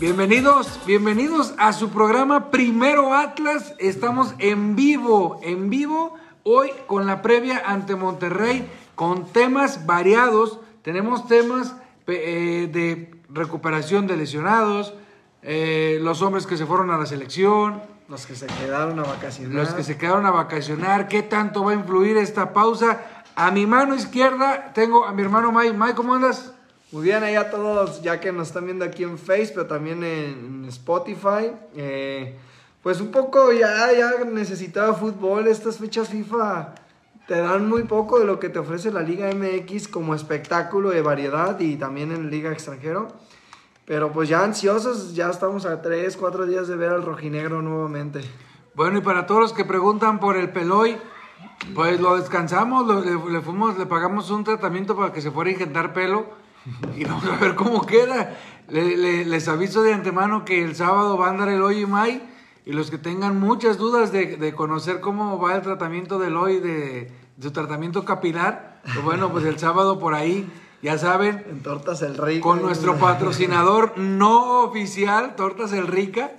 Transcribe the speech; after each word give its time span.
Bienvenidos, 0.00 0.80
bienvenidos 0.86 1.52
a 1.58 1.74
su 1.74 1.90
programa 1.90 2.50
Primero 2.50 3.12
Atlas. 3.12 3.74
Estamos 3.76 4.34
en 4.38 4.74
vivo, 4.74 5.38
en 5.42 5.68
vivo 5.68 6.14
hoy 6.42 6.70
con 6.86 7.06
la 7.06 7.20
previa 7.20 7.62
ante 7.66 7.96
Monterrey 7.96 8.66
con 8.94 9.30
temas 9.30 9.84
variados. 9.84 10.58
Tenemos 10.80 11.28
temas 11.28 11.76
eh, 12.06 12.70
de 12.72 13.14
recuperación 13.28 14.06
de 14.06 14.16
lesionados, 14.16 14.94
eh, 15.42 15.98
los 16.00 16.22
hombres 16.22 16.46
que 16.46 16.56
se 16.56 16.64
fueron 16.64 16.90
a 16.90 16.96
la 16.96 17.04
selección, 17.04 17.82
los 18.08 18.24
que 18.24 18.34
se 18.36 18.46
quedaron 18.46 18.98
a 19.00 19.02
vacacionar. 19.02 19.54
Los 19.54 19.74
que 19.74 19.84
se 19.84 19.98
quedaron 19.98 20.24
a 20.24 20.30
vacacionar. 20.30 21.08
¿Qué 21.08 21.22
tanto 21.22 21.62
va 21.62 21.72
a 21.72 21.74
influir 21.74 22.16
esta 22.16 22.54
pausa? 22.54 23.02
A 23.36 23.50
mi 23.50 23.66
mano 23.66 23.94
izquierda 23.94 24.72
tengo 24.72 25.04
a 25.04 25.12
mi 25.12 25.20
hermano 25.20 25.52
Mike. 25.52 25.74
Mike, 25.74 25.94
¿cómo 25.94 26.14
andas? 26.14 26.54
Muy 26.92 27.04
bien, 27.04 27.22
ahí 27.22 27.36
a 27.36 27.50
todos, 27.50 28.02
ya 28.02 28.18
que 28.18 28.32
nos 28.32 28.48
están 28.48 28.64
viendo 28.64 28.84
aquí 28.84 29.04
en 29.04 29.16
Facebook, 29.16 29.54
pero 29.54 29.66
también 29.66 30.02
en 30.02 30.64
Spotify. 30.66 31.52
Eh, 31.76 32.36
pues 32.82 33.00
un 33.00 33.12
poco 33.12 33.52
ya, 33.52 33.92
ya 33.92 34.24
necesitaba 34.24 34.92
fútbol. 34.94 35.46
Estas 35.46 35.78
fechas 35.78 36.08
FIFA 36.08 36.74
te 37.28 37.36
dan 37.36 37.68
muy 37.68 37.84
poco 37.84 38.18
de 38.18 38.24
lo 38.24 38.40
que 38.40 38.48
te 38.48 38.58
ofrece 38.58 38.90
la 38.90 39.02
Liga 39.02 39.30
MX 39.32 39.86
como 39.86 40.16
espectáculo 40.16 40.90
de 40.90 41.00
variedad 41.00 41.60
y 41.60 41.76
también 41.76 42.10
en 42.10 42.28
Liga 42.28 42.50
extranjero. 42.50 43.06
Pero 43.86 44.10
pues 44.10 44.28
ya 44.28 44.42
ansiosos, 44.42 45.14
ya 45.14 45.30
estamos 45.30 45.66
a 45.66 45.82
3, 45.82 46.16
4 46.16 46.46
días 46.46 46.66
de 46.66 46.74
ver 46.74 46.90
al 46.90 47.04
rojinegro 47.04 47.62
nuevamente. 47.62 48.20
Bueno, 48.74 48.98
y 48.98 49.00
para 49.00 49.26
todos 49.26 49.42
los 49.42 49.52
que 49.52 49.64
preguntan 49.64 50.18
por 50.18 50.36
el 50.36 50.50
Peloy, 50.50 50.96
pues 51.72 52.00
lo 52.00 52.16
descansamos, 52.16 53.04
le, 53.04 53.40
fuimos, 53.42 53.78
le 53.78 53.86
pagamos 53.86 54.28
un 54.30 54.42
tratamiento 54.42 54.96
para 54.96 55.12
que 55.12 55.20
se 55.20 55.30
fuera 55.30 55.50
a 55.50 55.52
injetar 55.52 55.92
pelo 55.92 56.39
y 56.96 57.04
vamos 57.04 57.24
a 57.24 57.36
ver 57.36 57.54
cómo 57.54 57.86
queda. 57.86 58.36
les 58.68 59.48
aviso 59.48 59.82
de 59.82 59.94
antemano 59.94 60.44
que 60.44 60.62
el 60.62 60.76
sábado 60.76 61.16
va 61.16 61.28
a 61.28 61.30
andar 61.30 61.48
el 61.48 61.62
hoy 61.62 61.80
y 61.80 61.86
May. 61.86 62.22
Y 62.66 62.72
los 62.72 62.90
que 62.90 62.98
tengan 62.98 63.40
muchas 63.40 63.78
dudas 63.78 64.12
de, 64.12 64.54
conocer 64.54 65.00
cómo 65.00 65.38
va 65.38 65.56
el 65.56 65.62
tratamiento 65.62 66.18
del 66.18 66.36
hoy, 66.36 66.60
de, 66.60 67.10
su 67.40 67.50
tratamiento 67.52 68.04
capilar, 68.04 68.80
pues 68.84 69.02
bueno, 69.02 69.32
pues 69.32 69.44
el 69.44 69.58
sábado 69.58 69.98
por 69.98 70.14
ahí, 70.14 70.46
ya 70.82 70.98
saben. 70.98 71.44
En 71.48 71.62
Tortas 71.62 72.02
El 72.02 72.16
Rica. 72.16 72.42
Con 72.42 72.62
nuestro 72.62 72.96
patrocinador 72.96 73.96
no 73.98 74.62
oficial, 74.62 75.36
Tortas 75.36 75.72
El 75.72 75.86
Rica, 75.86 76.32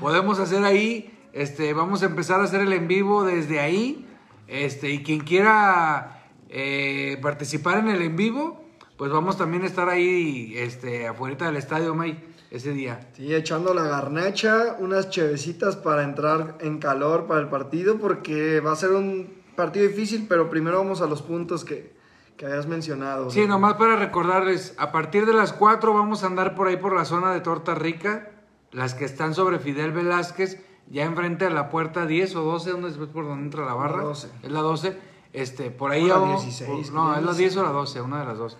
podemos 0.00 0.38
hacer 0.38 0.64
ahí, 0.64 1.12
este, 1.32 1.74
vamos 1.74 2.02
a 2.02 2.06
empezar 2.06 2.40
a 2.40 2.44
hacer 2.44 2.62
el 2.62 2.72
en 2.72 2.88
vivo 2.88 3.24
desde 3.24 3.60
ahí. 3.60 4.06
Este, 4.48 4.90
y 4.90 5.02
quien 5.02 5.20
quiera 5.20 6.24
eh, 6.48 7.18
participar 7.20 7.78
en 7.78 7.88
el 7.88 8.00
en 8.00 8.16
vivo, 8.16 8.65
pues 8.96 9.10
vamos 9.10 9.36
también 9.36 9.62
a 9.62 9.66
estar 9.66 9.88
ahí 9.88 10.54
este, 10.56 11.06
afuera 11.06 11.46
del 11.46 11.56
estadio, 11.56 11.94
May, 11.94 12.22
ese 12.50 12.72
día. 12.72 13.08
Sí, 13.14 13.34
echando 13.34 13.74
la 13.74 13.84
garnacha, 13.84 14.76
unas 14.78 15.10
chevecitas 15.10 15.76
para 15.76 16.04
entrar 16.04 16.56
en 16.60 16.78
calor 16.78 17.26
para 17.26 17.40
el 17.40 17.48
partido, 17.48 17.98
porque 17.98 18.60
va 18.60 18.72
a 18.72 18.76
ser 18.76 18.92
un 18.92 19.34
partido 19.54 19.86
difícil, 19.86 20.26
pero 20.28 20.48
primero 20.48 20.78
vamos 20.78 21.02
a 21.02 21.06
los 21.06 21.22
puntos 21.22 21.64
que, 21.64 21.94
que 22.36 22.46
habías 22.46 22.66
mencionado. 22.66 23.30
Sí, 23.30 23.46
nomás 23.46 23.74
para 23.74 23.96
recordarles, 23.96 24.74
a 24.78 24.92
partir 24.92 25.26
de 25.26 25.34
las 25.34 25.52
4 25.52 25.92
vamos 25.92 26.22
a 26.22 26.26
andar 26.26 26.54
por 26.54 26.68
ahí 26.68 26.76
por 26.76 26.94
la 26.94 27.04
zona 27.04 27.32
de 27.32 27.40
Torta 27.40 27.74
Rica, 27.74 28.30
las 28.72 28.94
que 28.94 29.04
están 29.04 29.34
sobre 29.34 29.58
Fidel 29.58 29.92
Velázquez, 29.92 30.62
ya 30.88 31.04
enfrente 31.04 31.46
a 31.46 31.50
la 31.50 31.68
puerta 31.68 32.06
10 32.06 32.36
o 32.36 32.42
12, 32.42 32.70
¿dónde 32.70 32.88
es 32.88 32.96
por 32.96 33.26
donde 33.26 33.44
entra 33.44 33.64
la 33.64 33.74
barra? 33.74 34.02
12. 34.02 34.28
Es 34.42 34.50
la 34.50 34.60
12. 34.60 34.96
Este, 35.32 35.70
por 35.70 35.90
ahí 35.90 36.06
la 36.06 36.18
16. 36.18 36.92
no, 36.92 37.14
es 37.14 37.22
la 37.22 37.34
10 37.34 37.56
o 37.58 37.62
la 37.62 37.70
12, 37.70 38.00
una 38.00 38.20
de 38.20 38.24
las 38.24 38.38
dos. 38.38 38.56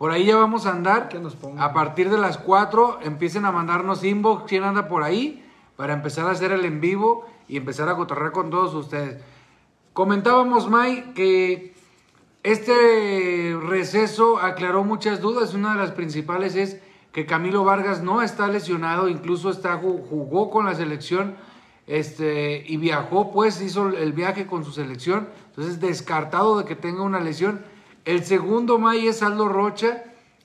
Por 0.00 0.12
ahí 0.12 0.24
ya 0.24 0.36
vamos 0.36 0.64
a 0.64 0.70
andar. 0.70 1.10
A 1.58 1.74
partir 1.74 2.08
de 2.08 2.16
las 2.16 2.38
4 2.38 3.00
empiecen 3.02 3.44
a 3.44 3.52
mandarnos 3.52 4.02
inbox 4.02 4.44
quién 4.48 4.64
anda 4.64 4.88
por 4.88 5.02
ahí 5.02 5.44
para 5.76 5.92
empezar 5.92 6.26
a 6.26 6.30
hacer 6.30 6.52
el 6.52 6.64
en 6.64 6.80
vivo 6.80 7.26
y 7.48 7.58
empezar 7.58 7.86
a 7.90 7.96
cotorrear 7.96 8.32
con 8.32 8.48
todos 8.48 8.72
ustedes. 8.72 9.22
Comentábamos, 9.92 10.70
May, 10.70 11.12
que 11.12 11.74
este 12.42 13.54
receso 13.62 14.38
aclaró 14.38 14.84
muchas 14.84 15.20
dudas. 15.20 15.52
Una 15.52 15.72
de 15.72 15.78
las 15.80 15.90
principales 15.90 16.56
es 16.56 16.80
que 17.12 17.26
Camilo 17.26 17.62
Vargas 17.64 18.02
no 18.02 18.22
está 18.22 18.48
lesionado, 18.48 19.06
incluso 19.06 19.50
está, 19.50 19.76
jugó 19.76 20.48
con 20.48 20.64
la 20.64 20.74
selección 20.74 21.36
este, 21.86 22.64
y 22.66 22.78
viajó, 22.78 23.32
pues 23.32 23.60
hizo 23.60 23.88
el 23.90 24.14
viaje 24.14 24.46
con 24.46 24.64
su 24.64 24.72
selección. 24.72 25.28
Entonces, 25.50 25.78
descartado 25.78 26.56
de 26.56 26.64
que 26.64 26.74
tenga 26.74 27.02
una 27.02 27.20
lesión. 27.20 27.60
El 28.04 28.24
segundo 28.24 28.78
May 28.78 29.06
es 29.06 29.22
Aldo 29.22 29.48
Rocha, 29.48 30.04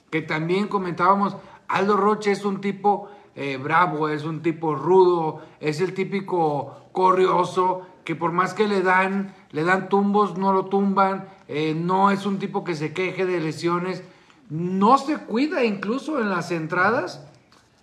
que 0.10 0.22
también 0.22 0.68
comentábamos, 0.68 1.38
Aldo 1.68 1.98
Rocha 1.98 2.32
es 2.32 2.46
un 2.46 2.62
tipo 2.62 3.10
eh, 3.36 3.58
bravo, 3.58 4.10
es 4.10 4.24
un 4.24 4.42
tipo 4.42 4.76
rudo, 4.76 5.42
es 5.60 5.82
el 5.82 5.94
típico 5.94 6.88
corrioso, 6.92 7.86
que 8.04 8.16
por 8.16 8.32
más 8.32 8.54
que 8.54 8.68
le 8.68 8.82
dan, 8.82 9.34
le 9.52 9.64
dan 9.64 9.90
tumbos, 9.90 10.38
no 10.38 10.54
lo 10.54 10.66
tumban, 10.66 11.28
eh, 11.48 11.74
no 11.76 12.12
es 12.12 12.26
un 12.26 12.40
tipo 12.40 12.64
que 12.64 12.76
se 12.76 12.94
queje 12.94 13.26
de 13.26 13.40
lesiones, 13.40 14.04
no 14.50 14.98
se 14.98 15.18
cuida 15.18 15.64
incluso 15.64 16.20
en 16.20 16.30
las 16.30 16.52
entradas. 16.52 17.26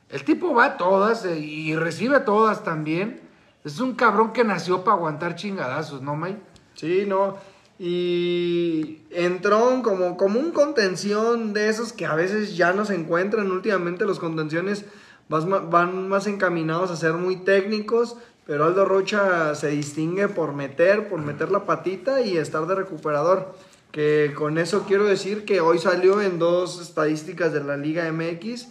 El 0.09 0.25
tipo 0.25 0.54
va 0.54 0.65
a 0.66 0.77
todas 0.77 1.25
eh, 1.25 1.39
y 1.39 1.75
recibe 1.75 2.21
todas 2.21 2.62
también. 2.62 3.21
Es 3.65 3.81
un 3.81 3.94
cabrón 3.94 4.33
que 4.33 4.44
nació 4.44 4.84
para 4.84 4.97
aguantar 4.97 5.34
chingadazos, 5.34 6.03
¿no, 6.03 6.15
May? 6.16 6.39
Sí, 6.75 7.04
no. 7.06 7.37
Y 7.78 9.00
entró 9.10 9.83
como, 9.83 10.16
como 10.16 10.38
un 10.38 10.53
contención 10.53 11.53
de 11.53 11.69
esos 11.69 11.93
que 11.93 12.06
a 12.06 12.15
veces 12.15 12.56
ya 12.56 12.72
no 12.72 12.84
se 12.84 12.94
encuentran. 12.94 13.50
Últimamente 13.50 14.05
los 14.05 14.19
contenciones 14.19 14.84
van 15.28 16.09
más 16.09 16.27
encaminados 16.27 16.91
a 16.91 16.97
ser 16.97 17.15
muy 17.15 17.37
técnicos, 17.37 18.16
pero 18.47 18.65
Aldo 18.65 18.84
Rocha 18.84 19.55
se 19.55 19.69
distingue 19.69 20.28
por 20.28 20.53
meter, 20.53 21.09
por 21.09 21.21
meter 21.21 21.50
la 21.50 21.65
patita 21.65 22.21
y 22.21 22.37
estar 22.37 22.66
de 22.66 22.75
recuperador. 22.75 23.55
Que 23.91 24.33
con 24.34 24.59
eso 24.59 24.84
quiero 24.87 25.04
decir 25.04 25.44
que 25.44 25.60
hoy 25.60 25.78
salió 25.78 26.21
en 26.22 26.39
dos 26.39 26.81
estadísticas 26.81 27.53
de 27.53 27.62
la 27.62 27.77
Liga 27.77 28.10
MX. 28.10 28.69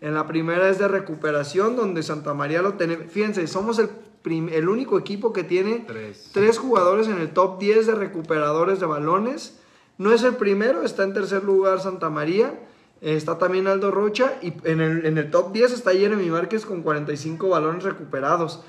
En 0.00 0.14
la 0.14 0.26
primera 0.26 0.68
es 0.68 0.78
de 0.78 0.88
recuperación, 0.88 1.76
donde 1.76 2.02
Santa 2.02 2.34
María 2.34 2.60
lo 2.60 2.74
tiene. 2.74 2.96
Fíjense, 2.96 3.46
somos 3.46 3.78
el 3.78 3.88
el 4.24 4.68
único 4.68 4.98
equipo 4.98 5.32
que 5.32 5.44
tiene 5.44 5.84
tres. 6.32 6.58
jugadores 6.58 7.08
en 7.08 7.18
el 7.18 7.30
top 7.32 7.58
10 7.58 7.86
de 7.86 7.94
recuperadores 7.94 8.80
de 8.80 8.86
balones. 8.86 9.58
No 9.98 10.12
es 10.12 10.22
el 10.22 10.36
primero, 10.36 10.82
está 10.82 11.04
en 11.04 11.12
tercer 11.12 11.44
lugar 11.44 11.80
Santa 11.80 12.10
María. 12.10 12.58
Está 13.00 13.36
también 13.36 13.66
Aldo 13.66 13.90
Rocha 13.90 14.38
y 14.40 14.54
en 14.64 14.80
el, 14.80 15.04
en 15.04 15.18
el 15.18 15.30
top 15.30 15.52
10 15.52 15.72
está 15.72 15.92
Jeremy 15.92 16.30
Márquez 16.30 16.64
con 16.64 16.82
45 16.82 17.50
balones 17.50 17.82
recuperados. 17.82 18.62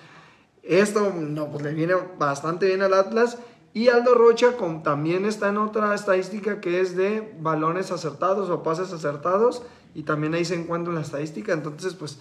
Esto 0.62 1.14
no, 1.18 1.50
pues 1.50 1.64
le 1.64 1.74
viene 1.74 1.94
bastante 2.20 2.66
bien 2.66 2.82
al 2.82 2.94
Atlas. 2.94 3.38
Y 3.74 3.88
Aldo 3.88 4.14
Rocha 4.14 4.58
con, 4.58 4.84
también 4.84 5.26
está 5.26 5.50
en 5.50 5.58
otra 5.58 5.94
estadística 5.96 6.60
que 6.60 6.82
es 6.82 6.98
de 6.98 7.34
balones 7.40 7.92
acertados 7.92 8.50
o 8.50 8.62
pases 8.62 8.92
acertados. 8.92 9.64
Y 9.94 10.04
también 10.04 10.34
ahí 10.34 10.44
se 10.44 10.56
encuentra 10.56 10.92
en 10.92 10.96
la 10.96 11.06
estadística. 11.06 11.54
Entonces, 11.54 11.94
pues 11.94 12.20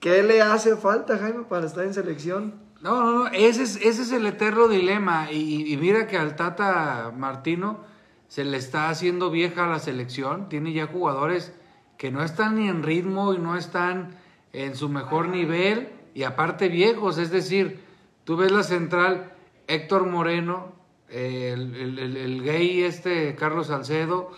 ¿Qué 0.00 0.22
le 0.22 0.40
hace 0.40 0.76
falta, 0.76 1.18
Jaime, 1.18 1.44
para 1.44 1.66
estar 1.66 1.84
en 1.84 1.92
selección? 1.92 2.54
No, 2.80 3.04
no, 3.04 3.12
no, 3.12 3.26
ese 3.26 3.62
es, 3.62 3.76
ese 3.76 4.02
es 4.02 4.12
el 4.12 4.24
eterno 4.24 4.66
dilema. 4.66 5.30
Y, 5.30 5.76
mira 5.76 6.06
que 6.06 6.16
al 6.16 6.36
Tata 6.36 7.12
Martino 7.14 7.80
se 8.26 8.44
le 8.44 8.56
está 8.56 8.88
haciendo 8.88 9.30
vieja 9.30 9.66
la 9.66 9.78
selección. 9.78 10.48
Tiene 10.48 10.72
ya 10.72 10.86
jugadores 10.86 11.52
que 11.98 12.10
no 12.10 12.24
están 12.24 12.56
ni 12.56 12.68
en 12.68 12.82
ritmo 12.82 13.34
y 13.34 13.38
no 13.38 13.58
están 13.58 14.16
en 14.54 14.74
su 14.74 14.88
mejor 14.88 15.28
nivel. 15.28 15.90
Y 16.14 16.22
aparte 16.22 16.68
viejos, 16.68 17.18
es 17.18 17.30
decir, 17.30 17.84
tú 18.24 18.38
ves 18.38 18.50
la 18.50 18.62
central, 18.62 19.34
Héctor 19.66 20.06
Moreno, 20.06 20.72
el, 21.10 21.98
el 22.16 22.42
gay 22.42 22.84
este 22.84 23.34
Carlos 23.34 23.66
Salcedo 23.66 24.30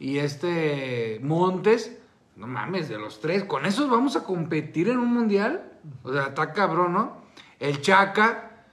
y 0.00 0.18
este 0.18 1.20
Montes 1.22 1.98
no 2.36 2.46
mames, 2.46 2.88
de 2.88 2.98
los 2.98 3.20
tres, 3.20 3.44
con 3.44 3.64
esos 3.64 3.88
vamos 3.88 4.16
a 4.16 4.24
competir 4.24 4.88
en 4.88 4.98
un 4.98 5.12
mundial. 5.12 5.72
O 6.02 6.12
sea, 6.12 6.26
está 6.26 6.52
cabrón, 6.52 6.92
¿no? 6.92 7.22
El 7.60 7.80
Chaca, 7.80 8.66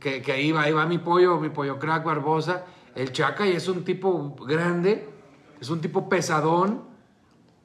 que, 0.00 0.22
que 0.22 0.32
ahí, 0.32 0.52
va, 0.52 0.62
ahí 0.62 0.72
va 0.72 0.86
mi 0.86 0.98
pollo, 0.98 1.40
mi 1.40 1.48
pollo 1.48 1.78
crack 1.78 2.04
Barbosa. 2.04 2.64
El 2.94 3.12
Chaca 3.12 3.46
y 3.46 3.52
es 3.52 3.68
un 3.68 3.84
tipo 3.84 4.36
grande, 4.46 5.08
es 5.60 5.70
un 5.70 5.80
tipo 5.80 6.08
pesadón, 6.08 6.84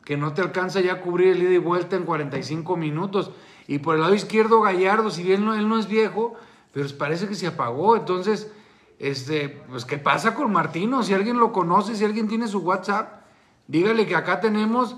que 0.05 0.17
no 0.17 0.33
te 0.33 0.41
alcanza 0.41 0.81
ya 0.81 0.93
a 0.93 1.01
cubrir 1.01 1.29
el 1.29 1.43
ida 1.43 1.51
y 1.51 1.57
vuelta 1.57 1.95
en 1.95 2.03
45 2.03 2.75
minutos. 2.75 3.31
Y 3.67 3.79
por 3.79 3.95
el 3.95 4.01
lado 4.01 4.13
izquierdo, 4.13 4.61
Gallardo, 4.61 5.09
si 5.09 5.23
bien 5.23 5.47
él 5.47 5.69
no 5.69 5.79
es 5.79 5.87
viejo, 5.87 6.35
pero 6.73 6.87
parece 6.97 7.27
que 7.27 7.35
se 7.35 7.47
apagó. 7.47 7.95
Entonces, 7.95 8.51
este, 8.99 9.49
pues, 9.69 9.85
¿qué 9.85 9.97
pasa 9.97 10.33
con 10.33 10.51
Martino? 10.51 11.03
Si 11.03 11.13
alguien 11.13 11.37
lo 11.37 11.51
conoce, 11.51 11.95
si 11.95 12.03
alguien 12.03 12.27
tiene 12.27 12.47
su 12.47 12.59
WhatsApp, 12.59 13.21
dígale 13.67 14.05
que 14.05 14.15
acá 14.15 14.41
tenemos 14.41 14.97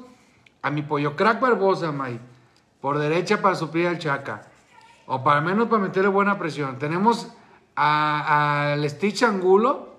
a 0.65 0.71
mi 0.71 0.81
pollo 0.81 1.15
crack 1.15 1.39
Barbosa, 1.39 1.91
May, 1.91 2.19
por 2.81 2.97
derecha 2.97 3.39
para 3.39 3.53
suplir 3.53 3.87
al 3.87 3.99
Chaca, 3.99 4.41
o 5.05 5.23
para 5.23 5.39
menos 5.39 5.67
para 5.67 5.83
meterle 5.83 6.09
buena 6.09 6.39
presión. 6.39 6.79
Tenemos 6.79 7.31
al 7.75 8.89
Stitch 8.89 9.21
Angulo, 9.21 9.93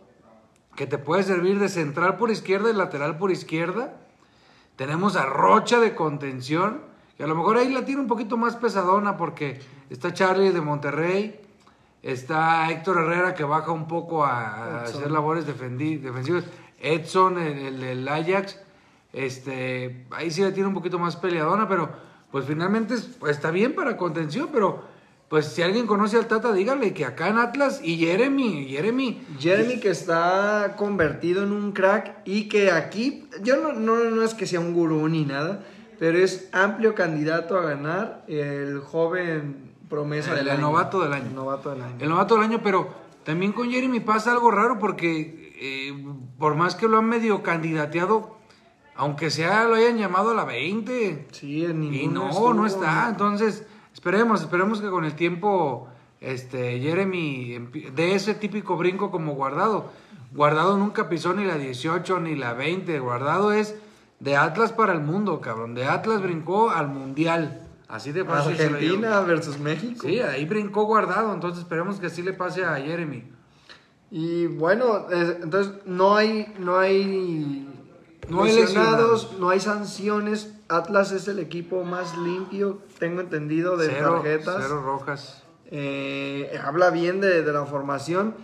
que 0.75 0.89
te 0.89 0.99
puede 0.99 1.23
servir 1.23 1.61
de 1.61 1.69
central 1.69 2.17
por 2.17 2.33
izquierda 2.33 2.69
y 2.69 2.73
lateral 2.73 3.17
por 3.17 3.31
izquierda. 3.31 3.95
Tenemos 4.75 5.15
a 5.15 5.25
Rocha 5.25 5.79
de 5.79 5.95
contención, 5.95 6.81
que 7.17 7.23
a 7.23 7.29
lo 7.29 7.37
mejor 7.37 7.59
ahí 7.59 7.73
la 7.73 7.85
tiene 7.85 8.01
un 8.01 8.09
poquito 8.09 8.37
más 8.37 8.57
pesadona 8.57 9.17
porque 9.17 9.61
está 9.89 10.13
Charlie 10.13 10.51
de 10.51 10.61
Monterrey, 10.61 11.41
está 12.03 12.69
Héctor 12.73 13.03
Herrera 13.03 13.35
que 13.35 13.45
baja 13.45 13.71
un 13.71 13.87
poco 13.87 14.25
a, 14.25 14.83
hacer 14.83 15.13
labores 15.13 15.47
defensivas, 15.47 16.45
Edson, 16.81 17.39
el, 17.39 18.09
Ajax, 18.09 18.66
este, 19.17 20.07
ahí 20.11 20.31
sí 20.31 20.43
la 20.43 20.53
tiene 20.53 20.69
un 20.69 20.75
poquito 20.75 20.99
más 20.99 21.17
peleadona, 21.17 21.69
pero 21.69 21.91
pues 22.31 22.45
finalmente 22.45 22.95
es- 22.95 23.17
pues, 23.19 23.37
está 23.37 23.51
bien 23.51 23.75
para 23.75 23.97
contención, 23.97 24.51
pero 24.53 24.85
pues 25.29 25.47
si 25.47 25.63
alguien 25.63 25.87
conoce 25.87 26.17
al 26.17 26.27
Tata, 26.27 26.53
dígale 26.53 26.93
que 26.95 27.05
acá 27.05 27.29
en 27.29 27.39
Atlas 27.39 27.81
y 27.83 27.97
Jeremy, 27.97 28.67
Jeremy, 28.69 29.23
Jeremy 29.41 29.81
que 29.81 29.89
está 29.91 30.75
convertido 30.77 31.43
en 31.43 31.53
un 31.53 31.73
crack 31.73 32.19
y 32.25 32.49
que 32.49 32.71
aquí, 32.71 33.29
yo 33.43 33.57
no, 33.57 33.73
no, 33.73 33.97
no 34.11 34.23
es 34.23 34.35
que 34.35 34.47
sea 34.47 34.61
un 34.61 34.73
gurú 34.75 35.09
ni 35.09 35.25
nada, 35.25 35.65
pero 35.99 36.19
es 36.19 36.49
amplio 36.53 36.95
candidato 36.95 37.57
a 37.59 37.63
ganar 37.63 38.23
el 38.29 38.81
joven 38.81 39.73
promesa 39.89 40.31
El- 40.33 40.37
del 40.39 40.47
el 40.49 40.53
año. 40.55 40.61
novato 40.63 41.03
del 41.03 41.13
año. 41.15 41.27
El 41.29 41.35
novato 41.35 41.71
del 41.71 41.83
año. 41.83 41.97
El 41.99 42.09
novato 42.09 42.35
del 42.35 42.45
año, 42.45 42.61
pero 42.63 42.89
también 43.25 43.53
con 43.53 43.71
Jeremy 43.71 43.99
pasa 44.01 44.31
algo 44.31 44.51
raro 44.51 44.79
porque 44.79 45.55
eh, 45.59 46.05
por 46.39 46.55
más 46.55 46.75
que 46.77 46.87
lo 46.87 46.99
han 46.99 47.07
medio 47.09 47.43
candidateado, 47.43 48.36
aunque 48.97 49.31
sea 49.31 49.65
lo 49.65 49.75
hayan 49.75 49.99
llamado 49.99 50.31
a 50.31 50.35
la 50.35 50.45
20, 50.45 51.29
Sí, 51.33 51.65
en 51.65 51.83
y 51.83 52.07
no, 52.07 52.31
estuvo, 52.31 52.55
no 52.55 52.67
está. 52.67 53.09
Entonces, 53.09 53.67
esperemos, 53.93 54.43
esperemos 54.43 54.81
que 54.81 54.89
con 54.89 55.05
el 55.05 55.15
tiempo 55.15 55.89
este 56.21 56.81
Jeremy 56.81 57.69
dé 57.95 58.15
ese 58.15 58.35
típico 58.35 58.77
brinco 58.77 59.11
como 59.11 59.35
guardado. 59.35 59.91
Guardado 60.33 60.77
nunca 60.77 61.09
pisó 61.09 61.35
ni 61.35 61.45
la 61.45 61.57
18 61.57 62.21
ni 62.21 62.35
la 62.35 62.55
20. 62.55 62.99
Guardado 62.99 63.53
es 63.53 63.77
de 64.21 64.37
Atlas 64.37 64.73
para 64.73 64.93
el 64.93 65.01
mundo, 65.01 65.41
cabrón. 65.41 65.75
De 65.75 65.87
Atlas 65.87 66.23
brincó 66.23 66.71
al 66.71 66.89
mundial. 66.89 67.63
Así 67.89 68.13
de 68.13 68.25
fácil. 68.25 68.61
Argentina 68.61 69.21
versus 69.21 69.59
México. 69.59 70.07
Sí, 70.07 70.19
ahí 70.21 70.45
brincó 70.45 70.85
guardado, 70.85 71.33
entonces 71.33 71.61
esperemos 71.61 72.01
que 72.01 72.07
así 72.07 72.23
le 72.23 72.33
pase 72.33 72.65
a 72.65 72.75
Jeremy. 72.77 73.25
Y 74.11 74.47
bueno, 74.47 75.07
entonces 75.11 75.75
no 75.85 76.17
hay, 76.17 76.53
no 76.59 76.79
hay, 76.79 77.66
No 78.29 78.43
hay 78.43 78.55
lesionados, 78.55 79.37
no 79.39 79.51
hay 79.51 79.61
sanciones. 79.61 80.55
Atlas 80.69 81.13
es 81.13 81.29
el 81.29 81.39
equipo 81.39 81.85
más 81.85 82.17
limpio, 82.19 82.83
tengo 82.99 83.21
entendido, 83.21 83.77
de 83.77 83.89
cero, 83.89 84.15
tarjetas. 84.17 84.57
cero 84.61 84.83
rojas. 84.83 85.43
Eh, 85.71 86.59
habla 86.65 86.91
bien 86.91 87.21
de, 87.21 87.43
de 87.43 87.53
la 87.53 87.65
formación. 87.67 88.35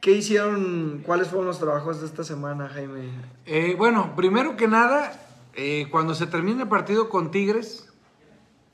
¿Qué 0.00 0.10
hicieron? 0.10 1.02
¿Cuáles 1.06 1.28
fueron 1.28 1.46
los 1.46 1.58
trabajos 1.58 2.00
de 2.00 2.06
esta 2.06 2.24
semana, 2.24 2.68
Jaime? 2.68 3.08
Eh, 3.46 3.74
bueno, 3.78 4.14
primero 4.14 4.56
que 4.56 4.68
nada, 4.68 5.18
eh, 5.54 5.88
cuando 5.90 6.14
se 6.14 6.26
termine 6.26 6.62
el 6.62 6.68
partido 6.68 7.08
con 7.08 7.30
Tigres, 7.30 7.90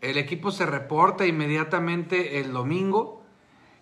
el 0.01 0.19
equipo 0.19 0.51
se 0.51 0.67
reporta 0.67 1.27
inmediatamente 1.27 2.41
el 2.41 2.53
domingo, 2.53 3.23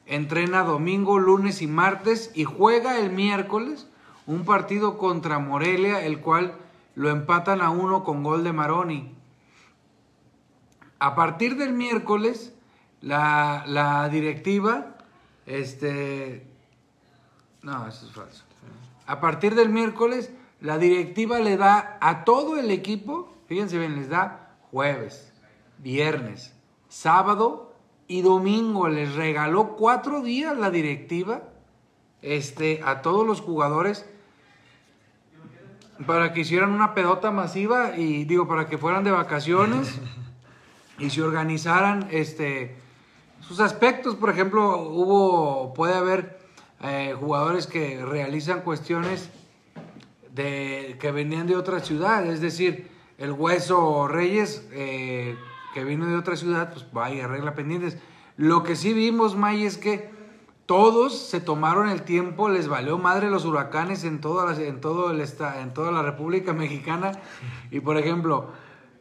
entrena 0.04 0.62
domingo, 0.62 1.18
lunes 1.18 1.62
y 1.62 1.66
martes 1.66 2.30
y 2.34 2.44
juega 2.44 2.98
el 2.98 3.10
miércoles 3.10 3.86
un 4.28 4.44
partido 4.44 4.98
contra 4.98 5.38
Morelia, 5.38 6.04
el 6.04 6.20
cual 6.20 6.54
lo 6.94 7.08
empatan 7.08 7.62
a 7.62 7.70
uno 7.70 8.04
con 8.04 8.22
gol 8.22 8.44
de 8.44 8.52
Maroni. 8.52 9.14
A 10.98 11.14
partir 11.14 11.56
del 11.56 11.72
miércoles, 11.72 12.54
la, 13.00 13.64
la 13.66 14.06
directiva, 14.10 14.96
este, 15.46 16.46
no, 17.62 17.88
eso 17.88 18.06
es 18.06 18.12
falso. 18.12 18.44
A 19.06 19.18
partir 19.18 19.54
del 19.54 19.70
miércoles, 19.70 20.30
la 20.60 20.76
directiva 20.76 21.38
le 21.38 21.56
da 21.56 21.96
a 22.02 22.24
todo 22.24 22.58
el 22.58 22.70
equipo, 22.70 23.32
fíjense 23.46 23.78
bien, 23.78 23.96
les 23.96 24.10
da 24.10 24.56
jueves, 24.70 25.32
viernes, 25.78 26.54
sábado 26.90 27.72
y 28.06 28.20
domingo. 28.20 28.88
Les 28.88 29.14
regaló 29.14 29.74
cuatro 29.76 30.20
días 30.20 30.54
la 30.58 30.70
directiva 30.70 31.44
este, 32.20 32.82
a 32.84 33.00
todos 33.00 33.26
los 33.26 33.40
jugadores 33.40 34.04
para 36.06 36.32
que 36.32 36.40
hicieran 36.40 36.70
una 36.70 36.94
pedota 36.94 37.30
masiva 37.30 37.96
y 37.96 38.24
digo, 38.24 38.46
para 38.46 38.68
que 38.68 38.78
fueran 38.78 39.04
de 39.04 39.10
vacaciones 39.10 40.00
y 40.98 41.10
se 41.10 41.22
organizaran 41.22 42.08
este, 42.10 42.76
sus 43.40 43.60
aspectos. 43.60 44.14
Por 44.14 44.30
ejemplo, 44.30 44.78
hubo, 44.78 45.74
puede 45.74 45.94
haber 45.94 46.38
eh, 46.82 47.14
jugadores 47.18 47.66
que 47.66 48.04
realizan 48.04 48.60
cuestiones 48.60 49.30
de, 50.32 50.96
que 51.00 51.10
venían 51.10 51.46
de 51.46 51.56
otra 51.56 51.80
ciudad, 51.80 52.24
es 52.26 52.40
decir, 52.40 52.88
el 53.18 53.32
Hueso 53.32 54.06
Reyes, 54.06 54.66
eh, 54.72 55.36
que 55.74 55.82
vino 55.82 56.06
de 56.06 56.16
otra 56.16 56.36
ciudad, 56.36 56.72
pues 56.72 56.86
va 56.96 57.10
y 57.10 57.20
arregla 57.20 57.54
pendientes. 57.54 57.98
Lo 58.36 58.62
que 58.62 58.76
sí 58.76 58.92
vimos, 58.92 59.36
May, 59.36 59.64
es 59.64 59.76
que 59.76 60.10
todos 60.68 61.18
se 61.18 61.40
tomaron 61.40 61.88
el 61.88 62.02
tiempo, 62.02 62.50
les 62.50 62.68
valió 62.68 62.98
madre 62.98 63.30
los 63.30 63.46
huracanes 63.46 64.04
en, 64.04 64.20
todo 64.20 64.50
el 64.50 64.60
en 64.60 65.72
toda 65.72 65.92
la 65.92 66.02
República 66.02 66.52
Mexicana. 66.52 67.12
Y 67.70 67.80
por 67.80 67.96
ejemplo, 67.96 68.50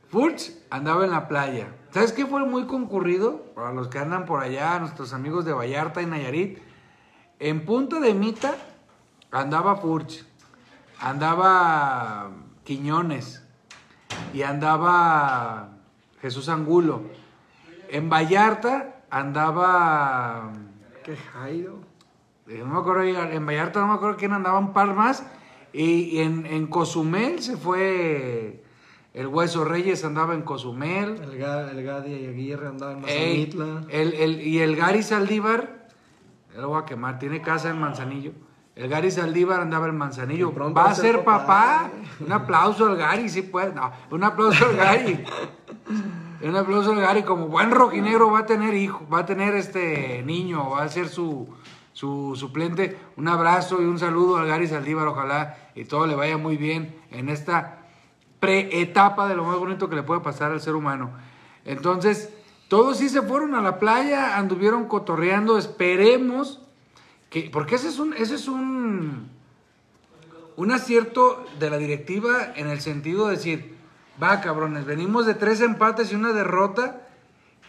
Furch 0.09 0.53
andaba 0.69 1.03
en 1.03 1.11
la 1.11 1.27
playa. 1.27 1.67
¿Sabes 1.91 2.13
qué 2.13 2.25
fue 2.25 2.45
muy 2.45 2.67
concurrido? 2.67 3.41
Para 3.53 3.73
los 3.73 3.89
que 3.89 3.99
andan 3.99 4.25
por 4.25 4.41
allá, 4.41 4.79
nuestros 4.79 5.11
amigos 5.11 5.43
de 5.43 5.51
Vallarta 5.51 6.01
y 6.01 6.05
Nayarit. 6.05 6.59
En 7.37 7.65
Punta 7.65 7.99
de 7.99 8.13
Mita 8.13 8.55
andaba 9.29 9.75
Furch, 9.75 10.25
andaba 11.01 12.31
Quiñones 12.63 13.43
y 14.33 14.43
andaba 14.43 15.71
Jesús 16.21 16.47
Angulo. 16.47 17.01
En 17.89 18.09
Vallarta 18.09 19.01
andaba 19.09 20.53
¿Qué 21.07 21.15
Jairo? 21.15 21.79
eh, 22.47 22.59
No 22.59 22.73
me 22.73 22.79
acuerdo, 22.79 23.01
en 23.03 23.45
Vallarta 23.45 23.79
no 23.79 23.87
me 23.87 23.93
acuerdo 23.95 24.17
quién 24.17 24.33
andaba, 24.33 24.59
un 24.59 24.73
par 24.73 24.93
más. 24.93 25.25
Y 25.73 26.19
en, 26.19 26.45
en 26.45 26.67
Cozumel 26.67 27.41
se 27.41 27.57
fue 27.57 28.63
el 29.13 29.27
Hueso 29.27 29.63
Reyes, 29.63 30.03
andaba 30.05 30.33
en 30.35 30.41
Cozumel. 30.43 31.15
El, 31.23 31.31
el 31.41 31.83
Gadi 31.83 32.25
Aguirre 32.27 32.67
andaban 32.67 32.97
en 32.97 33.01
Mazamitla. 33.01 33.83
el, 33.89 34.13
el- 34.13 34.41
y 34.41 34.59
el 34.59 34.75
Gary 34.75 35.01
Saldívar, 35.01 35.87
ya 36.53 36.61
lo 36.61 36.69
voy 36.69 36.81
a 36.81 36.85
quemar, 36.85 37.17
tiene 37.19 37.41
casa 37.41 37.69
en 37.69 37.79
Manzanillo. 37.79 38.31
El 38.75 38.89
Gary 38.89 39.09
Saldívar 39.11 39.61
andaba 39.61 39.87
en 39.87 39.97
Manzanillo. 39.97 40.53
Va 40.73 40.91
a 40.91 40.93
ser 40.95 41.23
papá. 41.23 41.45
papá. 41.47 41.91
Un 42.19 42.31
aplauso 42.31 42.85
al 42.85 42.95
Gary, 42.97 43.27
sí 43.29 43.41
pues. 43.43 43.73
No, 43.73 43.91
un 44.11 44.23
aplauso 44.23 44.65
al 44.67 44.75
Gary. 44.75 45.23
Un 46.41 46.55
aplauso 46.55 46.91
al 46.91 47.01
Gary. 47.01 47.23
Como 47.23 47.47
buen 47.47 47.71
rojinegro 47.71 48.31
va 48.31 48.39
a 48.39 48.45
tener 48.45 48.75
hijo, 48.75 49.07
va 49.11 49.19
a 49.19 49.25
tener 49.25 49.55
este 49.55 50.21
niño, 50.23 50.71
va 50.71 50.83
a 50.83 50.89
ser 50.89 51.09
su, 51.09 51.47
su 51.93 52.35
suplente. 52.35 52.97
Un 53.15 53.27
abrazo 53.27 53.81
y 53.81 53.85
un 53.85 53.97
saludo 53.97 54.37
al 54.37 54.47
Gary 54.47 54.67
Saldívar. 54.67 55.07
Ojalá 55.07 55.57
y 55.75 55.85
todo 55.85 56.05
le 56.05 56.15
vaya 56.15 56.37
muy 56.37 56.57
bien 56.57 56.95
en 57.11 57.29
esta 57.29 57.85
pre-etapa 58.39 59.27
de 59.27 59.35
lo 59.35 59.43
más 59.43 59.57
bonito 59.57 59.89
que 59.89 59.95
le 59.95 60.03
puede 60.03 60.21
pasar 60.21 60.51
al 60.51 60.61
ser 60.61 60.75
humano. 60.75 61.11
Entonces, 61.65 62.31
todos 62.67 62.97
sí 62.97 63.09
se 63.09 63.21
fueron 63.21 63.55
a 63.55 63.61
la 63.61 63.79
playa, 63.79 64.37
anduvieron 64.37 64.85
cotorreando. 64.85 65.57
Esperemos 65.57 66.61
que, 67.29 67.49
porque 67.51 67.75
ese 67.75 67.87
es 67.87 67.97
un, 67.97 68.13
ese 68.13 68.35
es 68.35 68.47
un, 68.47 69.29
un 70.55 70.71
acierto 70.71 71.45
de 71.59 71.69
la 71.69 71.77
directiva 71.77 72.53
en 72.55 72.67
el 72.67 72.79
sentido 72.81 73.27
de 73.27 73.37
decir, 73.37 73.76
va 74.21 74.41
cabrones, 74.41 74.85
venimos 74.85 75.25
de 75.25 75.35
tres 75.35 75.61
empates 75.61 76.11
y 76.11 76.15
una 76.15 76.33
derrota 76.33 77.01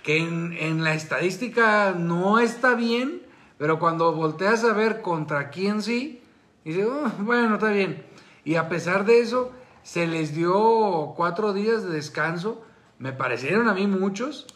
que 0.02 0.18
en, 0.18 0.84
la 0.84 0.94
estadística 0.94 1.92
no 1.92 2.38
está 2.38 2.74
bien, 2.74 3.22
pero 3.58 3.78
cuando 3.78 4.12
volteas 4.14 4.64
a 4.64 4.72
ver 4.72 5.02
contra 5.02 5.50
quién 5.50 5.82
sí, 5.82 6.22
dices, 6.64 6.86
"Oh, 6.86 7.10
bueno, 7.18 7.56
está 7.56 7.70
bien. 7.70 8.04
Y 8.44 8.54
a 8.54 8.68
pesar 8.68 9.04
de 9.04 9.20
eso, 9.20 9.52
se 9.82 10.06
les 10.06 10.34
dio 10.34 11.12
cuatro 11.16 11.52
días 11.52 11.82
de 11.82 11.90
descanso, 11.90 12.64
me 12.98 13.12
parecieron 13.12 13.68
a 13.68 13.74
mí 13.74 13.86
muchos, 13.86 14.46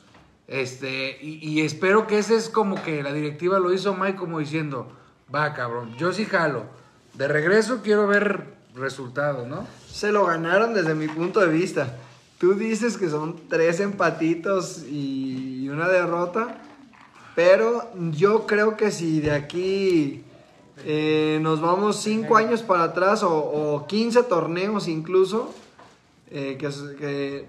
este, 0.49 1.19
y, 1.21 1.39
y 1.47 1.61
espero 1.61 2.07
que 2.07 2.19
ese 2.19 2.37
es 2.37 2.49
como 2.49 2.83
que 2.83 3.03
la 3.03 3.13
directiva 3.13 3.59
lo 3.59 3.73
hizo 3.73 3.95
Mike 3.95 4.17
como 4.17 4.39
diciendo, 4.39 4.93
va 5.35 5.53
cabrón, 5.53 5.95
yo 5.97 6.13
sí 6.13 6.25
jalo, 6.25 6.65
de 7.15 7.29
regreso 7.29 7.81
quiero 7.83 8.07
ver 8.07 8.62
resultados, 8.75 9.47
¿no? 9.47 9.67
Se 9.89 10.13
lo 10.13 10.27
ganaron 10.27 10.75
desde 10.75 10.95
mi 10.95 11.09
punto 11.09 11.41
de 11.41 11.49
vista. 11.49 11.97
Tú 12.39 12.55
dices 12.55 12.97
que 12.97 13.09
son 13.09 13.37
tres 13.49 13.81
empatitos 13.81 14.85
y 14.89 15.69
una 15.69 15.89
derrota, 15.89 16.63
pero 17.35 17.91
yo 18.11 18.47
creo 18.47 18.77
que 18.77 18.91
si 18.91 19.21
de 19.21 19.31
aquí 19.31 20.25
eh, 20.85 21.39
nos 21.43 21.61
vamos 21.61 21.97
cinco 21.97 22.37
años 22.37 22.63
para 22.63 22.85
atrás 22.85 23.23
o, 23.23 23.33
o 23.33 23.87
15 23.87 24.25
torneos 24.25 24.89
incluso, 24.89 25.55
eh, 26.31 26.57
que, 26.59 27.47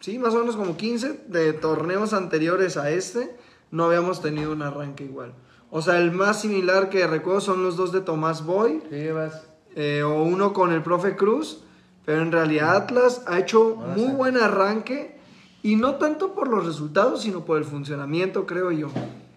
sí, 0.00 0.18
más 0.18 0.34
o 0.34 0.40
menos 0.40 0.56
como 0.56 0.76
15 0.76 1.20
de 1.28 1.52
torneos 1.52 2.12
anteriores 2.12 2.76
a 2.76 2.90
este, 2.90 3.36
no 3.70 3.84
habíamos 3.84 4.20
tenido 4.20 4.52
un 4.52 4.62
arranque 4.62 5.04
igual. 5.04 5.32
O 5.70 5.80
sea, 5.80 5.98
el 5.98 6.12
más 6.12 6.40
similar 6.40 6.90
que 6.90 7.06
recuerdo 7.06 7.40
son 7.40 7.62
los 7.62 7.76
dos 7.76 7.92
de 7.92 8.00
Tomás 8.00 8.44
Boy, 8.44 8.82
¿Qué 8.90 8.96
llevas? 8.96 9.46
Eh, 9.76 10.02
o 10.02 10.22
uno 10.24 10.52
con 10.52 10.72
el 10.72 10.82
profe 10.82 11.14
Cruz, 11.14 11.62
pero 12.04 12.22
en 12.22 12.32
realidad 12.32 12.74
Atlas 12.76 13.22
ha 13.28 13.38
hecho 13.38 13.76
muy 13.96 14.08
buen 14.12 14.36
arranque 14.36 15.14
Y 15.62 15.74
no 15.76 15.96
tanto 15.96 16.32
por 16.34 16.48
los 16.48 16.64
resultados, 16.66 17.22
sino 17.22 17.44
por 17.44 17.58
el 17.58 17.64
funcionamiento, 17.64 18.46
creo 18.46 18.70
yo. 18.70 18.88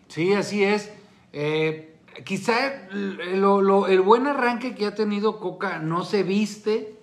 Sí, 0.10 0.34
así 0.34 0.64
es. 0.64 0.92
Eh, 1.34 1.96
quizá 2.24 2.88
el, 2.92 3.40
lo- 3.42 3.88
el 3.88 4.02
buen 4.02 4.28
arranque 4.28 4.76
que 4.76 4.86
ha 4.86 4.94
tenido 4.94 5.40
Coca 5.40 5.80
no 5.80 6.04
se 6.04 6.22
viste 6.24 6.96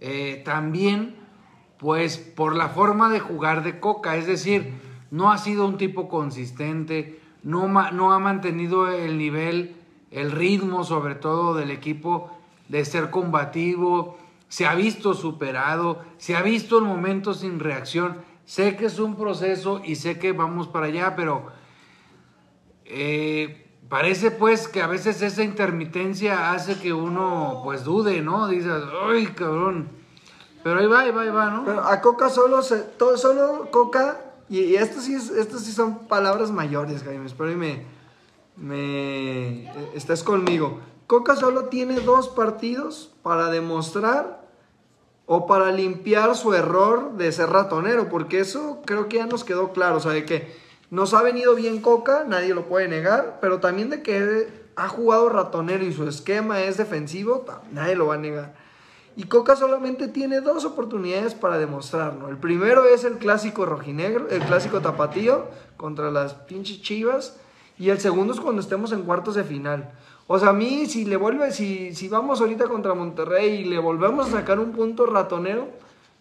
eh, 0.00 0.42
también, 0.44 1.16
pues 1.78 2.18
por 2.18 2.54
la 2.54 2.68
forma 2.68 3.10
de 3.10 3.18
jugar 3.20 3.64
de 3.64 3.80
Coca. 3.80 4.16
Es 4.16 4.26
decir, 4.28 4.72
no 5.10 5.32
ha 5.32 5.38
sido 5.38 5.66
un 5.66 5.76
tipo 5.76 6.08
consistente, 6.08 7.18
no 7.42 8.12
ha 8.12 8.18
mantenido 8.20 8.88
el 8.92 9.18
nivel, 9.18 9.74
el 10.12 10.30
ritmo 10.30 10.84
sobre 10.84 11.16
todo 11.16 11.54
del 11.54 11.70
equipo 11.72 12.30
de 12.68 12.84
ser 12.84 13.10
combativo. 13.10 14.18
Se 14.48 14.66
ha 14.66 14.74
visto 14.74 15.14
superado, 15.14 16.02
se 16.18 16.36
ha 16.36 16.42
visto 16.42 16.78
en 16.78 16.84
momentos 16.84 17.40
sin 17.40 17.58
reacción. 17.58 18.18
Sé 18.44 18.76
que 18.76 18.86
es 18.86 18.98
un 18.98 19.16
proceso 19.16 19.80
y 19.84 19.96
sé 19.96 20.18
que 20.18 20.32
vamos 20.32 20.68
para 20.68 20.86
allá, 20.86 21.16
pero 21.16 21.46
eh, 22.84 23.66
parece 23.88 24.30
pues 24.30 24.68
que 24.68 24.82
a 24.82 24.86
veces 24.86 25.22
esa 25.22 25.42
intermitencia 25.42 26.52
hace 26.52 26.78
que 26.78 26.92
uno 26.92 27.60
pues 27.64 27.84
dude, 27.84 28.20
¿no? 28.20 28.48
Dices, 28.48 28.82
ay, 29.06 29.26
cabrón. 29.28 29.88
Pero 30.62 30.78
ahí 30.78 30.86
va, 30.86 31.00
ahí 31.00 31.10
va, 31.10 31.22
ahí 31.22 31.30
va, 31.30 31.50
¿no? 31.50 31.64
Pero 31.64 31.82
a 31.82 32.00
Coca 32.00 32.28
solo, 32.28 32.62
se, 32.62 32.78
todo, 32.78 33.16
solo 33.16 33.68
Coca, 33.70 34.20
y, 34.48 34.60
y 34.60 34.76
esto, 34.76 35.00
sí 35.00 35.18
sí 35.18 35.72
son 35.72 36.06
palabras 36.06 36.50
mayores, 36.50 37.02
Jaime, 37.02 37.26
espero 37.26 37.50
y 37.50 37.56
me, 37.56 37.84
me 38.56 39.64
eh, 39.64 39.90
estés 39.94 40.22
conmigo. 40.22 40.80
Coca 41.12 41.36
solo 41.36 41.66
tiene 41.66 42.00
dos 42.00 42.30
partidos 42.30 43.10
para 43.22 43.50
demostrar 43.50 44.48
o 45.26 45.46
para 45.46 45.70
limpiar 45.70 46.34
su 46.34 46.54
error 46.54 47.18
de 47.18 47.30
ser 47.32 47.50
ratonero, 47.50 48.08
porque 48.08 48.40
eso 48.40 48.80
creo 48.86 49.10
que 49.10 49.18
ya 49.18 49.26
nos 49.26 49.44
quedó 49.44 49.74
claro, 49.74 49.98
o 49.98 50.00
sea, 50.00 50.12
de 50.12 50.24
que 50.24 50.56
nos 50.88 51.12
ha 51.12 51.20
venido 51.20 51.54
bien 51.54 51.82
Coca, 51.82 52.24
nadie 52.26 52.54
lo 52.54 52.64
puede 52.64 52.88
negar, 52.88 53.40
pero 53.42 53.60
también 53.60 53.90
de 53.90 54.00
que 54.00 54.48
ha 54.74 54.88
jugado 54.88 55.28
ratonero 55.28 55.84
y 55.84 55.92
su 55.92 56.08
esquema 56.08 56.62
es 56.62 56.78
defensivo, 56.78 57.44
nadie 57.72 57.94
lo 57.94 58.06
va 58.06 58.14
a 58.14 58.16
negar. 58.16 58.54
Y 59.14 59.24
Coca 59.24 59.54
solamente 59.54 60.08
tiene 60.08 60.40
dos 60.40 60.64
oportunidades 60.64 61.34
para 61.34 61.58
demostrarlo. 61.58 62.30
El 62.30 62.38
primero 62.38 62.86
es 62.86 63.04
el 63.04 63.18
clásico 63.18 63.66
rojinegro, 63.66 64.30
el 64.30 64.40
clásico 64.44 64.80
tapatío 64.80 65.48
contra 65.76 66.10
las 66.10 66.32
pinches 66.32 66.80
chivas. 66.80 67.36
Y 67.78 67.90
el 67.90 68.00
segundo 68.00 68.32
es 68.32 68.40
cuando 68.40 68.60
estemos 68.60 68.92
en 68.92 69.02
cuartos 69.02 69.34
de 69.34 69.44
final. 69.44 69.92
O 70.26 70.38
sea, 70.38 70.50
a 70.50 70.52
mí, 70.52 70.86
si 70.86 71.04
le 71.04 71.16
vuelve, 71.16 71.50
si, 71.52 71.94
si 71.94 72.08
vamos 72.08 72.40
ahorita 72.40 72.66
contra 72.66 72.94
Monterrey 72.94 73.60
y 73.60 73.64
le 73.64 73.78
volvemos 73.78 74.28
a 74.28 74.38
sacar 74.38 74.58
un 74.58 74.72
punto 74.72 75.06
ratonero, 75.06 75.68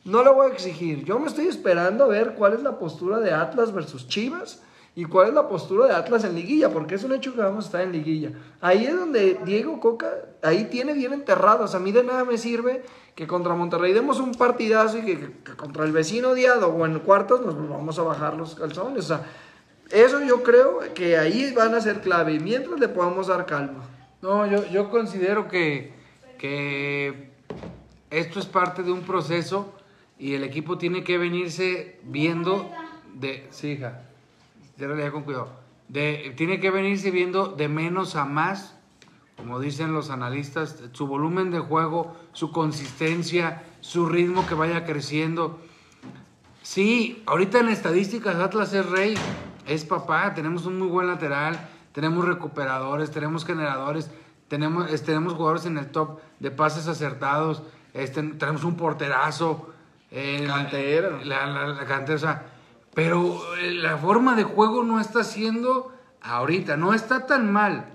no 0.03 0.23
lo 0.23 0.33
voy 0.33 0.49
a 0.49 0.53
exigir. 0.53 1.05
Yo 1.05 1.19
me 1.19 1.27
estoy 1.27 1.47
esperando 1.47 2.05
a 2.05 2.07
ver 2.07 2.33
cuál 2.33 2.53
es 2.53 2.63
la 2.63 2.79
postura 2.79 3.19
de 3.19 3.31
Atlas 3.31 3.71
versus 3.71 4.07
Chivas 4.07 4.61
y 4.95 5.05
cuál 5.05 5.29
es 5.29 5.33
la 5.33 5.47
postura 5.47 5.85
de 5.87 5.93
Atlas 5.93 6.23
en 6.23 6.35
liguilla, 6.35 6.69
porque 6.69 6.95
es 6.95 7.03
un 7.03 7.13
hecho 7.13 7.33
que 7.33 7.41
vamos 7.41 7.65
a 7.65 7.67
estar 7.67 7.81
en 7.81 7.91
liguilla. 7.91 8.31
Ahí 8.59 8.85
es 8.85 8.95
donde 8.97 9.39
Diego 9.45 9.79
Coca, 9.79 10.11
ahí 10.41 10.65
tiene 10.65 10.93
bien 10.93 11.13
enterrado. 11.13 11.65
O 11.65 11.67
sea, 11.67 11.79
a 11.79 11.83
mí 11.83 11.91
de 11.91 12.03
nada 12.03 12.25
me 12.25 12.37
sirve 12.37 12.83
que 13.15 13.27
contra 13.27 13.53
Monterrey 13.53 13.93
demos 13.93 14.19
un 14.19 14.33
partidazo 14.33 14.97
y 14.97 15.03
que, 15.03 15.31
contra 15.55 15.85
el 15.85 15.91
vecino 15.91 16.29
odiado 16.29 16.69
o 16.69 16.85
en 16.85 16.99
cuartos 16.99 17.41
nos 17.45 17.55
vamos 17.69 17.99
a 17.99 18.03
bajar 18.03 18.35
los 18.35 18.55
calzones. 18.55 19.05
O 19.05 19.07
sea, 19.07 19.23
eso 19.91 20.21
yo 20.21 20.41
creo 20.43 20.79
que 20.93 21.17
ahí 21.17 21.53
van 21.53 21.75
a 21.75 21.81
ser 21.81 22.01
clave 22.01 22.39
mientras 22.39 22.79
le 22.79 22.87
podamos 22.89 23.27
dar 23.27 23.45
calma. 23.45 23.83
No, 24.21 24.45
yo, 24.45 24.67
yo 24.67 24.89
considero 24.91 25.47
que, 25.47 25.93
que 26.37 27.31
esto 28.11 28.39
es 28.39 28.45
parte 28.45 28.83
de 28.83 28.91
un 28.91 29.01
proceso 29.01 29.73
y 30.19 30.35
el 30.35 30.43
equipo 30.43 30.77
tiene 30.77 31.03
que 31.03 31.17
venirse 31.17 31.99
viendo 32.03 32.69
de... 33.15 33.47
Sí, 33.49 33.71
hija, 33.71 34.03
ya 34.77 35.11
con 35.11 35.23
cuidado. 35.23 35.49
De, 35.87 36.33
tiene 36.37 36.59
que 36.59 36.69
venirse 36.69 37.09
viendo 37.09 37.47
de 37.47 37.67
menos 37.67 38.15
a 38.15 38.25
más, 38.25 38.77
como 39.37 39.59
dicen 39.59 39.91
los 39.91 40.11
analistas, 40.11 40.83
su 40.91 41.07
volumen 41.07 41.49
de 41.49 41.59
juego, 41.59 42.15
su 42.33 42.51
consistencia, 42.51 43.63
su 43.81 44.05
ritmo 44.05 44.45
que 44.45 44.53
vaya 44.53 44.85
creciendo. 44.85 45.59
Sí, 46.61 47.23
ahorita 47.25 47.59
en 47.59 47.69
estadísticas 47.69 48.35
Atlas 48.35 48.71
es 48.73 48.87
rey, 48.87 49.15
es 49.67 49.83
papá, 49.83 50.35
tenemos 50.35 50.67
un 50.67 50.77
muy 50.77 50.89
buen 50.89 51.07
lateral, 51.07 51.70
tenemos 51.93 52.25
recuperadores, 52.25 53.11
tenemos 53.11 53.45
generadores, 53.45 54.09
tenemos, 54.47 54.89
es- 54.91 55.03
tenemos 55.03 55.33
jugadores 55.33 55.65
en 55.65 55.77
el 55.77 55.87
top 55.91 56.19
de 56.39 56.51
pases 56.51 56.87
acertados, 56.87 57.63
este, 57.93 58.21
tenemos 58.23 58.63
un 58.63 58.75
porterazo. 58.77 59.67
eh, 60.13 60.43
Cantera. 60.45 61.23
La, 61.23 61.45
la- 61.45 61.67
la 61.67 61.85
cantera, 61.85 62.15
o 62.15 62.19
sea, 62.19 62.45
pero 62.93 63.39
eh, 63.57 63.71
la 63.71 63.95
forma 63.97 64.35
de 64.35 64.43
juego 64.43 64.83
no 64.83 64.99
está 64.99 65.23
siendo 65.23 65.93
ahorita, 66.21 66.75
no 66.75 66.93
está 66.93 67.25
tan 67.25 67.49
mal. 67.51 67.85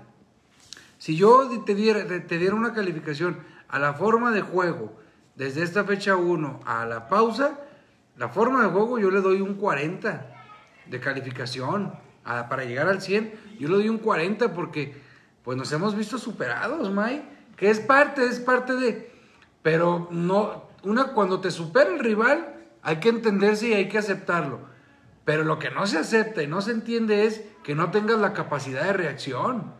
Si 0.97 1.15
yo 1.15 1.47
te 1.63 1.75
diera, 1.75 2.07
te 2.07 2.37
diera 2.39 2.55
una 2.55 2.73
calificación 2.73 3.37
a 3.69 3.77
la 3.77 3.93
forma 3.93 4.31
de 4.31 4.41
juego, 4.41 4.97
desde 5.35 5.61
esta 5.61 5.83
fecha 5.83 6.15
1 6.15 6.59
a 6.65 6.85
la 6.87 7.07
pausa, 7.07 7.59
la 8.17 8.29
forma 8.29 8.63
de 8.63 8.69
juego 8.69 8.97
yo 8.97 9.11
le 9.11 9.21
doy 9.21 9.41
un 9.41 9.53
40 9.53 10.25
de 10.87 10.99
calificación. 10.99 11.93
A- 12.27 12.49
para 12.49 12.65
llegar 12.65 12.87
al 12.87 13.01
100, 13.01 13.33
yo 13.59 13.67
le 13.69 13.75
doy 13.75 13.89
un 13.89 13.97
40 13.97 14.53
porque 14.53 14.95
pues 15.43 15.57
nos 15.57 15.71
hemos 15.71 15.95
visto 15.95 16.17
superados, 16.17 16.91
May. 16.91 17.23
Que 17.55 17.69
es 17.69 17.79
parte, 17.79 18.25
es 18.25 18.39
parte 18.39 18.73
de... 18.75 19.09
Pero 19.63 20.07
no, 20.11 20.69
una, 20.83 21.13
cuando 21.13 21.39
te 21.41 21.49
supera 21.51 21.89
el 21.89 21.99
rival, 21.99 22.55
hay 22.83 22.97
que 22.97 23.09
entenderse 23.09 23.69
y 23.69 23.73
hay 23.73 23.87
que 23.89 23.97
aceptarlo. 23.97 24.59
Pero 25.25 25.43
lo 25.43 25.57
que 25.59 25.69
no 25.71 25.87
se 25.87 25.97
acepta 25.97 26.43
y 26.43 26.47
no 26.47 26.61
se 26.61 26.71
entiende 26.71 27.25
es 27.25 27.41
que 27.63 27.75
no 27.75 27.91
tengas 27.91 28.19
la 28.19 28.33
capacidad 28.33 28.83
de 28.83 28.93
reacción. 28.93 29.73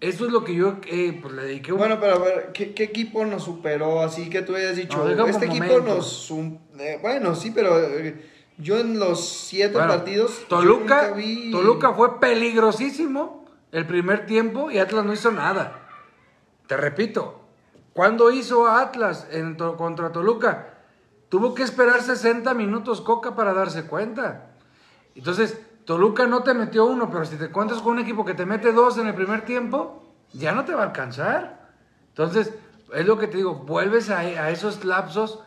Eso 0.00 0.26
es 0.26 0.32
lo 0.32 0.42
que 0.42 0.54
yo 0.54 0.78
eh, 0.88 1.16
pues, 1.22 1.32
le 1.34 1.42
dediqué 1.44 1.72
un... 1.72 1.78
Bueno, 1.78 1.98
pero 2.00 2.16
a 2.16 2.18
ver, 2.18 2.50
¿qué, 2.52 2.74
qué 2.74 2.82
equipo 2.84 3.24
nos 3.24 3.44
superó? 3.44 4.02
Así 4.02 4.28
que 4.28 4.42
tú 4.42 4.56
hayas 4.56 4.74
dicho, 4.76 4.98
No, 5.14 5.26
este 5.26 5.46
equipo 5.46 5.64
momentos. 5.64 6.28
nos... 6.30 6.80
eh, 6.80 6.98
bueno, 7.00 7.36
sí, 7.36 7.52
pero 7.54 7.78
eh, 7.80 8.20
yo 8.58 8.78
en 8.78 8.98
los 8.98 9.28
siete 9.28 9.74
Bueno, 9.74 9.88
partidos... 9.88 10.46
Toluca, 10.48 11.10
vi- 11.12 11.50
Toluca 11.50 11.92
fue 11.92 12.20
peligrosísimo 12.20 13.44
el 13.72 13.86
primer 13.86 14.26
tiempo 14.26 14.70
y 14.70 14.78
Atlas 14.78 15.04
no 15.04 15.12
hizo 15.12 15.30
nada. 15.30 15.80
Te 16.66 16.76
repito, 16.76 17.40
¿cuándo 17.92 18.30
hizo 18.30 18.66
Atlas 18.68 19.26
en 19.30 19.56
to- 19.56 19.76
contra 19.76 20.12
Toluca? 20.12 20.74
Tuvo 21.28 21.54
que 21.54 21.62
esperar 21.62 22.02
60 22.02 22.52
minutos 22.54 23.00
Coca 23.00 23.34
para 23.34 23.54
darse 23.54 23.84
cuenta. 23.86 24.50
Entonces, 25.14 25.58
Toluca 25.84 26.26
no 26.26 26.42
te 26.42 26.54
metió 26.54 26.84
uno, 26.84 27.10
pero 27.10 27.24
si 27.24 27.36
te 27.36 27.50
cuentas 27.50 27.78
con 27.80 27.94
un 27.94 27.98
equipo 28.00 28.24
que 28.24 28.34
te 28.34 28.46
mete 28.46 28.72
dos 28.72 28.98
en 28.98 29.06
el 29.08 29.14
primer 29.14 29.44
tiempo, 29.44 30.02
ya 30.32 30.52
no 30.52 30.64
te 30.64 30.74
va 30.74 30.82
a 30.82 30.86
alcanzar. 30.86 31.70
Entonces, 32.08 32.52
es 32.94 33.06
lo 33.06 33.18
que 33.18 33.26
te 33.26 33.38
digo, 33.38 33.54
vuelves 33.54 34.10
a, 34.10 34.18
a 34.20 34.50
esos 34.50 34.84
lapsos 34.84 35.40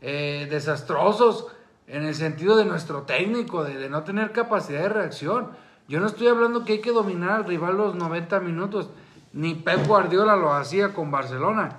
eh, 0.00 0.46
desastrosos 0.50 1.46
en 1.88 2.04
el 2.04 2.14
sentido 2.14 2.56
de 2.56 2.66
nuestro 2.66 3.02
técnico, 3.02 3.64
de, 3.64 3.88
no 3.88 4.04
tener 4.04 4.32
capacidad 4.32 4.82
de 4.82 4.88
reacción. 4.90 5.48
Yo 5.88 6.00
no 6.00 6.06
estoy 6.06 6.28
hablando 6.28 6.64
que 6.64 6.74
hay 6.74 6.80
que 6.80 6.92
dominar 6.92 7.30
al 7.30 7.44
rival 7.44 7.78
los 7.78 7.94
90 7.94 8.40
minutos, 8.40 8.90
ni 9.32 9.54
Pep 9.54 9.86
Guardiola 9.86 10.36
lo 10.36 10.52
hacía 10.52 10.92
con 10.92 11.10
Barcelona. 11.10 11.78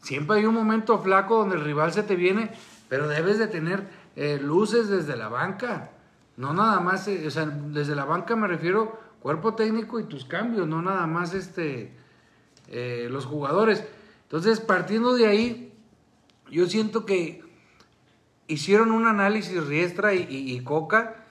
Siempre 0.00 0.38
hay 0.38 0.44
un 0.44 0.54
momento 0.54 0.98
flaco 0.98 1.38
donde 1.38 1.54
el 1.54 1.64
rival 1.64 1.92
se 1.92 2.02
te 2.02 2.16
viene, 2.16 2.50
pero 2.88 3.06
debes 3.06 3.38
de 3.38 3.46
tener 3.46 3.86
eh, 4.16 4.40
luces 4.42 4.88
desde 4.88 5.16
la 5.16 5.28
banca. 5.28 5.90
No 6.36 6.52
nada 6.52 6.80
más, 6.80 7.06
eh, 7.06 7.24
o 7.26 7.30
sea, 7.30 7.46
desde 7.46 7.94
la 7.94 8.04
banca 8.04 8.34
me 8.34 8.48
refiero 8.48 9.00
cuerpo 9.20 9.54
técnico 9.54 10.00
y 10.00 10.04
tus 10.04 10.24
cambios, 10.24 10.66
no 10.66 10.82
nada 10.82 11.06
más 11.06 11.32
este, 11.32 11.92
eh, 12.66 13.06
los 13.08 13.26
jugadores. 13.26 13.84
Entonces, 14.24 14.58
partiendo 14.58 15.14
de 15.14 15.28
ahí, 15.28 15.72
yo 16.50 16.66
siento 16.66 17.06
que 17.06 17.51
hicieron 18.52 18.92
un 18.92 19.06
análisis 19.06 19.64
Riestra 19.64 20.14
y, 20.14 20.60
Coca, 20.60 21.24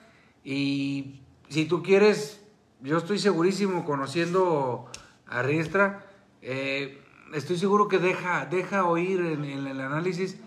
y 0.44 1.20
si 1.48 1.66
tú 1.66 1.82
quieres, 1.82 2.42
yo 2.80 2.98
estoy 2.98 3.18
segurísimo 3.18 3.84
conociendo 3.84 4.86
a 5.26 5.42
Riestra, 5.42 6.04
eh, 6.42 7.00
estoy 7.32 7.58
seguro 7.58 7.88
que 7.88 7.98
deja, 7.98 8.46
deja 8.46 8.84
oír 8.84 9.20
en, 9.20 9.44
el 9.44 9.80
análisis, 9.80 10.38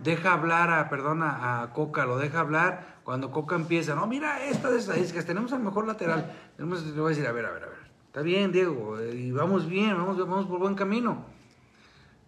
deja 0.00 0.32
hablar 0.32 0.70
a, 0.70 0.88
perdona, 0.88 1.62
a 1.62 1.72
Coca, 1.72 2.06
lo 2.06 2.18
deja 2.18 2.40
hablar 2.40 3.00
cuando 3.04 3.30
Coca 3.30 3.56
empieza, 3.56 3.94
no, 3.94 4.06
mira, 4.06 4.44
estas 4.46 4.72
estadísticas, 4.72 5.26
tenemos 5.26 5.52
al 5.52 5.60
mejor 5.60 5.86
lateral, 5.86 6.32
tenemos, 6.56 6.84
le 6.86 6.92
voy 6.92 7.12
a 7.12 7.14
decir, 7.14 7.26
a 7.26 7.32
ver, 7.32 7.46
a 7.46 7.50
ver, 7.50 7.64
a 7.64 7.66
ver, 7.66 7.78
está 8.06 8.22
bien, 8.22 8.52
Diego, 8.52 8.96
y 9.02 9.32
vamos 9.32 9.68
bien, 9.68 9.96
vamos, 9.96 10.18
vamos 10.18 10.46
por 10.46 10.58
buen 10.58 10.74
camino. 10.74 11.24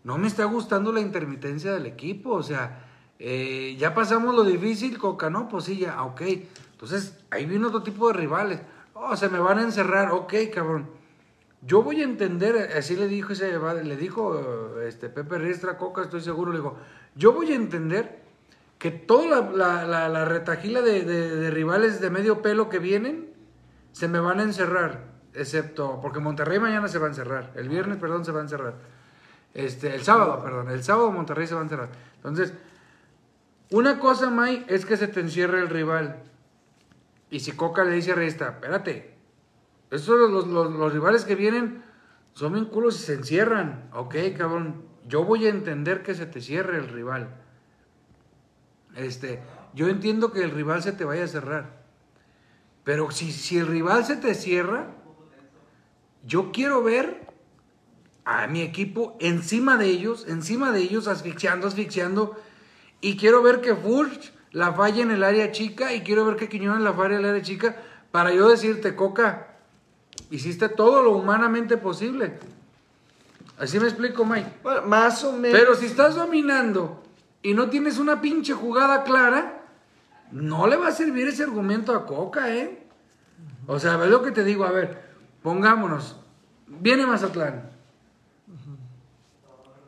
No 0.03 0.19
me 0.19 0.27
está 0.27 0.45
gustando 0.45 0.93
la 0.93 1.01
intermitencia 1.01 1.73
del 1.73 1.87
equipo, 1.87 2.33
o 2.33 2.43
sea, 2.43 2.84
eh, 3.19 3.77
ya 3.79 3.95
pasamos 3.95 4.35
lo 4.35 4.45
difícil, 4.45 4.99
Coca, 4.99 5.31
¿no? 5.31 5.49
Pues 5.49 5.65
sí, 5.65 5.79
ya, 5.79 6.03
ok. 6.03 6.23
Entonces, 6.73 7.19
ahí 7.31 7.47
viene 7.47 7.67
otro 7.67 7.83
tipo 7.83 8.09
de 8.09 8.15
rivales. 8.15 8.61
Oh, 8.95 9.17
se 9.17 9.29
me 9.29 9.39
van 9.39 9.59
a 9.59 9.63
encerrar, 9.63 10.13
ok, 10.13 10.35
cabrón. 10.53 10.89
Yo 11.63 11.83
voy 11.83 12.03
a 12.03 12.05
entender, 12.05 12.73
así 12.77 12.95
le 12.95 13.09
dijo 13.09 13.33
ese, 13.33 13.59
le 13.59 13.97
dijo 13.97 14.79
este 14.83 15.09
Pepe 15.09 15.39
Riestra 15.39 15.79
Coca, 15.79 16.03
estoy 16.03 16.21
seguro, 16.21 16.53
le 16.53 16.59
dijo, 16.59 16.77
yo 17.15 17.33
voy 17.33 17.53
a 17.53 17.55
entender 17.55 18.23
que 18.79 18.91
toda 18.91 19.41
la, 19.51 19.87
la, 19.87 20.09
la, 20.11 20.25
retajila 20.27 20.83
de, 20.83 21.05
de, 21.05 21.51
rivales 21.51 22.03
de 22.03 22.11
medio 22.11 22.43
pelo 22.43 22.69
que 22.69 22.79
vienen 22.79 23.33
se 23.93 24.09
me 24.09 24.21
van 24.21 24.41
a 24.41 24.43
encerrar, 24.43 25.07
excepto, 25.33 26.01
porque 26.03 26.21
Monterrey 26.21 26.59
mañana 26.59 26.87
se 26.89 26.99
va 26.99 27.07
a 27.07 27.09
encerrar, 27.09 27.53
el 27.55 27.71
viernes, 27.71 27.97
perdón, 27.97 28.27
se 28.27 28.33
va 28.33 28.41
a 28.41 28.43
encerrar. 28.43 28.75
Este, 29.55 29.95
el 29.95 30.03
sábado, 30.03 30.43
perdón, 30.43 30.69
el 30.71 30.83
sábado 30.83 31.11
Monterrey 31.13 31.47
se 31.47 31.55
va 31.55 31.61
a 31.61 31.65
encerrar. 31.65 31.89
Entonces, 32.17 32.53
una 33.71 33.99
cosa, 33.99 34.31
May, 34.31 34.65
es 34.69 34.85
que 34.85 34.97
se 34.97 35.09
te 35.09 35.21
encierre 35.21 35.61
el 35.61 35.69
rival. 35.69 36.23
Y 37.31 37.41
si 37.41 37.53
Coca 37.53 37.85
le 37.85 37.97
dice 37.97 38.13
a 38.13 38.15
Resta, 38.15 38.49
espérate, 38.51 39.15
estos 39.91 40.31
los, 40.31 40.47
los, 40.47 40.73
los, 40.73 40.93
rivales 40.93 41.25
que 41.25 41.35
vienen 41.35 41.83
son 42.33 42.53
bien 42.53 42.67
culos 42.67 43.01
y 43.01 43.05
se 43.05 43.15
encierran. 43.15 43.89
Ok, 43.93 44.15
cabrón, 44.37 44.85
yo 45.07 45.25
voy 45.25 45.47
a 45.47 45.51
entender 45.51 46.03
que 46.03 46.15
se 46.15 46.27
te 46.27 46.41
cierre 46.41 46.79
el 46.79 46.89
rival. 46.89 47.35
Este, 48.97 49.43
yo 49.75 49.89
entiendo 49.89 50.33
que 50.33 50.43
el 50.43 50.51
rival 50.51 50.83
se 50.83 50.93
te 50.93 51.05
vaya 51.05 51.25
a 51.25 51.29
cerrar. 51.29 51.85
Pero 52.85 53.11
si, 53.11 53.33
si 53.33 53.59
el 53.59 53.67
rival 53.67 54.05
se 54.05 54.17
te 54.17 54.35
cierra, 54.35 54.89
yo 56.25 56.53
quiero 56.53 56.83
ver 56.83 57.27
a 58.25 58.47
mi 58.47 58.63
equipo 58.63 59.17
encima 59.21 59.77
de 59.77 59.87
ellos, 59.87 60.27
encima 60.29 60.73
de 60.73 60.81
ellos, 60.81 61.09
asfixiando, 61.09 61.67
asfixiando. 61.67 62.37
Y 63.05 63.19
quiero 63.19 63.43
ver 63.43 63.61
que 63.61 63.77
Furch 63.77 64.33
la 64.53 64.73
falle 64.73 65.03
en 65.03 65.11
el 65.11 65.23
área 65.23 65.53
chica 65.53 65.93
y 65.93 66.01
quiero 66.01 66.25
ver 66.25 66.37
que 66.37 66.49
Quiñones 66.49 66.81
la 66.81 66.95
falle 66.95 67.17
en 67.17 67.21
el 67.21 67.27
área 67.27 67.43
chica 67.43 67.77
para 68.11 68.33
yo 68.33 68.49
decirte, 68.49 68.97
Coca, 68.97 69.59
hiciste 70.31 70.71
todo 70.71 71.03
lo 71.03 71.11
humanamente 71.11 71.77
posible. 71.77 72.39
Así 73.59 73.79
me 73.79 73.89
explico, 73.89 74.25
Mike. 74.25 74.49
más 74.87 75.23
o 75.23 75.33
menos. 75.33 75.61
Pero 75.61 75.75
si 75.75 75.85
estás 75.85 76.15
dominando 76.15 77.03
y 77.43 77.53
no 77.53 77.69
tienes 77.69 77.99
una 77.99 78.23
pinche 78.23 78.55
jugada 78.55 79.05
clara, 79.05 79.61
no 80.33 80.67
le 80.67 80.77
va 80.77 80.89
a 80.89 80.93
servir 80.93 81.29
ese 81.29 81.43
argumento 81.43 81.95
a 81.95 82.07
Coca, 82.07 82.55
¿eh? 82.55 82.87
O 83.67 83.79
sea, 83.79 83.99
ves 83.99 84.09
lo 84.09 84.23
que 84.23 84.31
te 84.31 84.45
digo, 84.45 84.65
a 84.65 84.71
ver, 84.71 85.11
pongámonos. 85.43 86.17
Viene 86.67 87.05
Mazatlán. 87.05 87.69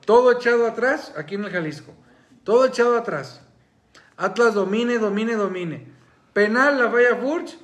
Todo 0.05 0.33
echado 0.33 0.67
atrás, 0.67 1.15
aquí 1.17 1.37
en 1.37 1.45
el 1.45 1.51
Jalisco. 1.51 1.95
Todo 2.47 2.65
echado 2.65 2.97
atrás. 2.97 3.41
Atlas 4.17 4.55
domine, 4.55 4.99
domine, 4.99 5.35
domine. 5.35 5.89
Penal 6.33 6.79
la 6.79 6.87
vaya 6.87 7.17
Furch 7.17 7.59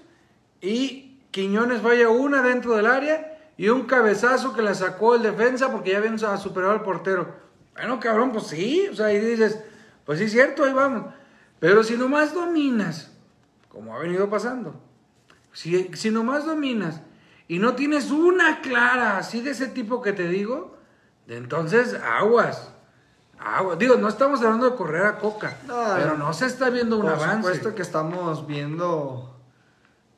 y 0.60 1.20
Quiñones 1.30 1.82
vaya 1.82 2.08
una 2.08 2.42
dentro 2.42 2.74
del 2.74 2.86
área 2.86 3.38
y 3.56 3.68
un 3.68 3.84
cabezazo 3.84 4.52
que 4.52 4.60
la 4.60 4.74
sacó 4.74 5.14
el 5.14 5.22
defensa 5.22 5.70
porque 5.70 5.92
ya 5.92 5.98
habían 5.98 6.18
superado 6.18 6.72
al 6.72 6.82
portero. 6.82 7.32
Bueno, 7.74 8.00
cabrón, 8.00 8.32
pues 8.32 8.48
sí. 8.48 8.88
O 8.90 8.94
sea, 8.96 9.12
y 9.12 9.20
dices, 9.20 9.62
pues 10.04 10.18
sí 10.18 10.24
es 10.24 10.32
cierto, 10.32 10.64
ahí 10.64 10.72
vamos. 10.72 11.14
Pero 11.60 11.84
si 11.84 11.96
nomás 11.96 12.34
dominas, 12.34 13.12
como 13.68 13.94
ha 13.94 14.00
venido 14.00 14.28
pasando, 14.28 14.82
si, 15.52 15.94
si 15.94 16.10
nomás 16.10 16.44
dominas 16.44 17.02
y 17.46 17.60
no 17.60 17.76
tienes 17.76 18.10
una 18.10 18.60
clara 18.62 19.18
así 19.18 19.42
de 19.42 19.52
ese 19.52 19.68
tipo 19.68 20.02
que 20.02 20.12
te 20.12 20.26
digo, 20.26 20.76
entonces, 21.28 21.94
aguas. 21.94 22.71
Aguas. 23.44 23.78
Digo, 23.78 23.96
no 23.96 24.08
estamos 24.08 24.40
hablando 24.42 24.70
de 24.70 24.76
correr 24.76 25.06
a 25.06 25.18
coca, 25.18 25.56
pero 25.96 26.16
no 26.16 26.32
se 26.32 26.46
está 26.46 26.70
viendo 26.70 26.98
un 26.98 27.08
avance. 27.08 27.24
Por 27.24 27.36
supuesto 27.36 27.74
que 27.74 27.82
estamos 27.82 28.46
viendo 28.46 29.36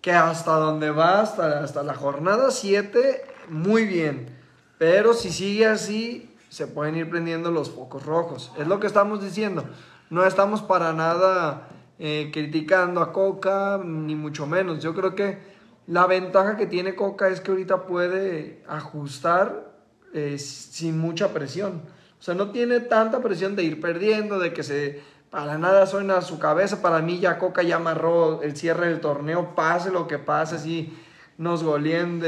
que 0.00 0.12
hasta 0.12 0.52
donde 0.52 0.90
va, 0.90 1.22
hasta, 1.22 1.60
hasta 1.60 1.82
la 1.82 1.94
jornada 1.94 2.50
7, 2.50 3.24
muy 3.48 3.86
bien. 3.86 4.36
Pero 4.78 5.14
si 5.14 5.32
sigue 5.32 5.66
así, 5.66 6.36
se 6.50 6.66
pueden 6.66 6.96
ir 6.96 7.08
prendiendo 7.08 7.50
los 7.50 7.70
focos 7.70 8.04
rojos. 8.04 8.52
Es 8.58 8.66
lo 8.66 8.80
que 8.80 8.86
estamos 8.86 9.22
diciendo. 9.22 9.64
No 10.10 10.24
estamos 10.24 10.62
para 10.62 10.92
nada 10.92 11.68
eh, 11.98 12.30
criticando 12.32 13.00
a 13.00 13.12
Coca, 13.12 13.80
ni 13.82 14.14
mucho 14.14 14.46
menos. 14.46 14.82
Yo 14.82 14.94
creo 14.94 15.14
que 15.14 15.38
la 15.86 16.06
ventaja 16.06 16.56
que 16.56 16.66
tiene 16.66 16.94
Coca 16.94 17.28
es 17.28 17.40
que 17.40 17.50
ahorita 17.50 17.86
puede 17.86 18.62
ajustar 18.68 19.72
eh, 20.12 20.38
sin 20.38 20.98
mucha 20.98 21.32
presión. 21.32 21.82
O 22.24 22.26
sea, 22.26 22.34
no 22.34 22.52
tiene 22.52 22.80
tanta 22.80 23.20
presión 23.20 23.54
de 23.54 23.64
ir 23.64 23.82
perdiendo, 23.82 24.38
de 24.38 24.54
que 24.54 24.62
se 24.62 25.02
para 25.28 25.58
nada 25.58 25.84
suena 25.84 26.22
su 26.22 26.38
cabeza. 26.38 26.80
Para 26.80 27.02
mí 27.02 27.20
ya 27.20 27.38
Coca 27.38 27.62
ya 27.62 27.76
amarró 27.76 28.40
el 28.40 28.56
cierre 28.56 28.88
del 28.88 29.02
torneo, 29.02 29.54
pase 29.54 29.90
lo 29.90 30.08
que 30.08 30.18
pase, 30.18 30.56
así 30.56 30.98
nos 31.36 31.62
goleen. 31.62 32.22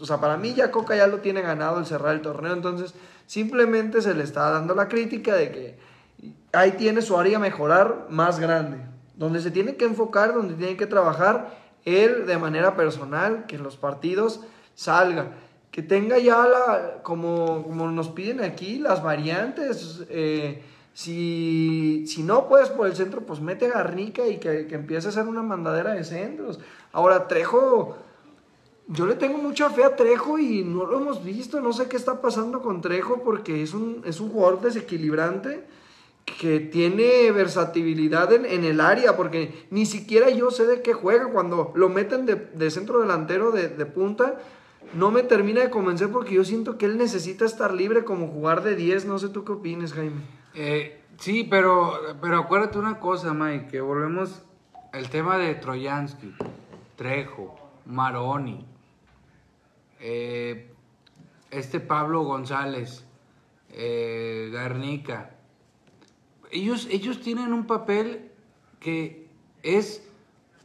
o 0.00 0.06
sea, 0.06 0.22
para 0.22 0.38
mí 0.38 0.54
ya 0.54 0.70
Coca 0.70 0.96
ya 0.96 1.06
lo 1.06 1.18
tiene 1.18 1.42
ganado 1.42 1.78
el 1.78 1.84
cerrar 1.84 2.14
el 2.14 2.22
torneo. 2.22 2.54
Entonces, 2.54 2.94
simplemente 3.26 4.00
se 4.00 4.14
le 4.14 4.24
está 4.24 4.48
dando 4.48 4.74
la 4.74 4.88
crítica 4.88 5.34
de 5.34 5.50
que 5.50 5.78
ahí 6.54 6.70
tiene 6.70 7.02
su 7.02 7.18
área 7.18 7.38
mejorar 7.38 8.06
más 8.08 8.40
grande. 8.40 8.78
Donde 9.16 9.42
se 9.42 9.50
tiene 9.50 9.76
que 9.76 9.84
enfocar, 9.84 10.32
donde 10.32 10.54
tiene 10.54 10.78
que 10.78 10.86
trabajar 10.86 11.58
él 11.84 12.24
de 12.24 12.38
manera 12.38 12.74
personal, 12.74 13.44
que 13.46 13.56
en 13.56 13.64
los 13.64 13.76
partidos 13.76 14.40
salga 14.74 15.26
que 15.72 15.82
tenga 15.82 16.18
ya 16.18 16.46
la, 16.46 17.02
como, 17.02 17.62
como 17.64 17.90
nos 17.90 18.10
piden 18.10 18.40
aquí, 18.44 18.78
las 18.78 19.02
variantes. 19.02 20.04
Eh, 20.10 20.62
si, 20.92 22.04
si, 22.06 22.22
no 22.22 22.46
puedes 22.46 22.68
por 22.68 22.86
el 22.86 22.94
centro, 22.94 23.22
pues 23.22 23.40
mete 23.40 23.66
a 23.66 23.70
Garnica 23.70 24.28
y 24.28 24.36
que, 24.36 24.66
que, 24.66 24.74
empiece 24.74 25.06
a 25.06 25.10
hacer 25.10 25.26
una 25.26 25.42
mandadera 25.42 25.94
de 25.94 26.04
centros. 26.04 26.60
Ahora, 26.92 27.26
Trejo, 27.26 27.96
yo 28.86 29.06
le 29.06 29.14
tengo 29.14 29.38
mucha 29.38 29.70
fe 29.70 29.82
a 29.82 29.96
Trejo 29.96 30.38
y 30.38 30.62
no 30.62 30.84
lo 30.84 31.00
hemos 31.00 31.24
visto. 31.24 31.58
No 31.62 31.72
sé 31.72 31.88
qué 31.88 31.96
está 31.96 32.20
pasando 32.20 32.60
con 32.60 32.82
Trejo 32.82 33.22
porque 33.24 33.62
es 33.62 33.72
un, 33.72 34.02
es 34.04 34.20
un 34.20 34.28
jugador 34.30 34.60
desequilibrante 34.60 35.64
que 36.38 36.60
tiene 36.60 37.32
versatilidad 37.32 38.30
en, 38.34 38.44
en, 38.44 38.64
el 38.64 38.78
área, 38.78 39.16
porque 39.16 39.66
ni 39.70 39.86
siquiera 39.86 40.28
yo 40.28 40.50
sé 40.50 40.66
de 40.66 40.82
qué 40.82 40.92
juega. 40.92 41.32
Cuando 41.32 41.72
lo 41.74 41.88
meten 41.88 42.26
de, 42.26 42.34
de 42.34 42.70
centro 42.70 43.00
delantero, 43.00 43.52
de, 43.52 43.68
de 43.68 43.86
punta, 43.86 44.38
no 44.94 45.10
me 45.10 45.22
termina 45.22 45.60
de 45.60 45.70
convencer 45.70 46.10
porque 46.10 46.34
yo 46.34 46.44
siento 46.44 46.78
que 46.78 46.86
él 46.86 46.98
necesita 46.98 47.44
estar 47.44 47.72
libre 47.72 48.04
como 48.04 48.28
jugar 48.28 48.62
de 48.62 48.76
10. 48.76 49.06
No 49.06 49.18
sé 49.18 49.28
tú 49.28 49.44
qué 49.44 49.52
opinas, 49.52 49.92
Jaime. 49.92 50.20
Eh, 50.54 51.02
sí, 51.18 51.44
pero, 51.44 51.98
pero 52.20 52.38
acuérdate 52.38 52.78
una 52.78 52.98
cosa, 53.00 53.32
Mike, 53.32 53.68
que 53.68 53.80
volvemos 53.80 54.42
al 54.92 55.08
tema 55.08 55.38
de 55.38 55.54
Troyansky, 55.54 56.34
Trejo, 56.96 57.56
Maroni, 57.86 58.66
eh, 60.00 60.70
este 61.50 61.80
Pablo 61.80 62.22
González, 62.24 63.06
eh, 63.70 64.50
Garnica. 64.52 65.36
Ellos, 66.50 66.86
ellos 66.90 67.20
tienen 67.22 67.54
un 67.54 67.66
papel 67.66 68.30
que 68.78 69.28
es 69.62 70.06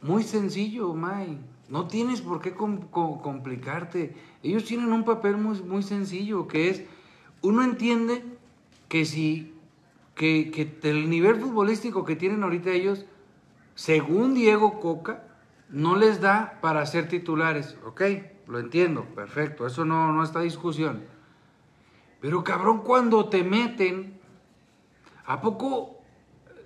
muy 0.02 0.22
sencillo, 0.22 0.92
Mike. 0.92 1.40
No 1.68 1.86
tienes 1.86 2.22
por 2.22 2.40
qué 2.40 2.54
complicarte. 2.54 4.16
Ellos 4.42 4.64
tienen 4.64 4.92
un 4.92 5.04
papel 5.04 5.36
muy, 5.36 5.60
muy 5.62 5.82
sencillo, 5.82 6.48
que 6.48 6.70
es, 6.70 6.84
uno 7.42 7.62
entiende 7.62 8.24
que 8.88 9.04
si, 9.04 9.54
que, 10.14 10.50
que 10.50 10.88
el 10.88 11.10
nivel 11.10 11.36
futbolístico 11.36 12.04
que 12.04 12.16
tienen 12.16 12.42
ahorita 12.42 12.70
ellos, 12.70 13.04
según 13.74 14.34
Diego 14.34 14.80
Coca, 14.80 15.24
no 15.68 15.96
les 15.96 16.20
da 16.20 16.58
para 16.62 16.86
ser 16.86 17.08
titulares. 17.08 17.76
Ok, 17.84 18.02
lo 18.46 18.58
entiendo, 18.58 19.04
perfecto, 19.14 19.66
eso 19.66 19.84
no, 19.84 20.12
no 20.12 20.22
está 20.22 20.40
discusión. 20.40 21.04
Pero 22.20 22.42
cabrón, 22.42 22.82
cuando 22.82 23.28
te 23.28 23.44
meten, 23.44 24.18
¿a 25.26 25.40
poco 25.40 25.98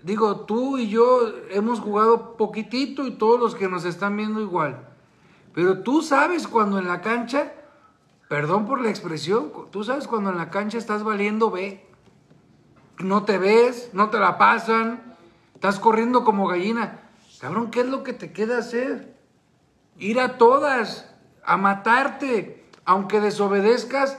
digo, 0.03 0.41
tú 0.41 0.79
y 0.79 0.89
yo 0.89 1.33
hemos 1.51 1.81
jugado 1.81 2.37
poquitito 2.37 3.07
y 3.07 3.13
todos 3.13 3.41
los 3.41 3.55
que 3.55 3.69
nos 3.69 3.85
están 3.85 4.17
viendo 4.17 4.41
igual. 4.41 4.89
Pero 5.55 5.81
tú 5.81 6.03
sabes 6.03 6.49
cuando 6.49 6.79
en 6.79 6.89
la 6.89 7.03
cancha, 7.03 7.53
perdón 8.29 8.67
por 8.67 8.81
la 8.81 8.91
expresión, 8.91 9.53
tú 9.71 9.85
sabes 9.85 10.09
cuando 10.09 10.31
en 10.31 10.39
la 10.39 10.51
cancha 10.51 10.79
estás 10.79 11.03
valiendo 11.03 11.51
ve. 11.51 11.87
No 12.99 13.25
te 13.25 13.39
ves, 13.39 13.91
no 13.93 14.11
te 14.11 14.19
la 14.19 14.39
pasan, 14.39 15.17
estás 15.55 15.79
corriendo 15.79 16.25
como 16.25 16.47
gallina. 16.47 17.01
Cabrón, 17.41 17.71
¿qué 17.71 17.81
es 17.81 17.87
lo 17.87 18.03
que 18.03 18.13
te 18.13 18.33
queda 18.33 18.59
hacer? 18.59 19.17
Ir 19.99 20.21
a 20.21 20.39
todas, 20.39 21.13
a 21.45 21.57
matarte, 21.57 22.65
aunque 22.85 23.21
desobedezcas 23.21 24.19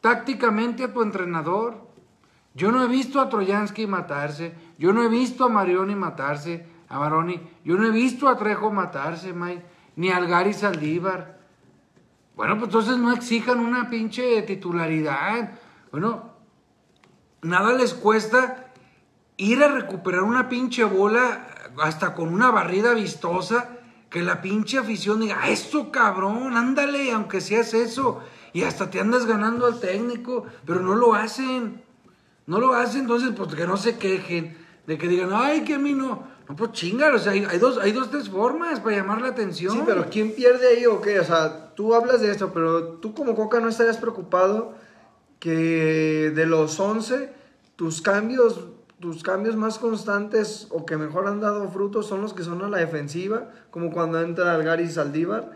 tácticamente 0.00 0.84
a 0.84 0.92
tu 0.92 1.02
entrenador. 1.02 1.88
Yo 2.54 2.72
no 2.72 2.82
he 2.82 2.88
visto 2.88 3.20
a 3.20 3.28
Troyansky 3.28 3.86
matarse, 3.86 4.54
yo 4.78 4.92
no 4.92 5.02
he 5.02 5.08
visto 5.08 5.44
a 5.44 5.48
Marioni 5.48 5.94
matarse, 5.94 6.66
a 6.88 6.98
Maroni, 6.98 7.40
yo 7.64 7.76
no 7.76 7.86
he 7.86 7.90
visto 7.90 8.28
a 8.28 8.36
Trejo 8.36 8.70
matarse, 8.70 9.32
Mike 9.32 9.73
ni 9.96 10.10
al 10.10 10.26
Gary 10.26 10.52
Saldívar. 10.52 11.38
Bueno, 12.36 12.54
pues 12.54 12.66
entonces 12.66 12.98
no 12.98 13.12
exijan 13.12 13.60
una 13.60 13.88
pinche 13.90 14.42
titularidad. 14.42 15.52
Bueno, 15.92 16.32
nada 17.42 17.72
les 17.74 17.94
cuesta 17.94 18.72
ir 19.36 19.62
a 19.62 19.68
recuperar 19.68 20.22
una 20.22 20.48
pinche 20.48 20.84
bola 20.84 21.46
hasta 21.82 22.14
con 22.14 22.32
una 22.32 22.50
barrida 22.50 22.94
vistosa 22.94 23.78
que 24.10 24.22
la 24.22 24.40
pinche 24.40 24.78
afición 24.78 25.20
diga, 25.20 25.48
eso 25.48 25.90
cabrón, 25.90 26.56
ándale, 26.56 27.12
aunque 27.12 27.40
seas 27.40 27.74
eso. 27.74 28.22
Y 28.52 28.62
hasta 28.62 28.88
te 28.88 29.00
andas 29.00 29.26
ganando 29.26 29.66
al 29.66 29.80
técnico, 29.80 30.44
pero 30.64 30.80
no 30.80 30.94
lo 30.94 31.14
hacen. 31.14 31.82
No 32.46 32.60
lo 32.60 32.74
hacen, 32.74 33.02
entonces 33.02 33.30
pues 33.36 33.54
que 33.54 33.66
no 33.66 33.76
se 33.76 33.98
quejen, 33.98 34.56
de 34.86 34.98
que 34.98 35.08
digan, 35.08 35.30
ay, 35.32 35.64
que 35.64 35.74
a 35.74 35.78
mí 35.78 35.94
no, 35.94 36.22
No, 36.48 36.56
pues 36.56 36.72
chingalo, 36.72 37.16
o 37.16 37.18
sea, 37.18 37.32
hay, 37.32 37.44
hay 37.44 37.58
dos, 37.58 37.78
hay 37.78 37.92
dos, 37.92 38.10
tres 38.10 38.28
formas 38.28 38.80
para 38.80 38.96
llamar 38.96 39.20
la 39.22 39.28
atención. 39.28 39.72
Sí, 39.72 39.82
pero 39.86 40.10
¿quién 40.10 40.32
pierde 40.32 40.68
ahí 40.68 40.86
o 40.86 41.00
qué? 41.00 41.18
O 41.18 41.24
sea, 41.24 41.74
tú 41.74 41.94
hablas 41.94 42.20
de 42.20 42.30
esto, 42.30 42.52
pero 42.52 42.84
tú 42.98 43.14
como 43.14 43.34
Coca 43.34 43.60
no 43.60 43.68
estarías 43.68 43.96
preocupado 43.96 44.74
que 45.38 46.32
de 46.34 46.46
los 46.46 46.78
11, 46.78 47.32
tus 47.76 48.02
cambios, 48.02 48.60
tus 49.00 49.22
cambios 49.22 49.56
más 49.56 49.78
constantes 49.78 50.68
o 50.70 50.84
que 50.84 50.96
mejor 50.96 51.26
han 51.26 51.40
dado 51.40 51.68
frutos 51.70 52.06
son 52.06 52.20
los 52.20 52.34
que 52.34 52.42
son 52.42 52.62
a 52.62 52.68
la 52.68 52.78
defensiva, 52.78 53.50
como 53.70 53.90
cuando 53.90 54.20
entra 54.20 54.54
Algari 54.54 54.84
y 54.84 54.90
Saldívar. 54.90 55.52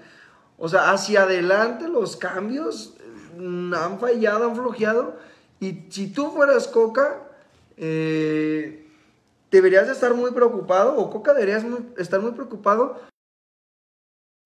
O 0.59 0.69
sea, 0.69 0.91
hacia 0.91 1.23
adelante 1.23 1.89
los 1.89 2.17
cambios 2.17 2.95
mm, 3.39 3.75
han 3.75 4.01
fallado, 4.01 4.49
han 4.49 4.57
flojeado. 4.57 5.17
Y 5.61 5.85
si 5.91 6.09
tú 6.09 6.33
fueras 6.33 6.67
Coca, 6.69 7.29
eh, 7.77 8.88
deberías 9.51 9.87
de 9.87 9.93
estar 9.93 10.15
muy 10.15 10.31
preocupado, 10.33 10.97
o 10.97 11.11
Coca 11.11 11.33
deberías 11.35 11.65
muy- 11.65 11.87
estar 11.97 12.21
muy 12.21 12.33
preocupado. 12.33 13.01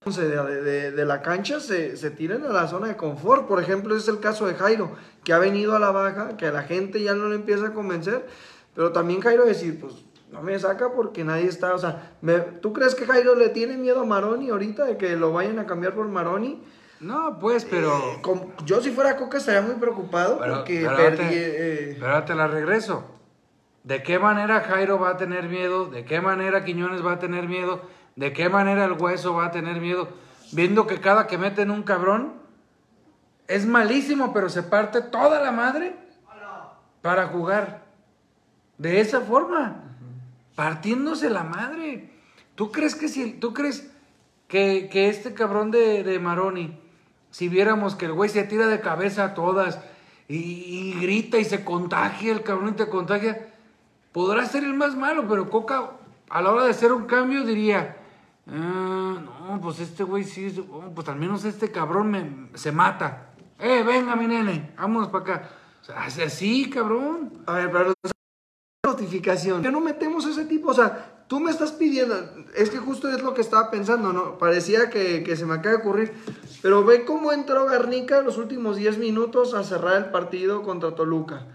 De, 0.04 0.62
de- 0.62 0.90
de 0.90 1.04
la 1.04 1.22
cancha 1.22 1.60
se, 1.60 1.96
se 1.96 2.10
tiran 2.10 2.44
a 2.44 2.48
la 2.48 2.66
zona 2.66 2.88
de 2.88 2.96
confort. 2.96 3.46
Por 3.46 3.62
ejemplo, 3.62 3.94
es 3.96 4.08
el 4.08 4.18
caso 4.18 4.46
de 4.46 4.54
Jairo, 4.54 4.90
que 5.22 5.32
ha 5.32 5.38
venido 5.38 5.76
a 5.76 5.78
la 5.78 5.92
baja, 5.92 6.36
que 6.36 6.46
a 6.46 6.52
la 6.52 6.64
gente 6.64 7.00
ya 7.00 7.14
no 7.14 7.28
le 7.28 7.36
empieza 7.36 7.68
a 7.68 7.72
convencer. 7.72 8.26
Pero 8.74 8.90
también 8.90 9.20
Jairo 9.20 9.44
decir, 9.44 9.78
pues 9.80 9.94
no 10.32 10.42
me 10.42 10.58
saca 10.58 10.90
porque 10.92 11.22
nadie 11.22 11.46
está. 11.46 11.72
O 11.74 11.78
sea, 11.78 12.16
me- 12.20 12.40
¿tú 12.40 12.72
crees 12.72 12.96
que 12.96 13.06
Jairo 13.06 13.36
le 13.36 13.50
tiene 13.50 13.76
miedo 13.76 14.00
a 14.00 14.04
Maroni 14.04 14.50
ahorita 14.50 14.84
de 14.86 14.96
que 14.96 15.14
lo 15.14 15.32
vayan 15.32 15.60
a 15.60 15.66
cambiar 15.66 15.94
por 15.94 16.08
Maroni? 16.08 16.60
No, 16.98 17.38
pues, 17.38 17.64
pero. 17.64 17.96
Eh, 17.96 18.20
yo 18.64 18.80
si 18.80 18.90
fuera 18.90 19.16
Coca 19.16 19.38
estaría 19.38 19.60
muy 19.62 19.76
preocupado 19.76 20.38
Pero, 20.40 20.54
porque 20.56 20.80
pero 20.84 20.96
perdí. 20.96 21.16
te- 21.28 21.90
eh, 21.90 21.96
pero 22.00 22.06
ahora 22.12 22.24
te 22.24 22.34
la 22.34 22.48
regreso. 22.48 23.04
¿De 23.84 24.02
qué 24.02 24.18
manera 24.18 24.60
Jairo 24.60 24.98
va 24.98 25.10
a 25.10 25.16
tener 25.16 25.48
miedo? 25.48 25.86
¿De 25.86 26.04
qué 26.04 26.20
manera 26.20 26.64
Quiñones 26.64 27.04
va 27.04 27.12
a 27.12 27.18
tener 27.18 27.48
miedo? 27.48 27.82
¿De 28.14 28.32
qué 28.32 28.48
manera 28.48 28.84
el 28.84 28.92
hueso 28.92 29.34
va 29.34 29.46
a 29.46 29.50
tener 29.50 29.80
miedo? 29.80 30.08
Viendo 30.52 30.86
que 30.86 31.00
cada 31.00 31.26
que 31.26 31.38
meten 31.38 31.70
un 31.70 31.82
cabrón 31.82 32.34
es 33.48 33.66
malísimo, 33.66 34.32
pero 34.32 34.48
se 34.48 34.62
parte 34.62 35.00
toda 35.00 35.40
la 35.40 35.50
madre 35.50 35.96
para 37.00 37.26
jugar. 37.26 37.82
De 38.78 39.00
esa 39.00 39.20
forma. 39.20 39.82
Partiéndose 40.54 41.28
la 41.30 41.42
madre. 41.42 42.10
¿Tú 42.54 42.70
crees 42.70 42.94
que 42.94 43.08
si 43.08 43.32
tú 43.32 43.52
crees 43.52 43.90
que, 44.46 44.88
que 44.92 45.08
este 45.08 45.34
cabrón 45.34 45.70
de, 45.70 46.04
de 46.04 46.18
Maroni, 46.18 46.78
si 47.30 47.48
viéramos 47.48 47.96
que 47.96 48.04
el 48.04 48.12
güey 48.12 48.28
se 48.28 48.44
tira 48.44 48.68
de 48.68 48.80
cabeza 48.80 49.24
a 49.24 49.34
todas 49.34 49.80
y, 50.28 50.36
y 50.36 51.00
grita 51.00 51.38
y 51.38 51.44
se 51.44 51.64
contagia, 51.64 52.32
el 52.32 52.42
cabrón 52.42 52.70
y 52.70 52.72
te 52.72 52.88
contagia, 52.88 53.51
podrá 54.12 54.46
ser 54.46 54.64
el 54.64 54.74
más 54.74 54.96
malo, 54.96 55.26
pero 55.28 55.50
Coca 55.50 55.90
a 56.28 56.42
la 56.42 56.50
hora 56.50 56.64
de 56.64 56.70
hacer 56.70 56.92
un 56.92 57.04
cambio 57.04 57.44
diría, 57.44 57.96
"Ah, 58.46 59.16
no, 59.48 59.60
pues 59.60 59.80
este 59.80 60.04
güey 60.04 60.24
sí, 60.24 60.54
oh, 60.70 60.90
pues 60.94 61.08
al 61.08 61.16
menos 61.16 61.44
este 61.44 61.70
cabrón 61.70 62.10
me, 62.10 62.48
se 62.54 62.72
mata. 62.72 63.34
Eh, 63.58 63.82
venga 63.82 64.16
mi 64.16 64.26
nene, 64.26 64.74
vámonos 64.76 65.08
para 65.08 65.24
acá. 65.24 65.50
O 65.80 65.84
sea, 65.84 66.04
hace 66.04 66.24
así, 66.24 66.70
cabrón. 66.70 67.42
A 67.46 67.54
ver, 67.54 67.70
pero 67.70 67.92
notificación. 68.84 69.62
Ya 69.62 69.70
no 69.70 69.80
metemos 69.80 70.26
ese 70.26 70.44
tipo, 70.44 70.70
o 70.70 70.74
sea, 70.74 71.24
tú 71.28 71.38
me 71.38 71.50
estás 71.50 71.72
pidiendo, 71.72 72.16
es 72.54 72.68
que 72.68 72.78
justo 72.78 73.08
es 73.08 73.22
lo 73.22 73.32
que 73.32 73.40
estaba 73.40 73.70
pensando, 73.70 74.12
¿no? 74.12 74.38
Parecía 74.38 74.90
que, 74.90 75.22
que 75.22 75.36
se 75.36 75.46
me 75.46 75.54
acaba 75.54 75.76
de 75.76 75.82
ocurrir, 75.82 76.12
pero 76.62 76.84
ve 76.84 77.04
cómo 77.04 77.32
entró 77.32 77.64
Garnica 77.66 78.22
los 78.22 78.38
últimos 78.38 78.76
10 78.76 78.98
minutos 78.98 79.54
a 79.54 79.62
cerrar 79.62 79.96
el 79.96 80.10
partido 80.10 80.62
contra 80.62 80.94
Toluca. 80.94 81.46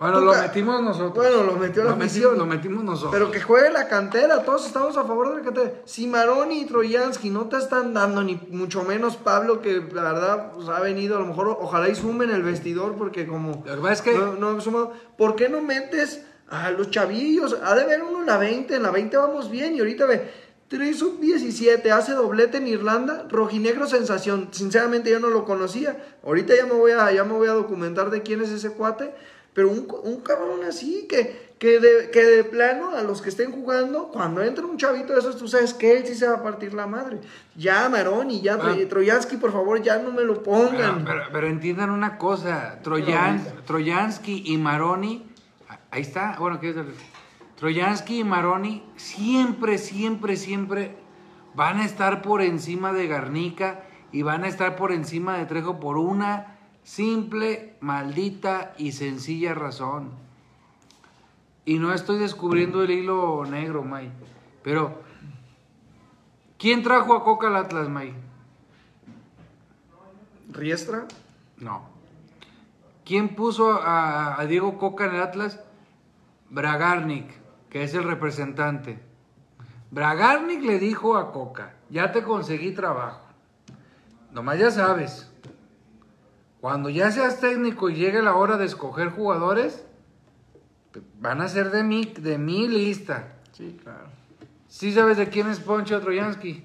Bueno, 0.00 0.20
lo 0.20 0.34
metimos 0.34 0.82
nosotros. 0.82 1.12
Bueno, 1.14 1.42
lo 1.42 1.56
metió 1.56 1.84
la 1.84 1.90
Lo 1.90 1.96
metimos-. 1.96 2.38
Lo 2.38 2.46
metimos 2.46 2.84
nosotros. 2.84 3.12
Pero 3.12 3.30
que 3.30 3.40
juegue 3.40 3.70
la 3.70 3.86
cantera, 3.86 4.42
todos 4.44 4.66
estamos 4.66 4.96
a 4.96 5.04
favor 5.04 5.30
de 5.30 5.36
la 5.36 5.42
cantera. 5.42 5.72
Si 5.84 6.06
Maroni 6.06 6.62
y 6.62 6.64
Troyansky 6.64 7.28
no 7.30 7.48
te 7.48 7.58
están 7.58 7.92
dando, 7.92 8.22
ni 8.22 8.36
mucho 8.50 8.82
menos 8.82 9.16
Pablo, 9.16 9.60
que 9.60 9.82
la 9.92 10.02
verdad 10.02 10.52
pues, 10.52 10.68
ha 10.68 10.80
venido, 10.80 11.16
a 11.16 11.20
lo 11.20 11.26
mejor 11.26 11.48
ojalá 11.60 11.88
y 11.88 11.94
sumen 11.94 12.30
el 12.30 12.42
vestidor, 12.42 12.94
porque 12.96 13.26
como 13.26 13.62
pasa 13.64 13.92
es 13.92 14.02
que- 14.02 14.14
no, 14.14 14.34
no 14.34 14.60
sumado. 14.60 14.92
¿Por 15.18 15.36
qué 15.36 15.48
no 15.50 15.60
metes 15.60 16.24
a 16.48 16.70
los 16.70 16.90
chavillos? 16.90 17.58
Ha 17.62 17.74
de 17.74 17.84
ver 17.84 18.02
uno 18.02 18.20
en 18.20 18.26
la 18.26 18.38
20, 18.38 18.74
en 18.76 18.82
la 18.82 18.90
20 18.90 19.16
vamos 19.18 19.50
bien, 19.50 19.74
y 19.76 19.80
ahorita 19.80 20.06
ve. 20.06 20.42
3 20.68 20.98
sub 20.98 21.20
17, 21.20 21.92
hace 21.92 22.12
doblete 22.12 22.56
en 22.56 22.66
Irlanda, 22.66 23.26
rojinegro 23.28 23.86
sensación. 23.86 24.48
Sinceramente 24.52 25.10
yo 25.10 25.20
no 25.20 25.28
lo 25.28 25.44
conocía. 25.44 26.02
Ahorita 26.24 26.56
ya 26.56 26.64
me 26.64 26.72
voy 26.72 26.92
a, 26.92 27.12
ya 27.12 27.24
me 27.24 27.34
voy 27.34 27.48
a 27.48 27.52
documentar 27.52 28.08
de 28.08 28.22
quién 28.22 28.40
es 28.40 28.48
ese 28.48 28.70
cuate. 28.70 29.12
Pero 29.54 29.68
un, 29.70 29.86
un 30.04 30.20
cabrón 30.20 30.64
así, 30.66 31.06
que, 31.08 31.52
que, 31.58 31.78
de, 31.78 32.10
que 32.10 32.24
de 32.24 32.44
plano 32.44 32.90
a 32.96 33.02
los 33.02 33.20
que 33.20 33.28
estén 33.28 33.52
jugando, 33.52 34.08
cuando 34.08 34.42
entra 34.42 34.64
un 34.64 34.78
chavito 34.78 35.12
de 35.12 35.18
esos, 35.20 35.36
tú 35.36 35.46
sabes 35.46 35.74
que 35.74 35.96
él 35.98 36.06
sí 36.06 36.14
se 36.14 36.26
va 36.26 36.36
a 36.36 36.42
partir 36.42 36.72
la 36.72 36.86
madre. 36.86 37.20
Ya 37.54 37.88
Maroni, 37.90 38.40
ya 38.40 38.54
Ah. 38.60 38.74
Troyansky, 38.88 39.36
por 39.36 39.52
favor, 39.52 39.82
ya 39.82 39.98
no 39.98 40.10
me 40.10 40.22
lo 40.22 40.42
pongan. 40.42 41.04
Pero, 41.04 41.04
pero- 41.04 41.22
pero 41.32 41.46
entiendan 41.48 41.90
una 41.90 42.16
cosa, 42.18 42.78
Troyan, 42.82 43.44
Troyansky 43.66 44.42
y 44.46 44.56
Maroni, 44.56 45.26
a- 45.68 45.78
ahí 45.90 46.00
está, 46.02 46.36
bueno, 46.38 46.58
¿qué 46.58 46.70
es? 46.70 46.76
Troyansky 47.56 48.20
y 48.20 48.24
Maroni 48.24 48.82
siempre, 48.96 49.78
siempre, 49.78 50.36
siempre 50.36 50.96
van 51.54 51.78
a 51.78 51.84
estar 51.84 52.22
por 52.22 52.42
encima 52.42 52.92
de 52.92 53.06
Garnica 53.06 53.82
y 54.10 54.22
van 54.22 54.44
a 54.44 54.48
estar 54.48 54.74
por 54.76 54.90
encima 54.92 55.36
de 55.38 55.44
Trejo 55.46 55.78
por 55.78 55.96
una 55.98 56.56
simple, 56.82 57.76
maldita 57.80 58.74
y 58.78 58.92
sencilla 58.92 59.54
razón. 59.54 60.10
Y 61.64 61.78
no 61.78 61.92
estoy 61.92 62.18
descubriendo 62.18 62.82
el 62.82 62.90
hilo 62.90 63.44
negro, 63.46 63.84
May, 63.84 64.10
pero 64.64 65.00
¿quién 66.58 66.82
trajo 66.82 67.14
a 67.14 67.24
Coca 67.24 67.48
al 67.48 67.56
Atlas, 67.56 67.88
May? 67.88 68.14
Riestra, 70.50 71.06
No. 71.58 71.90
¿Quién 73.04 73.34
puso 73.34 73.72
a, 73.72 74.40
a 74.40 74.46
Diego 74.46 74.78
Coca 74.78 75.06
en 75.06 75.16
el 75.16 75.22
Atlas? 75.22 75.60
Bragarnik, 76.50 77.26
que 77.68 77.82
es 77.82 77.94
el 77.94 78.04
representante. 78.04 79.00
Bragarnik 79.90 80.62
le 80.62 80.78
dijo 80.78 81.16
a 81.16 81.32
Coca, 81.32 81.74
ya 81.90 82.12
te 82.12 82.22
conseguí 82.22 82.72
trabajo. 82.72 83.22
Nomás 84.30 84.58
ya 84.58 84.70
sabes, 84.70 85.31
cuando 86.62 86.88
ya 86.90 87.10
seas 87.10 87.40
técnico 87.40 87.90
y 87.90 87.96
llegue 87.96 88.22
la 88.22 88.36
hora 88.36 88.56
de 88.56 88.66
escoger 88.66 89.10
jugadores, 89.10 89.84
te- 90.92 91.02
van 91.18 91.40
a 91.40 91.48
ser 91.48 91.72
de 91.72 91.82
mi, 91.82 92.04
de 92.04 92.38
mi 92.38 92.68
lista. 92.68 93.32
sí, 93.52 93.78
claro. 93.82 94.06
¿Sí 94.68 94.92
sabes 94.92 95.16
de 95.16 95.28
quién 95.28 95.48
es 95.50 95.58
Poncho 95.58 96.00
Troyansky? 96.00 96.64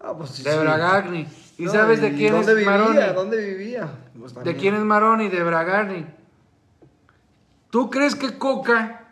Ah, 0.00 0.14
pues 0.18 0.30
sí, 0.30 0.42
De 0.42 0.50
sí. 0.52 0.58
Bragarnik. 0.58 1.28
¿Y 1.58 1.64
No, 1.66 1.70
sabes 1.72 2.00
de 2.00 2.08
¿y 2.08 2.16
quién 2.16 2.32
¿Dónde 2.32 2.50
es 2.52 2.58
vivía? 2.58 2.70
Maroni? 2.70 2.98
¿Dónde 3.14 3.36
vivía? 3.54 3.88
Pues 4.18 4.34
¿De 4.34 4.56
quién 4.56 4.74
es 4.74 4.82
Maroni? 4.82 5.28
De 5.28 5.42
Bragarni. 5.44 6.06
¿Tú 7.70 7.88
crees 7.88 8.16
que 8.16 8.36
Coca 8.36 9.08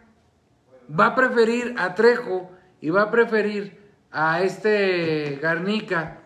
va 0.99 1.07
a 1.07 1.15
preferir 1.15 1.77
a 1.79 1.95
Trejo 1.95 2.51
y 2.81 2.91
va 2.91 3.03
a 3.03 3.11
preferir 3.13 3.79
a 4.11 4.43
este 4.43 5.39
Garnica 5.41 6.19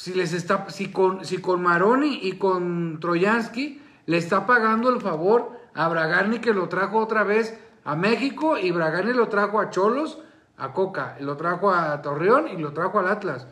si 0.00 0.14
les 0.14 0.32
está 0.32 0.70
si 0.70 0.90
con 0.90 1.26
si 1.26 1.42
con 1.42 1.60
Maroni 1.60 2.20
y 2.22 2.38
con 2.38 3.00
Troyansky 3.00 3.82
le 4.06 4.16
está 4.16 4.46
pagando 4.46 4.88
el 4.88 4.98
favor 5.02 5.60
a 5.74 5.88
Bragarni 5.88 6.38
que 6.38 6.54
lo 6.54 6.70
trajo 6.70 6.96
otra 6.96 7.22
vez 7.22 7.60
a 7.84 7.96
México 7.96 8.56
y 8.56 8.70
Bragarni 8.70 9.12
lo 9.12 9.28
trajo 9.28 9.60
a 9.60 9.68
Cholos, 9.68 10.18
a 10.56 10.72
Coca, 10.72 11.18
lo 11.20 11.36
trajo 11.36 11.70
a 11.70 12.00
Torreón 12.00 12.48
y 12.48 12.56
lo 12.56 12.72
trajo 12.72 12.98
al 12.98 13.08
Atlas. 13.08 13.46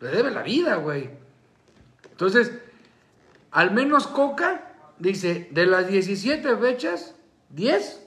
Le 0.00 0.08
debe 0.08 0.30
la 0.30 0.42
vida, 0.42 0.76
güey. 0.76 1.10
Entonces, 2.10 2.50
al 3.50 3.70
menos 3.70 4.06
Coca 4.06 4.72
dice, 4.98 5.48
de 5.50 5.66
las 5.66 5.86
17 5.86 6.56
fechas, 6.56 7.14
10, 7.50 8.06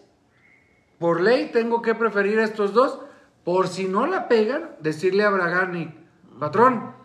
por 0.98 1.22
ley 1.22 1.52
tengo 1.54 1.84
que 1.84 1.94
preferir 1.94 2.40
a 2.40 2.44
estos 2.44 2.74
dos, 2.74 3.00
por 3.44 3.68
si 3.68 3.88
no 3.88 4.08
la 4.08 4.28
pegan, 4.28 4.72
decirle 4.80 5.26
a 5.26 5.30
Bragarnik, 5.30 5.94
patrón, 6.40 7.03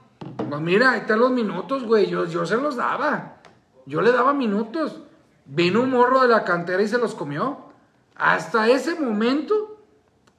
pues 0.49 0.61
mira, 0.61 0.93
ahí 0.93 1.01
están 1.01 1.21
los 1.21 1.31
minutos, 1.31 1.85
güey, 1.85 2.07
yo, 2.07 2.25
yo 2.27 2.47
se 2.47 2.57
los 2.57 2.77
daba, 2.77 3.41
yo 3.87 4.01
le 4.01 4.13
daba 4.13 4.33
minutos, 4.33 5.03
vino 5.45 5.83
un 5.83 5.91
morro 5.91 6.23
de 6.23 6.29
la 6.29 6.45
cantera 6.45 6.83
y 6.83 6.89
se 6.89 6.99
los 6.99 7.15
comió. 7.15 7.69
Hasta 8.15 8.69
ese 8.69 8.99
momento 8.99 9.79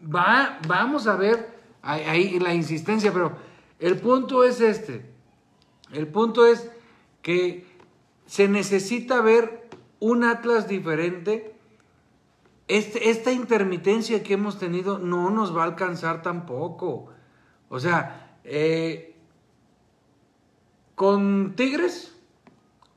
va, 0.03 0.59
vamos 0.67 1.07
a 1.07 1.15
ver 1.15 1.59
ahí, 1.81 2.39
la 2.39 2.53
insistencia, 2.53 3.11
pero 3.11 3.33
el 3.79 3.97
punto 3.97 4.43
es 4.43 4.61
este. 4.61 5.09
El 5.91 6.07
punto 6.07 6.45
es 6.45 6.69
que 7.21 7.65
se 8.25 8.47
necesita 8.47 9.21
ver 9.21 9.69
un 9.99 10.23
Atlas 10.23 10.67
diferente. 10.67 11.55
Este, 12.67 13.09
esta 13.09 13.31
intermitencia 13.31 14.21
que 14.21 14.33
hemos 14.33 14.59
tenido 14.59 14.99
no 14.99 15.29
nos 15.31 15.55
va 15.55 15.63
a 15.63 15.65
alcanzar 15.67 16.21
tampoco. 16.21 17.09
O 17.69 17.79
sea, 17.79 18.37
eh, 18.43 19.08
con 20.99 21.53
Tigres, 21.55 22.13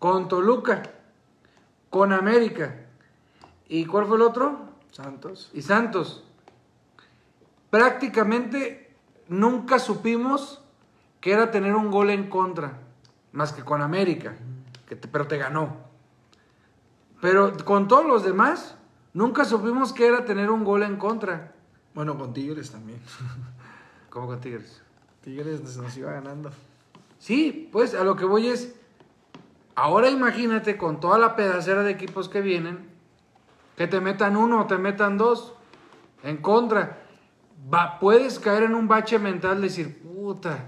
con 0.01 0.27
Toluca, 0.27 0.83
con 1.89 2.13
América. 2.13 2.75
¿Y 3.69 3.87
cuál 3.87 4.07
fue 4.07 4.17
el 4.17 4.23
otro? 4.23 4.59
Santos. 4.91 5.53
y 5.55 5.63
Santos. 5.63 6.25
prácticamente 7.71 8.93
nunca 9.29 9.79
supimos 9.79 10.61
que 11.21 11.33
era 11.33 11.53
tener 11.53 11.77
un 11.77 11.93
gol 11.93 12.11
en 12.11 12.29
contra, 12.29 12.81
más 13.31 13.53
que 13.53 13.63
con 13.63 13.81
América, 13.83 14.35
que 14.89 14.97
te- 14.97 15.07
pero 15.07 15.29
te 15.29 15.39
ganó. 15.39 15.77
Pero 17.21 17.57
con 17.65 17.87
todos 17.87 18.05
los 18.05 18.25
demás, 18.25 18.75
nunca 19.15 19.45
supimos 19.45 19.93
que 19.93 20.09
era 20.09 20.25
tener 20.25 20.51
un 20.51 20.65
gol 20.65 20.83
en 20.83 20.97
contra. 20.97 21.53
Bueno, 21.95 22.19
con 22.19 22.33
Tigres 22.35 22.73
también. 22.73 23.01
Como 24.11 24.27
con 24.27 24.41
Tigres. 24.41 24.83
Tigres 25.21 25.63
nos 25.77 25.97
iba 25.97 26.11
ganando. 26.11 26.51
Sí, 27.23 27.69
pues 27.71 27.95
a 27.95 28.03
lo 28.03 28.17
que 28.17 28.25
voy 28.25 28.49
es, 28.49 28.75
ahora 29.77 30.11
imagínate 30.11 30.77
con 30.77 30.99
toda 30.99 31.19
la 31.19 31.37
pedacera 31.37 31.85
de 31.85 31.93
equipos 31.93 32.29
que 32.29 32.41
vienen, 32.41 32.91
que 33.77 33.87
te 33.87 34.01
metan 34.01 34.37
uno 34.37 34.63
o 34.63 34.67
te 34.67 34.77
metan 34.77 35.19
dos 35.19 35.55
en 36.25 36.39
contra. 36.39 37.07
Va, 37.73 38.01
puedes 38.01 38.41
caer 38.41 38.65
en 38.65 38.75
un 38.75 38.89
bache 38.89 39.21
mental 39.21 39.59
de 39.59 39.69
decir, 39.69 40.03
puta, 40.03 40.65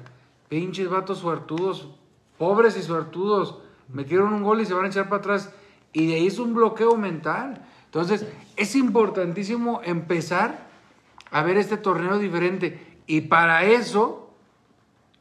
pinches 0.48 0.88
vatos 0.88 1.18
suertudos, 1.18 1.88
pobres 2.38 2.76
y 2.76 2.84
suertudos, 2.84 3.58
metieron 3.88 4.32
un 4.32 4.44
gol 4.44 4.60
y 4.60 4.64
se 4.64 4.74
van 4.74 4.84
a 4.84 4.88
echar 4.90 5.08
para 5.08 5.22
atrás. 5.22 5.52
Y 5.92 6.06
de 6.06 6.14
ahí 6.14 6.28
es 6.28 6.38
un 6.38 6.54
bloqueo 6.54 6.96
mental. 6.96 7.66
Entonces, 7.86 8.28
es 8.54 8.76
importantísimo 8.76 9.80
empezar 9.82 10.68
a 11.32 11.42
ver 11.42 11.56
este 11.56 11.78
torneo 11.78 12.16
diferente. 12.20 13.00
Y 13.08 13.22
para 13.22 13.64
eso, 13.64 14.30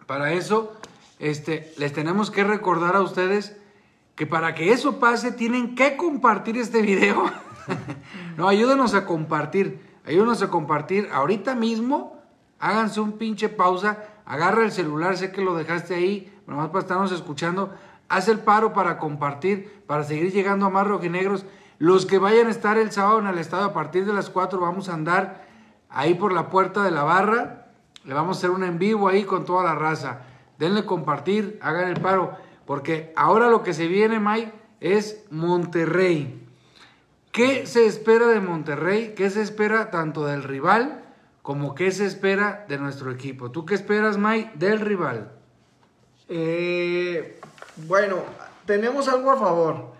para 0.05 0.33
eso, 0.33 0.77
este, 1.23 1.73
les 1.77 1.93
tenemos 1.93 2.31
que 2.31 2.43
recordar 2.43 2.97
a 2.97 3.01
ustedes 3.01 3.55
que 4.15 4.27
para 4.27 4.53
que 4.55 4.73
eso 4.73 4.99
pase 4.99 5.31
tienen 5.31 5.73
que 5.73 5.95
compartir 5.95 6.57
este 6.57 6.81
video. 6.81 7.23
no, 8.37 8.49
ayúdenos 8.49 8.93
a 8.93 9.05
compartir, 9.05 9.79
ayúdenos 10.05 10.41
a 10.41 10.49
compartir. 10.49 11.07
Ahorita 11.13 11.55
mismo, 11.55 12.21
háganse 12.59 12.99
un 12.99 13.13
pinche 13.13 13.47
pausa, 13.47 14.03
agarra 14.25 14.65
el 14.65 14.73
celular, 14.73 15.15
sé 15.15 15.31
que 15.31 15.41
lo 15.41 15.55
dejaste 15.55 15.95
ahí, 15.95 16.37
nomás 16.45 16.67
para 16.67 16.81
estarnos 16.81 17.13
escuchando. 17.13 17.73
Haz 18.09 18.27
el 18.27 18.39
paro 18.39 18.73
para 18.73 18.97
compartir, 18.97 19.81
para 19.87 20.03
seguir 20.03 20.33
llegando 20.33 20.65
a 20.65 20.69
más 20.69 20.85
rojinegros. 20.85 21.45
Los 21.79 22.05
que 22.05 22.17
vayan 22.17 22.47
a 22.47 22.51
estar 22.51 22.77
el 22.77 22.91
sábado 22.91 23.19
en 23.19 23.27
el 23.27 23.39
estado 23.39 23.63
a 23.63 23.73
partir 23.73 24.05
de 24.05 24.11
las 24.11 24.29
4 24.29 24.59
vamos 24.59 24.89
a 24.89 24.93
andar 24.93 25.47
ahí 25.89 26.15
por 26.15 26.33
la 26.33 26.49
puerta 26.49 26.83
de 26.83 26.91
la 26.91 27.03
barra. 27.03 27.67
Le 28.03 28.13
vamos 28.13 28.35
a 28.35 28.39
hacer 28.39 28.49
un 28.49 28.65
en 28.65 28.77
vivo 28.77 29.07
ahí 29.07 29.23
con 29.23 29.45
toda 29.45 29.63
la 29.63 29.73
raza. 29.73 30.32
Denle 30.57 30.85
compartir, 30.85 31.59
hagan 31.61 31.89
el 31.89 31.99
paro. 32.01 32.37
Porque 32.65 33.13
ahora 33.15 33.49
lo 33.49 33.63
que 33.63 33.73
se 33.73 33.87
viene, 33.87 34.19
Mike, 34.19 34.51
es 34.79 35.23
Monterrey. 35.29 36.47
¿Qué 37.31 37.65
se 37.65 37.85
espera 37.85 38.27
de 38.27 38.39
Monterrey? 38.39 39.13
¿Qué 39.15 39.29
se 39.29 39.41
espera 39.41 39.89
tanto 39.89 40.25
del 40.25 40.43
rival 40.43 41.03
como 41.41 41.75
qué 41.75 41.91
se 41.91 42.05
espera 42.05 42.65
de 42.69 42.77
nuestro 42.77 43.11
equipo? 43.11 43.51
¿Tú 43.51 43.65
qué 43.65 43.75
esperas, 43.75 44.17
Mike, 44.17 44.51
del 44.55 44.79
rival? 44.79 45.31
Eh, 46.29 47.39
bueno, 47.87 48.17
tenemos 48.65 49.07
algo 49.07 49.31
a 49.31 49.37
favor. 49.37 49.93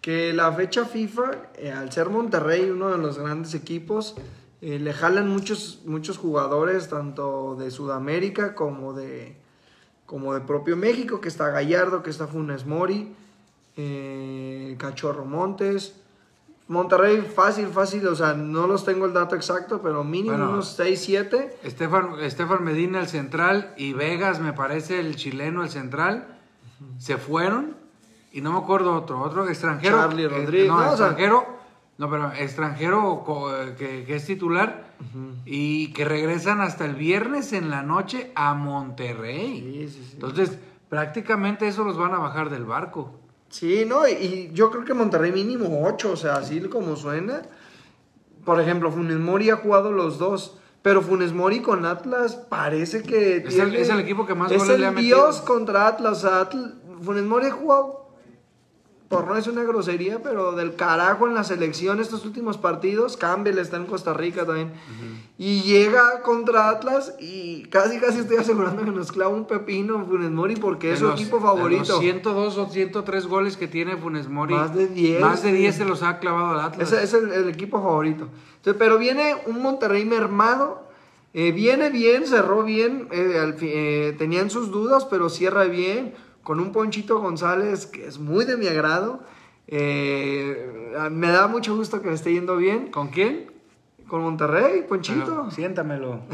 Que 0.00 0.32
la 0.32 0.52
fecha 0.52 0.84
FIFA, 0.84 1.30
eh, 1.56 1.72
al 1.72 1.92
ser 1.92 2.08
Monterrey 2.08 2.70
uno 2.70 2.90
de 2.90 2.98
los 2.98 3.18
grandes 3.18 3.54
equipos, 3.54 4.14
eh, 4.60 4.78
le 4.78 4.92
jalan 4.92 5.28
muchos, 5.28 5.82
muchos 5.84 6.18
jugadores, 6.18 6.88
tanto 6.88 7.56
de 7.56 7.70
Sudamérica 7.70 8.54
como 8.54 8.92
de, 8.92 9.37
como 10.08 10.32
de 10.32 10.40
propio 10.40 10.74
México, 10.74 11.20
que 11.20 11.28
está 11.28 11.50
Gallardo, 11.50 12.02
que 12.02 12.08
está 12.08 12.26
Funes 12.26 12.64
Mori, 12.64 13.14
eh, 13.76 14.74
Cachorro 14.78 15.26
Montes. 15.26 15.94
Monterrey, 16.66 17.20
fácil, 17.20 17.68
fácil, 17.68 18.06
o 18.08 18.14
sea, 18.16 18.32
no 18.32 18.66
los 18.66 18.86
tengo 18.86 19.04
el 19.04 19.12
dato 19.12 19.36
exacto, 19.36 19.80
pero 19.82 20.04
mínimo 20.04 20.36
Bueno. 20.36 20.50
unos 20.50 20.68
6, 20.76 20.98
7. 21.02 21.58
Estefan, 21.62 22.20
Estefan 22.20 22.64
Medina, 22.64 23.00
el 23.00 23.08
central, 23.08 23.74
y 23.76 23.92
Vegas, 23.92 24.40
me 24.40 24.54
parece, 24.54 24.98
el 24.98 25.16
chileno, 25.16 25.62
el 25.62 25.68
central, 25.68 26.26
se 26.98 27.18
fueron. 27.18 27.76
Y 28.32 28.40
no 28.40 28.52
me 28.52 28.58
acuerdo 28.58 28.94
otro, 28.94 29.20
otro 29.20 29.46
extranjero. 29.46 29.98
Charlie 29.98 30.24
eh, 30.24 30.28
Rodríguez, 30.28 30.68
no, 30.68 30.74
no, 30.80 30.92
o 30.92 30.96
sea- 30.96 31.08
extranjero. 31.08 31.57
No, 31.98 32.08
pero 32.08 32.32
extranjero 32.32 33.24
que, 33.76 34.04
que 34.04 34.14
es 34.16 34.24
titular 34.24 34.86
y 35.44 35.92
que 35.92 36.04
regresan 36.04 36.60
hasta 36.60 36.84
el 36.84 36.94
viernes 36.94 37.52
en 37.52 37.70
la 37.70 37.82
noche 37.82 38.30
a 38.34 38.54
Monterrey. 38.54 39.60
Sí, 39.60 39.88
sí, 39.88 40.04
sí. 40.04 40.10
Entonces, 40.14 40.58
prácticamente 40.88 41.66
eso 41.68 41.84
los 41.84 41.98
van 41.98 42.14
a 42.14 42.18
bajar 42.18 42.50
del 42.50 42.64
barco. 42.64 43.12
Sí, 43.50 43.84
no, 43.86 44.06
y, 44.06 44.50
yo 44.52 44.70
creo 44.70 44.84
que 44.84 44.94
Monterrey 44.94 45.32
mínimo 45.32 45.82
8, 45.86 46.12
o 46.12 46.16
sea, 46.16 46.34
así 46.36 46.60
como 46.62 46.96
suena. 46.96 47.42
Por 48.44 48.60
ejemplo, 48.60 48.90
Funes 48.90 49.18
Mori 49.18 49.50
ha 49.50 49.56
jugado 49.56 49.90
los 49.92 50.18
dos, 50.18 50.58
pero 50.82 51.02
Funes 51.02 51.32
Mori 51.32 51.60
con 51.60 51.84
Atlas 51.84 52.36
parece 52.36 53.02
que 53.02 53.38
Es 53.38 53.58
el- 53.58 53.74
es 53.74 53.88
el 53.88 54.00
equipo 54.00 54.26
que 54.26 54.34
más 54.34 54.50
es 54.52 54.58
goles 54.58 54.74
el 54.74 54.80
le 54.82 54.86
ha 54.86 54.90
metido. 54.92 55.18
Dios 55.18 55.40
contra 55.40 55.86
Atlas, 55.88 56.24
o 56.24 56.28
sea, 56.28 56.48
Atl- 56.48 56.74
Funes 57.02 57.24
Mori 57.24 57.46
ha 57.46 57.50
jugado 57.52 58.07
por 59.08 59.26
no 59.26 59.36
es 59.36 59.46
una 59.46 59.62
grosería, 59.62 60.22
pero 60.22 60.52
del 60.52 60.76
carajo 60.76 61.26
en 61.26 61.34
la 61.34 61.42
selección 61.42 61.98
estos 61.98 62.26
últimos 62.26 62.58
partidos. 62.58 63.16
Campbell 63.16 63.56
está 63.58 63.78
en 63.78 63.86
Costa 63.86 64.12
Rica 64.12 64.44
también. 64.44 64.72
Y 65.38 65.62
llega 65.62 66.20
contra 66.22 66.68
Atlas 66.68 67.14
y 67.18 67.62
casi 67.70 67.98
casi 68.00 68.18
estoy 68.18 68.36
asegurando 68.36 68.84
que 68.84 68.90
nos 68.90 69.10
clava 69.10 69.30
un 69.34 69.46
pepino 69.46 70.04
Funes 70.04 70.30
Mori 70.30 70.56
porque 70.56 70.92
es 70.92 70.98
su 70.98 71.06
los- 71.06 71.18
equipo 71.20 71.36
de 71.38 71.42
favorito. 71.42 71.84
los 71.92 72.00
102 72.00 72.58
o 72.58 72.68
103 72.68 73.26
goles 73.26 73.56
que 73.56 73.66
tiene 73.66 73.96
Funes 73.96 74.28
Mori. 74.28 74.52
Más 74.54 74.74
de 74.74 74.88
10, 74.88 75.20
Más 75.22 75.42
de 75.42 75.52
sí. 75.52 75.56
10 75.56 75.76
se 75.76 75.84
los 75.86 76.02
ha 76.02 76.18
clavado 76.18 76.58
al 76.58 76.60
Atlas. 76.66 76.92
Ese 76.92 77.02
es 77.04 77.14
el, 77.14 77.32
el 77.32 77.48
equipo 77.48 77.80
favorito. 77.80 78.28
Entonces, 78.56 78.74
pero 78.78 78.98
viene 78.98 79.36
un 79.46 79.62
Monterrey 79.62 80.04
mermado. 80.04 80.86
eh, 81.34 81.52
viene 81.52 81.88
bien, 81.90 82.26
cerró 82.26 82.62
bien. 82.64 83.08
eh, 83.12 83.38
al 83.40 83.56
eh, 83.60 84.14
tenían 84.18 84.50
sus 84.50 84.70
dudas, 84.70 85.04
pero 85.06 85.28
cierra 85.30 85.64
bien. 85.64 86.14
Con 86.48 86.60
un 86.60 86.72
Ponchito 86.72 87.20
González 87.20 87.84
que 87.84 88.06
es 88.06 88.18
muy 88.18 88.46
de 88.46 88.56
mi 88.56 88.68
agrado. 88.68 89.20
Eh, 89.66 90.94
me 91.10 91.30
da 91.30 91.46
mucho 91.46 91.76
gusto 91.76 92.00
que 92.00 92.08
le 92.08 92.14
esté 92.14 92.32
yendo 92.32 92.56
bien. 92.56 92.90
¿Con 92.90 93.08
quién? 93.08 93.52
Con 94.06 94.22
Monterrey, 94.22 94.86
Ponchito. 94.88 95.26
Bueno, 95.26 95.50
siéntamelo. 95.50 96.20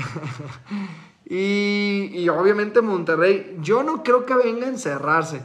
Y, 1.26 2.10
y 2.12 2.28
obviamente 2.28 2.82
Monterrey, 2.82 3.56
yo 3.60 3.82
no 3.82 4.02
creo 4.02 4.26
que 4.26 4.34
venga 4.34 4.66
a 4.66 4.68
encerrarse. 4.68 5.40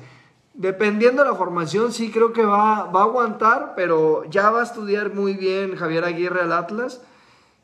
Dependiendo 0.53 1.23
de 1.23 1.29
la 1.29 1.36
formación, 1.36 1.93
sí 1.93 2.12
creo 2.12 2.34
que 2.34 2.43
va, 2.43 2.84
va 2.91 2.99
a 2.99 3.05
aguantar, 3.05 3.73
pero 3.77 4.25
ya 4.25 4.51
va 4.51 4.60
a 4.60 4.65
estudiar 4.65 5.13
muy 5.13 5.36
bien 5.36 5.77
Javier 5.77 6.03
Aguirre 6.03 6.41
al 6.41 6.51
Atlas. 6.51 7.01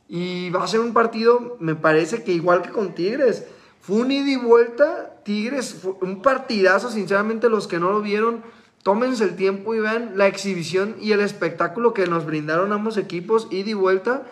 Y 0.07 0.49
va 0.51 0.63
a 0.63 0.67
ser 0.67 0.79
un 0.79 0.93
partido, 0.93 1.57
me 1.59 1.75
parece 1.75 2.23
que 2.23 2.31
igual 2.31 2.61
que 2.61 2.69
con 2.69 2.95
Tigres. 2.95 3.45
Fue 3.85 3.97
un 3.97 4.11
ida 4.11 4.29
y 4.31 4.35
vuelta. 4.37 5.11
Tigres, 5.23 5.83
un 6.01 6.21
partidazo, 6.21 6.89
sinceramente 6.89 7.49
los 7.49 7.67
que 7.67 7.79
no 7.79 7.91
lo 7.91 8.01
vieron, 8.01 8.43
tómense 8.83 9.23
el 9.23 9.35
tiempo 9.35 9.73
y 9.75 9.79
vean 9.79 10.13
la 10.15 10.27
exhibición 10.27 10.95
y 11.01 11.11
el 11.11 11.19
espectáculo 11.21 11.93
que 11.93 12.07
nos 12.07 12.25
brindaron 12.25 12.71
ambos 12.73 12.97
equipos, 12.97 13.47
ida 13.51 13.69
y 13.69 13.73
vuelta. 13.73 14.23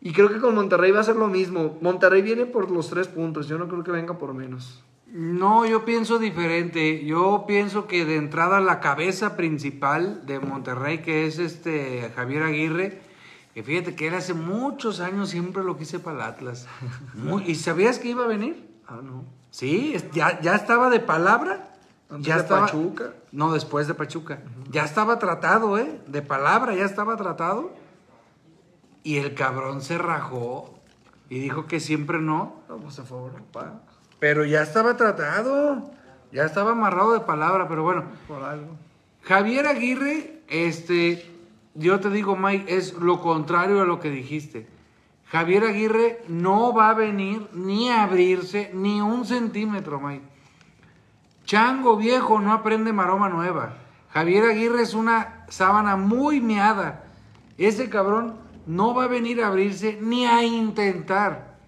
Y 0.00 0.12
creo 0.12 0.28
que 0.28 0.38
con 0.38 0.54
Monterrey 0.54 0.90
va 0.92 1.00
a 1.00 1.04
ser 1.04 1.16
lo 1.16 1.28
mismo. 1.28 1.78
Monterrey 1.80 2.22
viene 2.22 2.46
por 2.46 2.70
los 2.70 2.88
tres 2.90 3.08
puntos, 3.08 3.48
yo 3.48 3.58
no 3.58 3.68
creo 3.68 3.82
que 3.82 3.90
venga 3.90 4.16
por 4.18 4.32
menos. 4.34 4.84
No, 5.10 5.64
yo 5.66 5.84
pienso 5.86 6.18
diferente. 6.18 7.02
Yo 7.04 7.44
pienso 7.48 7.86
que 7.86 8.04
de 8.04 8.16
entrada 8.16 8.60
la 8.60 8.78
cabeza 8.80 9.36
principal 9.36 10.26
de 10.26 10.38
Monterrey, 10.38 10.98
que 10.98 11.26
es 11.26 11.38
este 11.38 12.12
Javier 12.14 12.42
Aguirre, 12.42 13.00
que 13.54 13.62
fíjate 13.62 13.96
que 13.96 14.08
él 14.08 14.14
hace 14.14 14.34
muchos 14.34 15.00
años 15.00 15.30
siempre 15.30 15.64
lo 15.64 15.78
quise 15.78 15.98
para 15.98 16.16
el 16.18 16.22
Atlas. 16.24 16.66
Muy- 17.14 17.42
¿Y 17.46 17.54
sabías 17.54 17.98
que 17.98 18.08
iba 18.10 18.24
a 18.24 18.28
venir? 18.28 18.68
Ah, 18.88 19.00
no. 19.02 19.24
Sí, 19.50 19.94
ya, 20.12 20.40
ya 20.40 20.54
estaba 20.54 20.88
de 20.88 20.98
palabra. 20.98 21.68
Antes 22.10 22.26
ya 22.26 22.36
de 22.36 22.40
estaba, 22.40 22.66
Pachuca. 22.66 23.12
No, 23.32 23.52
después 23.52 23.86
de 23.86 23.94
Pachuca. 23.94 24.40
Ya 24.70 24.84
estaba 24.84 25.18
tratado, 25.18 25.78
¿eh? 25.78 26.00
De 26.06 26.22
palabra, 26.22 26.74
ya 26.74 26.86
estaba 26.86 27.16
tratado. 27.16 27.72
Y 29.02 29.18
el 29.18 29.34
cabrón 29.34 29.82
se 29.82 29.98
rajó 29.98 30.74
y 31.28 31.38
dijo 31.38 31.66
que 31.66 31.80
siempre 31.80 32.18
no. 32.18 32.56
No, 32.68 32.78
pues 32.78 32.98
a 32.98 33.04
favor, 33.04 33.32
papá. 33.52 33.82
Pero 34.18 34.46
ya 34.46 34.62
estaba 34.62 34.96
tratado. 34.96 35.90
Ya 36.32 36.44
estaba 36.44 36.72
amarrado 36.72 37.12
de 37.12 37.20
palabra, 37.20 37.68
pero 37.68 37.82
bueno. 37.82 38.04
Por 38.26 38.42
algo. 38.42 38.76
Javier 39.22 39.66
Aguirre, 39.66 40.42
este, 40.48 41.30
yo 41.74 42.00
te 42.00 42.08
digo, 42.08 42.36
Mike, 42.36 42.74
es 42.74 42.94
lo 42.94 43.20
contrario 43.20 43.82
a 43.82 43.84
lo 43.84 44.00
que 44.00 44.10
dijiste. 44.10 44.66
Javier 45.30 45.64
Aguirre 45.64 46.22
no 46.28 46.72
va 46.72 46.90
a 46.90 46.94
venir 46.94 47.48
ni 47.52 47.90
a 47.90 48.04
abrirse 48.04 48.70
ni 48.72 49.02
un 49.02 49.26
centímetro, 49.26 50.00
Mike. 50.00 50.24
Chango 51.44 51.96
viejo 51.96 52.40
no 52.40 52.52
aprende 52.52 52.92
maroma 52.92 53.28
nueva. 53.28 53.74
Javier 54.10 54.44
Aguirre 54.44 54.82
es 54.82 54.94
una 54.94 55.44
sábana 55.48 55.96
muy 55.96 56.40
meada. 56.40 57.04
Ese 57.58 57.90
cabrón 57.90 58.36
no 58.66 58.94
va 58.94 59.04
a 59.04 59.08
venir 59.08 59.42
a 59.42 59.48
abrirse 59.48 59.98
ni 60.00 60.24
a 60.24 60.44
intentar. 60.44 61.58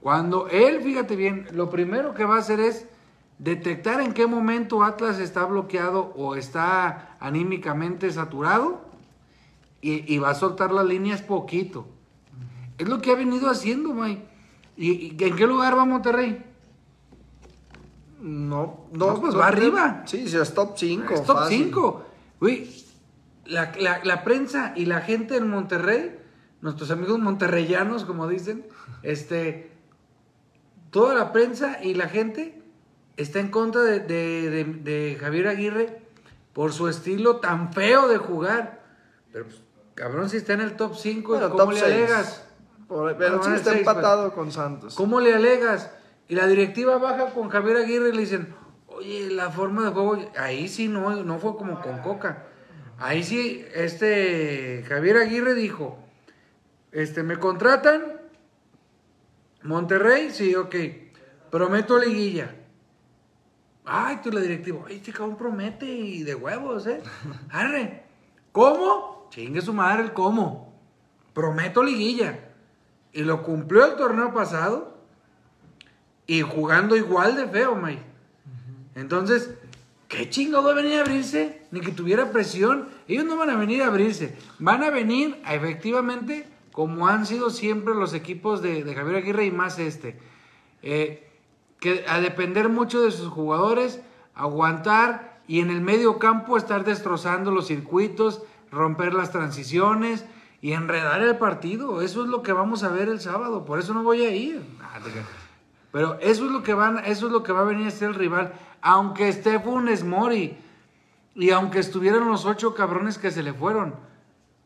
Cuando 0.00 0.48
él, 0.48 0.80
fíjate 0.82 1.14
bien, 1.14 1.46
lo 1.52 1.70
primero 1.70 2.14
que 2.14 2.24
va 2.24 2.36
a 2.36 2.40
hacer 2.40 2.58
es 2.58 2.86
detectar 3.38 4.00
en 4.00 4.12
qué 4.12 4.26
momento 4.26 4.82
Atlas 4.82 5.20
está 5.20 5.44
bloqueado 5.44 6.12
o 6.16 6.34
está 6.34 7.16
anímicamente 7.20 8.10
saturado 8.10 8.80
y, 9.80 10.12
y 10.12 10.18
va 10.18 10.30
a 10.30 10.34
soltar 10.34 10.72
las 10.72 10.86
líneas 10.86 11.22
poquito. 11.22 11.86
Es 12.78 12.88
lo 12.88 13.00
que 13.00 13.10
ha 13.10 13.14
venido 13.16 13.50
haciendo, 13.50 13.92
May. 13.92 14.24
¿Y, 14.76 14.92
y 14.92 15.16
en 15.24 15.36
qué 15.36 15.46
lugar 15.46 15.76
va 15.76 15.84
Monterrey? 15.84 16.44
No, 18.20 18.86
no, 18.92 19.06
No, 19.14 19.20
pues 19.20 19.36
va 19.36 19.46
arriba. 19.48 20.02
Sí, 20.06 20.28
sí, 20.28 20.36
es 20.36 20.54
top 20.54 20.72
5. 20.76 21.14
Es 21.14 21.24
top 21.24 21.38
5. 21.48 22.04
Güey, 22.40 22.68
la, 23.46 23.72
la- 23.78 24.00
la 24.04 24.24
prensa 24.24 24.72
y 24.76 24.86
la 24.86 25.00
gente 25.00 25.36
en 25.36 25.48
Monterrey, 25.48 26.18
nuestros 26.60 26.90
amigos 26.90 27.18
monterreyanos, 27.20 28.04
como 28.04 28.26
dicen, 28.28 28.66
este, 29.02 29.70
toda 30.90 31.14
la 31.14 31.32
prensa 31.32 31.82
y 31.82 31.94
la 31.94 32.08
gente 32.08 32.60
está 33.16 33.38
en 33.40 33.48
contra 33.50 33.82
de, 33.82 34.00
de- 34.00 34.50
de- 34.50 34.64
de 34.64 35.16
Javier 35.20 35.48
Aguirre 35.48 36.02
por 36.52 36.72
su 36.72 36.88
estilo 36.88 37.36
tan 37.36 37.72
feo 37.72 38.08
de 38.08 38.18
jugar. 38.18 38.84
Pero, 39.32 39.44
pues, 39.46 39.60
cabrón, 39.94 40.28
si 40.28 40.38
está 40.38 40.54
en 40.54 40.60
el 40.62 40.76
top 40.76 40.96
5, 40.96 41.32
Bueno, 41.32 41.50
¿cómo 41.50 41.64
top 41.64 41.72
le 41.72 41.80
seis. 41.80 41.92
alegas? 41.94 42.44
Pero 42.88 43.42
sí 43.42 43.50
está 43.50 43.72
seis, 43.72 43.80
empatado 43.80 44.32
con 44.32 44.50
Santos. 44.50 44.94
¿Cómo 44.94 45.20
le 45.20 45.34
alegas? 45.34 45.90
Y 46.26 46.34
la 46.34 46.46
directiva 46.46 46.98
baja 46.98 47.26
con 47.34 47.48
Javier 47.50 47.78
Aguirre 47.78 48.08
y 48.10 48.12
le 48.12 48.20
dicen, 48.20 48.54
oye, 48.86 49.30
la 49.30 49.50
forma 49.50 49.84
de 49.84 49.90
juego, 49.90 50.18
ahí 50.38 50.68
sí 50.68 50.88
no, 50.88 51.22
no 51.22 51.38
fue 51.38 51.56
como 51.56 51.80
con 51.80 51.98
Coca. 51.98 52.44
Ahí 52.98 53.22
sí, 53.22 53.64
este 53.74 54.84
Javier 54.88 55.18
Aguirre 55.18 55.54
dijo, 55.54 55.98
este, 56.92 57.22
me 57.22 57.38
contratan, 57.38 58.20
Monterrey, 59.62 60.30
sí, 60.30 60.54
ok, 60.54 60.74
prometo 61.50 61.98
liguilla. 61.98 62.54
Ay, 63.84 64.20
tú 64.22 64.30
la 64.30 64.40
directiva, 64.40 64.80
ay, 64.86 64.96
este 64.96 65.12
cabrón 65.12 65.36
promete 65.36 65.86
y 65.86 66.22
de 66.22 66.34
huevos, 66.34 66.86
¿eh? 66.86 67.02
Arre, 67.50 68.04
¿cómo? 68.52 69.28
Chingue 69.30 69.60
su 69.60 69.72
madre 69.72 70.04
el 70.04 70.12
cómo. 70.12 70.74
Prometo 71.32 71.82
liguilla. 71.82 72.47
Y 73.18 73.24
lo 73.24 73.42
cumplió 73.42 73.84
el 73.84 73.96
torneo 73.96 74.32
pasado 74.32 74.96
y 76.28 76.42
jugando 76.42 76.94
igual 76.94 77.34
de 77.34 77.48
feo, 77.48 77.74
May. 77.74 78.00
Entonces, 78.94 79.50
¿qué 80.06 80.30
chingado 80.30 80.62
va 80.62 80.70
a 80.70 80.74
venir 80.74 80.98
a 80.98 81.00
abrirse? 81.00 81.66
Ni 81.72 81.80
que 81.80 81.90
tuviera 81.90 82.30
presión. 82.30 82.90
Ellos 83.08 83.24
no 83.24 83.36
van 83.36 83.50
a 83.50 83.56
venir 83.56 83.82
a 83.82 83.88
abrirse. 83.88 84.36
Van 84.60 84.84
a 84.84 84.90
venir, 84.90 85.36
a, 85.44 85.56
efectivamente, 85.56 86.46
como 86.70 87.08
han 87.08 87.26
sido 87.26 87.50
siempre 87.50 87.92
los 87.96 88.14
equipos 88.14 88.62
de, 88.62 88.84
de 88.84 88.94
Javier 88.94 89.16
Aguirre 89.16 89.46
y 89.46 89.50
más 89.50 89.80
este. 89.80 90.16
eh, 90.84 91.28
que 91.80 92.04
a 92.06 92.20
depender 92.20 92.68
mucho 92.68 93.00
de 93.00 93.10
sus 93.10 93.30
jugadores, 93.30 94.00
aguantar 94.36 95.40
y 95.48 95.58
en 95.58 95.70
el 95.70 95.80
medio 95.80 96.20
campo 96.20 96.56
estar 96.56 96.84
destrozando 96.84 97.50
los 97.50 97.66
circuitos, 97.66 98.42
romper 98.70 99.12
las 99.12 99.32
transiciones 99.32 100.24
y 100.60 100.72
enredar 100.72 101.20
el 101.22 101.36
partido. 101.36 102.00
Eso 102.02 102.22
es 102.24 102.28
lo 102.28 102.42
que 102.42 102.52
vamos 102.52 102.82
a 102.82 102.88
ver 102.88 103.08
el 103.08 103.20
sábado. 103.20 103.64
Por 103.64 103.78
eso 103.78 103.94
no 103.94 104.02
voy 104.02 104.24
a 104.24 104.30
ir. 104.34 104.62
Ah. 104.82 104.98
Pero 105.92 106.18
eso 106.20 106.44
es 106.46 106.50
lo 106.50 106.62
que 106.62 106.74
van, 106.74 106.98
eso 107.04 107.26
es 107.26 107.32
lo 107.32 107.42
que 107.42 107.52
va 107.52 107.60
a 107.60 107.64
venir 107.64 107.86
a 107.86 107.90
ser 107.90 108.10
el 108.10 108.14
rival. 108.14 108.52
Aunque 108.82 109.28
esté 109.28 109.58
Funes 109.58 110.04
Mori 110.04 110.56
y 111.34 111.50
aunque 111.50 111.78
estuvieran 111.78 112.28
los 112.28 112.44
ocho 112.44 112.74
cabrones 112.74 113.18
que 113.18 113.30
se 113.30 113.42
le 113.42 113.52
fueron, 113.54 113.94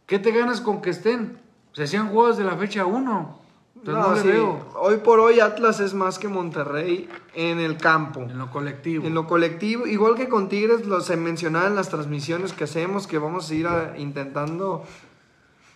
¿qué 0.07 0.19
te 0.19 0.33
ganas 0.33 0.61
con 0.61 0.83
que 0.83 0.91
estén? 0.91 1.39
Se 1.73 1.85
hacían 1.85 2.09
juegos 2.09 2.37
de 2.39 2.45
la 2.45 2.57
fecha 2.57 2.85
1. 2.87 3.39
Entonces 3.77 4.05
no, 4.05 4.11
No, 4.15 4.17
sí, 4.23 4.29
veo 4.29 4.69
Hoy 4.77 4.99
por 4.99 5.19
hoy 5.21 5.41
Atlas 5.41 5.81
es 5.81 5.93
más 5.95 6.19
que 6.19 6.29
Monterrey 6.29 7.09
en 7.35 7.59
el 7.59 7.77
campo. 7.79 8.21
en 8.21 8.39
lo 8.39 8.51
colectivo. 8.51 9.07
En 9.07 9.15
lo 9.15 9.27
colectivo, 9.27 9.87
igual 9.87 10.15
que 10.15 10.29
con 10.29 10.49
Tigres, 10.49 10.87
lo 10.87 11.01
se 11.01 11.17
mencionaba 11.17 11.67
en 11.67 11.75
las 11.77 11.89
transmisiones 11.89 12.53
que 12.53 12.65
hacemos, 12.65 13.07
que 13.07 13.19
vamos 13.19 13.51
a 13.51 13.55
ir 13.55 13.67
a- 13.67 13.95
intentando 13.99 14.85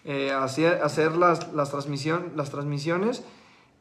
eh, 0.06 0.30
hacer, 0.30 0.82
hacer 0.82 1.16
las, 1.16 1.52
las, 1.52 1.74
las 1.74 2.50
transmisiones. 2.50 3.24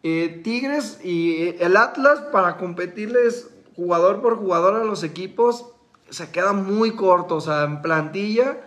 Eh, 0.02 0.42
Tigres 0.44 1.00
y 1.04 1.44
eh, 1.44 1.58
el 1.60 1.78
Atlas, 1.78 2.20
para 2.32 2.58
competirles 2.58 3.50
jugador 3.76 4.22
por 4.22 4.38
jugador 4.38 4.76
a 4.76 4.84
los 4.84 5.04
equipos, 5.04 5.68
se 6.10 6.32
queda 6.32 6.54
muy 6.54 6.96
corto. 6.96 7.40
En 7.64 7.84
plantilla, 7.84 8.58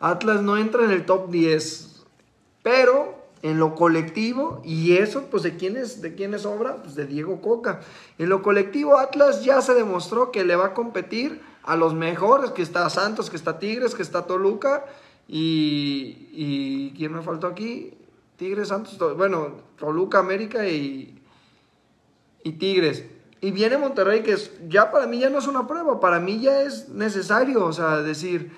Atlas 0.00 0.40
no 0.40 0.56
entra 0.56 0.84
en 0.84 0.90
el 0.90 1.04
top 1.04 1.30
10. 1.30 2.02
Pero 2.62 3.22
en 3.42 3.58
lo 3.58 3.74
colectivo, 3.74 4.62
y 4.64 4.96
eso, 4.96 5.24
pues 5.30 5.42
de 5.42 5.56
quién 5.56 5.76
es, 5.76 6.00
de 6.00 6.14
quién 6.14 6.32
es 6.32 6.46
obra, 6.46 6.76
pues 6.82 6.94
de 6.94 7.06
Diego 7.06 7.42
Coca. 7.42 7.80
En 8.18 8.28
lo 8.30 8.40
colectivo, 8.42 8.98
Atlas 8.98 9.44
ya 9.44 9.60
se 9.60 9.74
demostró 9.74 10.30
que 10.30 10.44
le 10.44 10.56
va 10.56 10.66
a 10.66 10.74
competir 10.74 11.42
a 11.62 11.76
los 11.76 11.92
mejores, 11.92 12.52
que 12.52 12.62
está 12.62 12.88
Santos, 12.88 13.30
que 13.30 13.36
está 13.36 13.58
Tigres, 13.58 13.94
que 13.94 14.02
está 14.02 14.26
Toluca, 14.26 14.86
y, 15.34 16.92
¿quién 16.96 17.12
me 17.14 17.22
faltó 17.22 17.46
aquí? 17.46 17.94
Tigres, 18.36 18.68
Santos, 18.68 18.98
To- 18.98 19.14
bueno, 19.16 19.56
Toluca, 19.78 20.18
América 20.18 20.68
y, 20.68 21.18
y 22.44 22.52
Tigres. 22.52 23.04
Y 23.40 23.50
viene 23.50 23.78
Monterrey, 23.78 24.22
que 24.22 24.32
es, 24.32 24.52
ya 24.68 24.90
para 24.92 25.06
mí 25.06 25.18
ya 25.18 25.30
no 25.30 25.38
es 25.38 25.46
una 25.46 25.66
prueba, 25.66 25.98
para 26.00 26.20
mí 26.20 26.38
ya 26.40 26.62
es 26.62 26.90
necesario, 26.90 27.64
o 27.64 27.72
sea, 27.72 28.02
decir, 28.02 28.52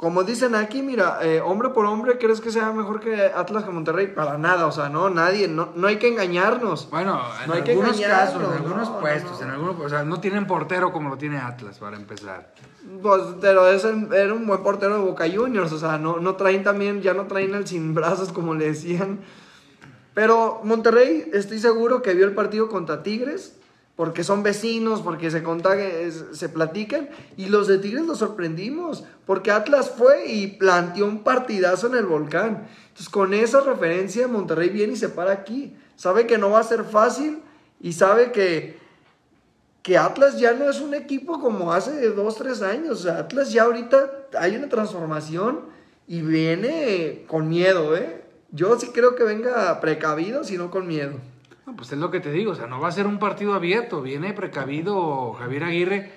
como 0.00 0.24
dicen 0.24 0.54
aquí, 0.54 0.80
mira, 0.80 1.18
eh, 1.20 1.42
hombre 1.44 1.68
por 1.68 1.84
hombre, 1.84 2.16
¿crees 2.16 2.40
que 2.40 2.50
sea 2.50 2.72
mejor 2.72 3.00
que 3.00 3.22
Atlas 3.36 3.64
que 3.64 3.70
Monterrey? 3.70 4.06
Para 4.06 4.38
nada, 4.38 4.64
o 4.66 4.72
sea, 4.72 4.88
no, 4.88 5.10
nadie, 5.10 5.46
no, 5.46 5.68
no 5.74 5.88
hay 5.88 5.98
que 5.98 6.08
engañarnos. 6.08 6.88
Bueno, 6.90 7.20
en 7.42 7.48
No 7.48 7.52
hay 7.54 7.62
que 7.62 7.72
algunos 7.72 8.00
casos, 8.00 8.42
en 8.42 8.50
algunos 8.50 8.88
no, 8.88 8.94
no, 8.94 9.00
puestos, 9.00 9.38
no. 9.38 9.46
en 9.46 9.50
algunos, 9.52 9.78
o 9.78 9.88
sea, 9.90 10.02
no 10.02 10.18
tienen 10.18 10.46
portero 10.46 10.90
como 10.90 11.10
lo 11.10 11.18
tiene 11.18 11.36
Atlas 11.36 11.78
para 11.78 11.98
empezar. 11.98 12.50
Pues, 13.02 13.20
pero 13.42 13.68
es 13.68 13.84
el- 13.84 14.10
era 14.14 14.32
un 14.32 14.46
buen 14.46 14.62
portero 14.62 14.94
de 14.94 15.02
Boca 15.04 15.26
Juniors, 15.30 15.70
o 15.70 15.78
sea, 15.78 15.98
no, 15.98 16.16
no 16.16 16.34
traen 16.34 16.64
también, 16.64 17.02
ya 17.02 17.12
no 17.12 17.26
traen 17.26 17.54
al 17.54 17.66
sin 17.66 17.92
brazos 17.92 18.32
como 18.32 18.54
le 18.54 18.68
decían. 18.68 19.20
Pero 20.14 20.62
Monterrey, 20.64 21.28
estoy 21.34 21.58
seguro 21.58 22.00
que 22.00 22.14
vio 22.14 22.24
el 22.24 22.34
partido 22.34 22.70
contra 22.70 23.02
Tigres, 23.02 23.59
porque 23.96 24.24
son 24.24 24.42
vecinos, 24.42 25.02
porque 25.02 25.30
se 25.30 25.42
contague- 25.42 26.10
se 26.10 26.48
platican, 26.48 27.10
y 27.36 27.46
los 27.46 27.66
de 27.66 27.78
Tigres 27.78 28.06
los 28.06 28.18
sorprendimos, 28.18 29.04
porque 29.26 29.50
Atlas 29.50 29.90
fue 29.90 30.26
y 30.26 30.46
planteó 30.46 31.06
un 31.06 31.22
partidazo 31.22 31.88
en 31.88 31.96
el 31.96 32.06
volcán. 32.06 32.66
Entonces, 32.88 33.08
con 33.10 33.34
esa 33.34 33.60
referencia, 33.60 34.26
Monterrey 34.26 34.70
viene 34.70 34.94
y 34.94 34.96
se 34.96 35.10
para 35.10 35.32
aquí. 35.32 35.76
Sabe 35.96 36.26
que 36.26 36.38
no 36.38 36.50
va 36.50 36.60
a 36.60 36.64
ser 36.64 36.84
fácil 36.84 37.40
y 37.80 37.92
sabe 37.92 38.32
que, 38.32 38.78
que 39.82 39.98
Atlas 39.98 40.38
ya 40.38 40.54
no 40.54 40.70
es 40.70 40.80
un 40.80 40.94
equipo 40.94 41.40
como 41.40 41.72
hace 41.72 42.08
dos, 42.08 42.36
tres 42.36 42.62
años. 42.62 43.00
O 43.00 43.02
sea, 43.02 43.18
Atlas 43.18 43.52
ya 43.52 43.64
ahorita 43.64 44.28
hay 44.38 44.56
una 44.56 44.68
transformación 44.68 45.60
y 46.08 46.22
viene 46.22 47.24
con 47.26 47.48
miedo, 47.48 47.96
¿eh? 47.96 48.22
Yo 48.50 48.78
sí 48.80 48.88
creo 48.92 49.14
que 49.14 49.24
venga 49.24 49.78
precavido, 49.80 50.42
sino 50.42 50.70
con 50.70 50.86
miedo. 50.86 51.12
Pues 51.76 51.92
es 51.92 51.98
lo 51.98 52.10
que 52.10 52.20
te 52.20 52.32
digo, 52.32 52.52
o 52.52 52.54
sea, 52.54 52.66
no 52.66 52.80
va 52.80 52.88
a 52.88 52.92
ser 52.92 53.06
un 53.06 53.18
partido 53.18 53.54
abierto, 53.54 54.02
viene 54.02 54.32
precavido 54.32 55.32
Javier 55.34 55.64
Aguirre. 55.64 56.12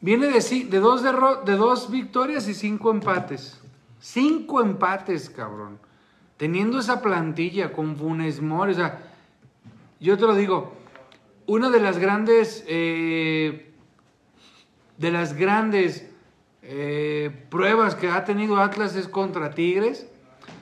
Viene 0.00 0.28
de, 0.28 0.40
de, 0.40 0.80
dos, 0.80 1.02
de 1.02 1.56
dos 1.56 1.90
victorias 1.90 2.48
y 2.48 2.54
cinco 2.54 2.90
empates. 2.90 3.60
Cinco 4.00 4.62
empates, 4.62 5.28
cabrón. 5.28 5.78
Teniendo 6.38 6.78
esa 6.78 7.02
plantilla 7.02 7.72
con 7.72 7.96
Funes 7.96 8.40
Mori, 8.40 8.72
o 8.72 8.76
sea, 8.76 9.02
yo 10.00 10.16
te 10.16 10.22
lo 10.22 10.34
digo, 10.34 10.72
una 11.46 11.68
de 11.68 11.80
las 11.80 11.98
grandes, 11.98 12.64
eh, 12.66 13.74
de 14.96 15.10
las 15.10 15.34
grandes 15.34 16.08
eh, 16.62 17.30
pruebas 17.50 17.94
que 17.94 18.08
ha 18.08 18.24
tenido 18.24 18.58
Atlas 18.58 18.96
es 18.96 19.08
contra 19.08 19.50
Tigres, 19.50 20.06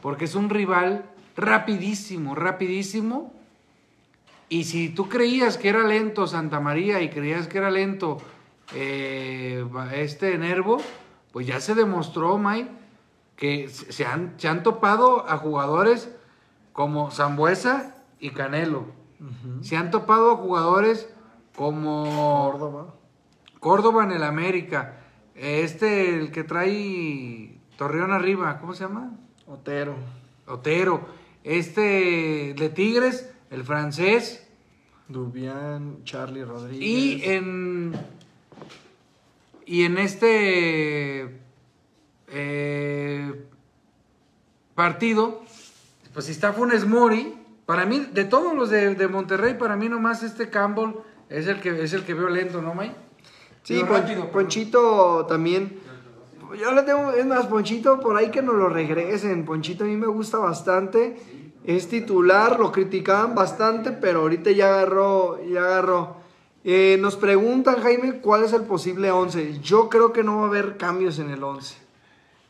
porque 0.02 0.24
es 0.24 0.34
un 0.34 0.50
rival 0.50 1.04
rapidísimo, 1.36 2.34
rapidísimo. 2.34 3.37
Y 4.48 4.64
si 4.64 4.88
tú 4.88 5.08
creías 5.08 5.58
que 5.58 5.68
era 5.68 5.86
lento 5.86 6.26
Santa 6.26 6.60
María 6.60 7.02
y 7.02 7.10
creías 7.10 7.48
que 7.48 7.58
era 7.58 7.70
lento 7.70 8.18
eh, 8.74 9.64
este 9.92 10.36
Nervo, 10.38 10.78
pues 11.32 11.46
ya 11.46 11.60
se 11.60 11.74
demostró, 11.74 12.38
Mike, 12.38 12.70
que 13.36 13.68
se 13.68 14.04
han, 14.04 14.34
se 14.38 14.48
han 14.48 14.62
topado 14.62 15.28
a 15.28 15.36
jugadores 15.38 16.10
como 16.72 17.10
Zambuesa 17.10 17.96
y 18.20 18.30
Canelo. 18.30 18.86
Se 19.62 19.76
han 19.76 19.90
topado 19.90 20.32
a 20.32 20.36
jugadores 20.36 21.12
como 21.56 22.52
Córdoba. 22.52 22.94
Córdoba 23.58 24.04
en 24.04 24.12
el 24.12 24.22
América. 24.22 25.00
Este, 25.34 26.14
el 26.14 26.30
que 26.30 26.44
trae 26.44 27.58
Torreón 27.76 28.12
arriba, 28.12 28.58
¿cómo 28.60 28.74
se 28.74 28.84
llama? 28.84 29.12
Otero. 29.46 29.94
Otero. 30.46 31.00
Este 31.42 32.54
de 32.56 32.68
Tigres, 32.68 33.32
el 33.50 33.64
francés. 33.64 34.44
Dubián, 35.08 36.04
Charlie 36.04 36.44
Rodríguez. 36.44 36.86
Y 36.86 37.24
en. 37.24 37.92
Y 39.66 39.84
en 39.84 39.98
este. 39.98 41.38
eh, 42.28 43.44
partido. 44.74 45.42
Pues 46.12 46.26
si 46.26 46.32
está 46.32 46.52
Funes 46.52 46.86
Mori. 46.86 47.34
Para 47.66 47.84
mí, 47.84 48.06
de 48.14 48.24
todos 48.24 48.54
los 48.54 48.70
de, 48.70 48.94
de 48.94 49.08
Monterrey, 49.08 49.52
para 49.58 49.76
mí 49.76 49.90
nomás 49.90 50.22
este 50.22 50.48
Campbell 50.48 50.92
es 51.28 51.46
el 51.48 51.60
que 51.60 51.82
es 51.84 51.92
el 51.92 52.02
que 52.04 52.14
veo 52.14 52.30
lento, 52.30 52.62
¿no, 52.62 52.72
May? 52.74 52.94
Sí, 53.62 53.80
Pon- 53.80 53.88
rápido, 53.90 54.30
Ponchito 54.30 55.26
también. 55.26 55.78
Yo 56.58 56.72
le 56.72 56.82
tengo, 56.84 57.10
es 57.10 57.26
más, 57.26 57.46
Ponchito 57.46 58.00
por 58.00 58.16
ahí 58.16 58.30
que 58.30 58.40
nos 58.40 58.54
lo 58.54 58.70
regresen. 58.70 59.44
Ponchito 59.44 59.84
a 59.84 59.86
mí 59.86 59.96
me 59.96 60.06
gusta 60.06 60.38
bastante. 60.38 61.18
Es 61.76 61.86
titular, 61.90 62.58
lo 62.58 62.72
criticaban 62.72 63.34
bastante, 63.34 63.92
pero 63.92 64.20
ahorita 64.20 64.50
ya 64.52 64.68
agarró, 64.68 65.38
ya 65.44 65.60
agarró. 65.60 66.16
Eh, 66.64 66.96
nos 66.98 67.16
preguntan, 67.16 67.82
Jaime, 67.82 68.20
¿cuál 68.20 68.44
es 68.44 68.54
el 68.54 68.62
posible 68.62 69.10
11? 69.10 69.60
Yo 69.60 69.90
creo 69.90 70.10
que 70.14 70.24
no 70.24 70.38
va 70.38 70.44
a 70.44 70.46
haber 70.46 70.78
cambios 70.78 71.18
en 71.18 71.28
el 71.28 71.44
11. 71.44 71.76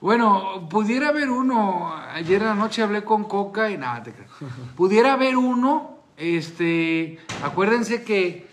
Bueno, 0.01 0.69
pudiera 0.71 1.09
haber 1.09 1.31
uno, 1.31 1.93
ayer 2.12 2.43
en 2.43 2.47
la 2.47 2.55
noche 2.55 2.81
hablé 2.81 3.03
con 3.03 3.25
Coca 3.25 3.69
y 3.73 3.77
nada, 3.77 4.05
te 4.05 4.12
creo. 4.12 4.29
Pudiera 4.77 5.14
haber 5.14 5.37
uno, 5.37 5.99
este, 6.16 7.19
acuérdense 7.43 8.05
que 8.05 8.47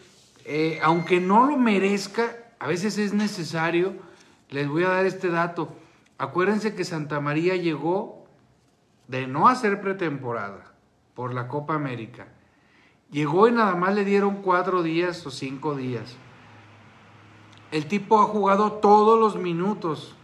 eh, 0.45 0.79
aunque 0.81 1.19
no 1.19 1.45
lo 1.45 1.57
merezca, 1.57 2.37
a 2.57 2.65
veces 2.65 2.97
es 2.97 3.13
necesario, 3.13 3.93
les 4.49 4.67
voy 4.67 4.83
a 4.83 4.89
dar 4.89 5.05
este 5.05 5.29
dato, 5.29 5.75
acuérdense 6.17 6.73
que 6.73 6.85
Santa 6.85 7.19
María 7.19 7.55
llegó 7.55 8.14
de 9.07 9.27
no 9.27 9.47
hacer 9.47 9.81
pretemporada 9.81 10.73
por 11.13 11.33
la 11.33 11.47
Copa 11.47 11.75
América. 11.75 12.27
Llegó 13.11 13.47
y 13.47 13.51
nada 13.51 13.75
más 13.75 13.95
le 13.95 14.03
dieron 14.03 14.41
cuatro 14.41 14.83
días 14.83 15.25
o 15.25 15.31
cinco 15.31 15.75
días. 15.75 16.17
El 17.71 17.87
tipo 17.87 18.21
ha 18.21 18.25
jugado 18.25 18.73
todos 18.73 19.19
los 19.19 19.41
minutos 19.41 20.15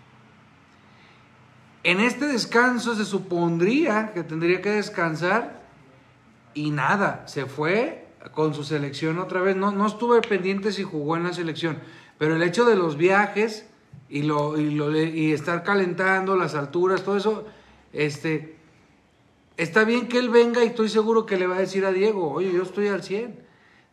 en 1.84 2.00
este 2.00 2.28
descanso 2.28 2.96
se 2.96 3.06
supondría 3.06 4.12
que 4.14 4.24
tendría 4.24 4.62
que 4.62 4.70
descansar 4.70 5.62
y 6.54 6.70
nada, 6.70 7.24
se 7.28 7.48
fue 7.48 8.08
con 8.34 8.54
su 8.54 8.64
selección 8.64 9.18
otra 9.18 9.42
vez. 9.42 9.56
No, 9.56 9.72
no 9.72 9.88
estuve 9.88 10.22
pendiente 10.22 10.72
si 10.72 10.84
jugó 10.84 11.18
en 11.18 11.24
la 11.24 11.34
selección, 11.34 11.80
pero 12.20 12.36
el 12.36 12.44
hecho 12.44 12.66
de 12.66 12.76
los 12.76 12.98
viajes 12.98 13.68
y, 14.10 14.24
lo, 14.24 14.60
y, 14.60 15.32
estar 15.32 15.64
calentando 15.64 16.36
las 16.36 16.54
alturas, 16.54 17.04
todo 17.04 17.18
eso, 17.18 17.46
este, 17.94 18.58
está 19.58 19.84
bien 19.84 20.08
que 20.08 20.20
él 20.20 20.30
venga 20.30 20.64
y 20.64 20.68
estoy 20.68 20.90
seguro 20.90 21.26
que 21.26 21.38
le 21.38 21.48
va 21.48 21.58
a 21.58 21.60
decir 21.60 21.86
a 21.86 21.92
Diego, 21.92 22.32
oye, 22.32 22.52
yo 22.52 22.64
estoy 22.64 22.88
al 22.88 23.04
100. 23.04 23.40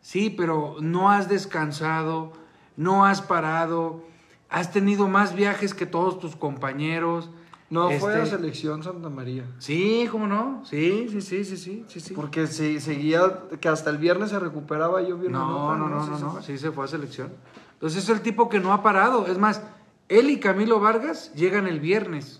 Sí, 0.01 0.29
pero 0.29 0.77
no 0.79 1.11
has 1.11 1.27
descansado, 1.27 2.31
no 2.77 3.05
has 3.05 3.21
parado, 3.21 4.03
has 4.49 4.71
tenido 4.71 5.07
más 5.07 5.35
viajes 5.35 5.73
que 5.73 5.85
todos 5.85 6.19
tus 6.19 6.35
compañeros 6.35 7.29
no, 7.69 7.91
fue 7.99 8.15
a 8.15 8.23
este, 8.23 8.37
selección 8.37 8.81
Santa 8.83 9.09
María. 9.09 9.45
Sí, 9.59 10.07
¿cómo 10.11 10.25
no? 10.25 10.63
Sí, 10.65 11.07
sí, 11.09 11.21
sí, 11.21 11.43
sí, 11.43 11.57
sí, 11.57 11.85
sí, 11.87 11.99
sí. 11.99 12.13
Porque 12.15 12.47
se, 12.47 12.79
seguía, 12.79 13.43
que 13.61 13.69
hasta 13.69 13.91
el 13.91 13.99
viernes 13.99 14.31
se 14.31 14.39
recuperaba, 14.39 15.01
yo 15.03 15.17
vi 15.17 15.29
no, 15.29 15.77
no, 15.77 15.87
no, 15.87 16.05
no, 16.05 16.19
no, 16.19 16.41
sí 16.41 16.57
se 16.57 16.71
fue 16.71 16.85
a 16.85 16.87
selección. 16.87 17.31
Entonces 17.73 18.03
es 18.03 18.09
el 18.09 18.21
tipo 18.21 18.49
que 18.49 18.59
no 18.59 18.73
ha 18.73 18.81
parado. 18.81 19.27
Es 19.27 19.37
más, 19.37 19.61
él 20.07 20.31
y 20.31 20.39
Camilo 20.39 20.79
Vargas 20.79 21.31
llegan 21.35 21.67
el 21.67 21.79
viernes, 21.79 22.38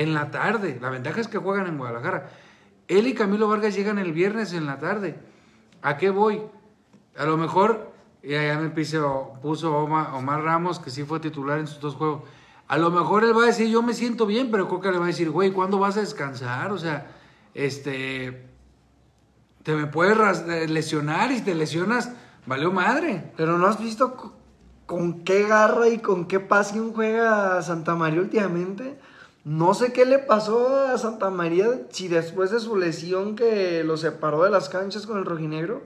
en 0.00 0.14
la 0.14 0.30
tarde. 0.30 0.78
La 0.80 0.90
ventaja 0.90 1.20
es 1.20 1.28
que 1.28 1.38
juegan 1.38 1.66
en 1.66 1.78
Guadalajara. 1.78 2.30
Él 2.88 3.06
y 3.06 3.14
Camilo 3.14 3.48
Vargas 3.48 3.74
llegan 3.74 3.98
el 3.98 4.12
viernes 4.12 4.52
en 4.52 4.66
la 4.66 4.78
tarde. 4.78 5.18
¿A 5.82 5.96
qué 5.96 6.10
voy? 6.10 6.42
A 7.16 7.24
lo 7.24 7.36
mejor, 7.36 7.92
ya, 8.22 8.42
ya 8.44 8.58
me 8.58 8.70
puso, 8.70 9.32
puso 9.42 9.76
Omar 9.76 10.42
Ramos, 10.42 10.78
que 10.78 10.90
sí 10.90 11.04
fue 11.04 11.20
titular 11.20 11.58
en 11.58 11.66
sus 11.66 11.80
dos 11.80 11.94
juegos 11.94 12.22
a 12.68 12.76
lo 12.76 12.90
mejor 12.90 13.24
él 13.24 13.36
va 13.36 13.44
a 13.44 13.46
decir, 13.46 13.68
yo 13.68 13.82
me 13.82 13.94
siento 13.94 14.26
bien, 14.26 14.50
pero 14.50 14.68
Coca 14.68 14.90
le 14.90 14.98
va 14.98 15.04
a 15.04 15.08
decir, 15.08 15.30
güey, 15.30 15.52
¿cuándo 15.52 15.78
vas 15.78 15.96
a 15.96 16.00
descansar? 16.00 16.70
O 16.70 16.76
sea, 16.76 17.06
este, 17.54 18.46
te 19.62 19.74
me 19.74 19.86
puedes 19.86 20.46
lesionar 20.68 21.32
y 21.32 21.40
te 21.40 21.54
lesionas, 21.54 22.12
valió 22.44 22.70
madre. 22.70 23.32
Pero 23.38 23.56
no 23.56 23.66
has 23.66 23.80
visto 23.80 24.34
con 24.84 25.24
qué 25.24 25.44
garra 25.48 25.88
y 25.88 25.98
con 25.98 26.26
qué 26.26 26.40
pasión 26.40 26.92
juega 26.92 27.62
Santa 27.62 27.94
María 27.94 28.20
últimamente. 28.20 28.98
No 29.48 29.72
sé 29.72 29.94
qué 29.94 30.04
le 30.04 30.18
pasó 30.18 30.76
a 30.76 30.98
Santa 30.98 31.30
María 31.30 31.70
si 31.88 32.06
después 32.06 32.50
de 32.50 32.60
su 32.60 32.76
lesión 32.76 33.34
que 33.34 33.82
lo 33.82 33.96
separó 33.96 34.44
de 34.44 34.50
las 34.50 34.68
canchas 34.68 35.06
con 35.06 35.16
el 35.16 35.24
rojinegro, 35.24 35.84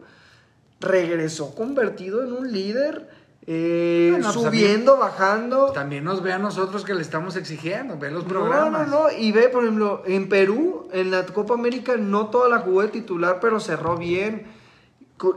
regresó 0.80 1.54
convertido 1.54 2.24
en 2.24 2.32
un 2.32 2.50
líder 2.50 3.08
eh, 3.46 4.18
pues 4.20 4.34
subiendo, 4.34 4.96
bajando. 4.96 5.70
También 5.70 6.02
nos 6.02 6.24
ve 6.24 6.32
a 6.32 6.40
nosotros 6.40 6.84
que 6.84 6.92
le 6.92 7.02
estamos 7.02 7.36
exigiendo, 7.36 7.96
ve 7.96 8.10
los 8.10 8.24
programas. 8.24 8.88
No, 8.88 8.96
no, 8.96 9.02
no, 9.04 9.16
y 9.16 9.30
ve, 9.30 9.48
por 9.48 9.62
ejemplo, 9.62 10.02
en 10.06 10.28
Perú, 10.28 10.88
en 10.92 11.12
la 11.12 11.24
Copa 11.24 11.54
América, 11.54 11.96
no 11.96 12.30
toda 12.30 12.48
la 12.48 12.58
jugó 12.58 12.82
de 12.82 12.88
titular, 12.88 13.38
pero 13.40 13.60
cerró 13.60 13.96
bien. 13.96 14.48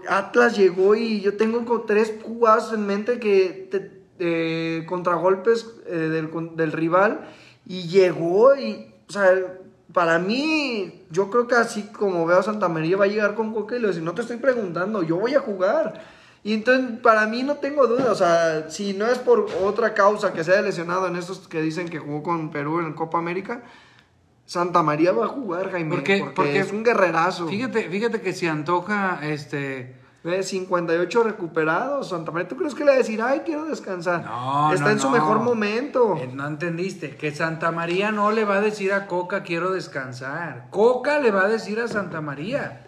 Atlas 0.10 0.58
llegó 0.58 0.96
y 0.96 1.22
yo 1.22 1.38
tengo 1.38 1.82
tres 1.82 2.12
jugadas 2.24 2.74
en 2.74 2.88
mente 2.88 3.20
que 3.20 3.70
te, 4.18 4.86
contragolpes 4.88 5.76
eh, 5.86 5.96
del, 5.96 6.32
del, 6.56 6.72
rival 6.72 7.28
y 7.66 7.88
llegó 7.88 8.56
y, 8.56 8.94
o 9.08 9.12
sea, 9.12 9.32
para 9.94 10.20
mí, 10.20 11.06
yo 11.10 11.30
creo 11.30 11.48
que 11.48 11.56
así 11.56 11.84
como 11.84 12.26
veo 12.26 12.40
a 12.40 12.44
Santa 12.44 12.68
María 12.68 12.98
va 12.98 13.06
a 13.06 13.08
llegar 13.08 13.36
con 13.36 13.54
Coca 13.54 13.76
y 13.76 13.80
le 13.80 13.94
no 14.02 14.14
te 14.14 14.22
estoy 14.22 14.38
preguntando, 14.38 15.04
yo 15.04 15.18
voy 15.18 15.34
a 15.36 15.40
jugar. 15.40 16.02
Y 16.44 16.54
entonces, 16.54 17.00
para 17.00 17.26
mí 17.26 17.42
no 17.44 17.56
tengo 17.56 17.88
duda, 17.88 18.12
o 18.12 18.16
sea, 18.16 18.70
si 18.70 18.94
no 18.94 19.08
es 19.08 19.18
por 19.18 19.48
otra 19.64 19.94
causa 19.94 20.32
que 20.34 20.44
se 20.44 20.52
haya 20.52 20.62
lesionado 20.62 21.08
en 21.08 21.16
estos 21.16 21.48
que 21.48 21.62
dicen 21.62 21.90
que 21.90 21.98
jugó 21.98 22.22
con 22.22 22.52
Perú 22.52 22.82
en 22.82 22.94
Copa 22.94 23.18
América, 23.18 23.64
Santa 24.46 24.84
María 24.84 25.12
va 25.12 25.26
a 25.26 25.30
jugar, 25.30 25.72
Jaime, 25.72 25.96
porque, 25.96 26.60
es 26.60 26.72
un 26.72 26.84
guerrerazo. 26.84 27.48
Fíjate, 27.48 27.90
fíjate 27.90 28.22
que 28.22 28.34
si 28.34 28.48
antoja, 28.48 29.20
este... 29.24 30.05
58 30.26 31.24
recuperados, 31.24 32.10
Santa 32.10 32.32
María, 32.32 32.48
¿tú 32.48 32.56
crees 32.56 32.74
que 32.74 32.84
le 32.84 32.90
va 32.90 32.96
a 32.96 32.98
decir, 32.98 33.22
ay, 33.22 33.42
quiero 33.46 33.66
descansar? 33.66 34.26
No, 34.26 34.74
Está 34.74 34.92
en 34.92 35.00
su 35.00 35.10
mejor 35.10 35.40
momento. 35.40 36.18
Eh, 36.18 36.30
no 36.34 36.48
entendiste, 36.48 37.16
que 37.16 37.32
Santa 37.32 37.72
María 37.72 38.12
no 38.12 38.32
le 38.32 38.44
va 38.44 38.56
a 38.56 38.62
decir 38.62 38.92
a 38.92 39.06
Coca, 39.06 39.44
quiero 39.44 39.72
descansar. 39.72 40.68
Coca 40.72 41.20
le 41.20 41.30
va 41.30 41.44
a 41.44 41.48
decir 41.48 41.80
a 41.80 41.88
Santa 41.88 42.22
María, 42.22 42.88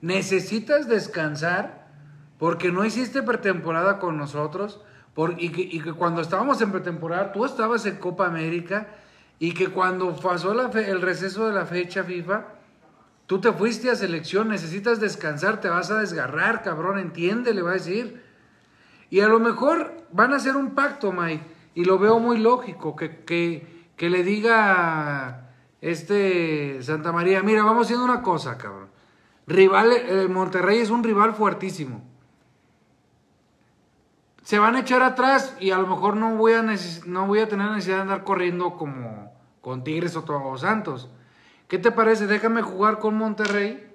necesitas 0.00 0.88
descansar 0.88 1.86
porque 2.38 2.72
no 2.72 2.84
hiciste 2.84 3.22
pretemporada 3.22 3.98
con 3.98 4.16
nosotros, 4.16 4.80
por, 5.12 5.34
y, 5.38 5.50
que, 5.50 5.92
cuando 5.92 6.22
estábamos 6.22 6.62
en 6.62 6.72
pretemporada 6.72 7.32
tú 7.32 7.44
estabas 7.44 7.84
en 7.84 7.96
Copa 7.96 8.26
América, 8.26 8.88
y 9.38 9.52
que 9.52 9.68
cuando 9.68 10.16
pasó 10.16 10.54
la 10.54 10.70
el 10.80 11.02
receso 11.02 11.46
de 11.46 11.54
la 11.54 11.66
fecha 11.66 12.04
FIFA, 12.04 12.44
tú 13.30 13.40
te 13.40 13.52
fuiste 13.52 13.88
a 13.88 13.94
selección, 13.94 14.48
necesitas 14.48 14.98
descansar, 14.98 15.60
te 15.60 15.68
vas 15.68 15.88
a 15.92 16.00
desgarrar, 16.00 16.64
cabrón, 16.64 16.98
entiende, 16.98 17.54
le 17.54 17.62
va 17.62 17.70
a 17.70 17.74
decir. 17.74 18.24
Y 19.08 19.20
a 19.20 19.28
lo 19.28 19.38
mejor 19.38 20.04
van 20.10 20.32
a 20.32 20.36
hacer 20.38 20.56
un 20.56 20.74
pacto, 20.74 21.12
Mike, 21.12 21.44
y 21.76 21.84
lo 21.84 22.00
veo 22.00 22.18
muy 22.18 22.38
lógico, 22.38 22.96
que, 22.96 23.22
que, 23.24 23.86
que 23.94 24.10
le 24.10 24.24
diga 24.24 25.52
este 25.80 26.82
Santa 26.82 27.12
María, 27.12 27.40
mira, 27.44 27.62
vamos 27.62 27.86
haciendo 27.86 28.04
una 28.04 28.20
cosa, 28.20 28.58
cabrón. 28.58 28.88
Rival, 29.46 29.92
el 29.92 30.28
Monterrey 30.28 30.80
es 30.80 30.90
un 30.90 31.04
rival 31.04 31.32
fuertísimo 31.32 32.02
se 34.42 34.58
van 34.58 34.74
a 34.74 34.80
echar 34.80 35.04
atrás 35.04 35.56
y 35.60 35.70
a 35.70 35.78
lo 35.78 35.86
mejor 35.86 36.16
no 36.16 36.34
voy 36.34 36.54
a, 36.54 36.64
no 37.06 37.26
voy 37.28 37.38
a 37.38 37.48
tener 37.48 37.70
necesidad 37.70 37.98
de 37.98 38.02
andar 38.02 38.24
corriendo 38.24 38.76
como 38.76 39.32
con 39.60 39.84
Tigres 39.84 40.16
o 40.16 40.24
Todos 40.24 40.62
Santos. 40.62 41.08
¿Qué 41.70 41.78
te 41.78 41.92
parece? 41.92 42.26
Déjame 42.26 42.62
jugar 42.62 42.98
con 42.98 43.14
Monterrey 43.14 43.86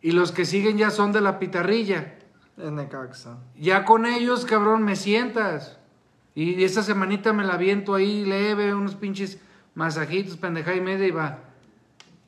y 0.00 0.12
los 0.12 0.30
que 0.30 0.44
siguen 0.44 0.78
ya 0.78 0.92
son 0.92 1.10
de 1.10 1.20
la 1.20 1.40
pitarrilla. 1.40 2.14
En 2.56 2.76
Necaxa. 2.76 3.38
Ya 3.58 3.84
con 3.84 4.06
ellos, 4.06 4.44
cabrón, 4.44 4.84
me 4.84 4.94
sientas. 4.94 5.80
Y 6.36 6.62
esa 6.62 6.84
semanita 6.84 7.32
me 7.32 7.42
la 7.42 7.56
viento 7.56 7.96
ahí 7.96 8.24
leve, 8.24 8.72
unos 8.72 8.94
pinches 8.94 9.40
masajitos, 9.74 10.36
pendeja 10.36 10.76
y 10.76 10.80
media 10.80 11.08
y 11.08 11.10
va. 11.10 11.40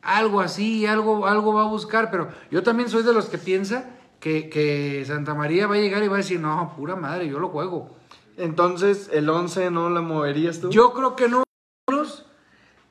Algo 0.02 0.40
así, 0.40 0.86
algo, 0.86 1.28
algo 1.28 1.54
va 1.54 1.62
a 1.62 1.68
buscar, 1.68 2.10
pero 2.10 2.28
yo 2.50 2.64
también 2.64 2.88
soy 2.88 3.04
de 3.04 3.12
los 3.12 3.26
que 3.26 3.38
piensa 3.38 3.90
que, 4.18 5.04
Santa 5.06 5.34
María 5.34 5.68
va 5.68 5.76
a 5.76 5.78
llegar 5.78 6.02
y 6.02 6.08
va 6.08 6.16
a 6.16 6.18
decir, 6.18 6.40
no, 6.40 6.74
pura 6.76 6.96
madre, 6.96 7.28
yo 7.28 7.38
lo 7.38 7.50
juego. 7.50 7.94
Entonces, 8.36 9.08
¿el 9.12 9.30
11 9.30 9.70
no 9.70 9.88
la 9.88 10.00
moverías 10.00 10.58
tú? 10.58 10.70
Yo 10.70 10.92
creo 10.94 11.14
que 11.14 11.28
no. 11.28 11.44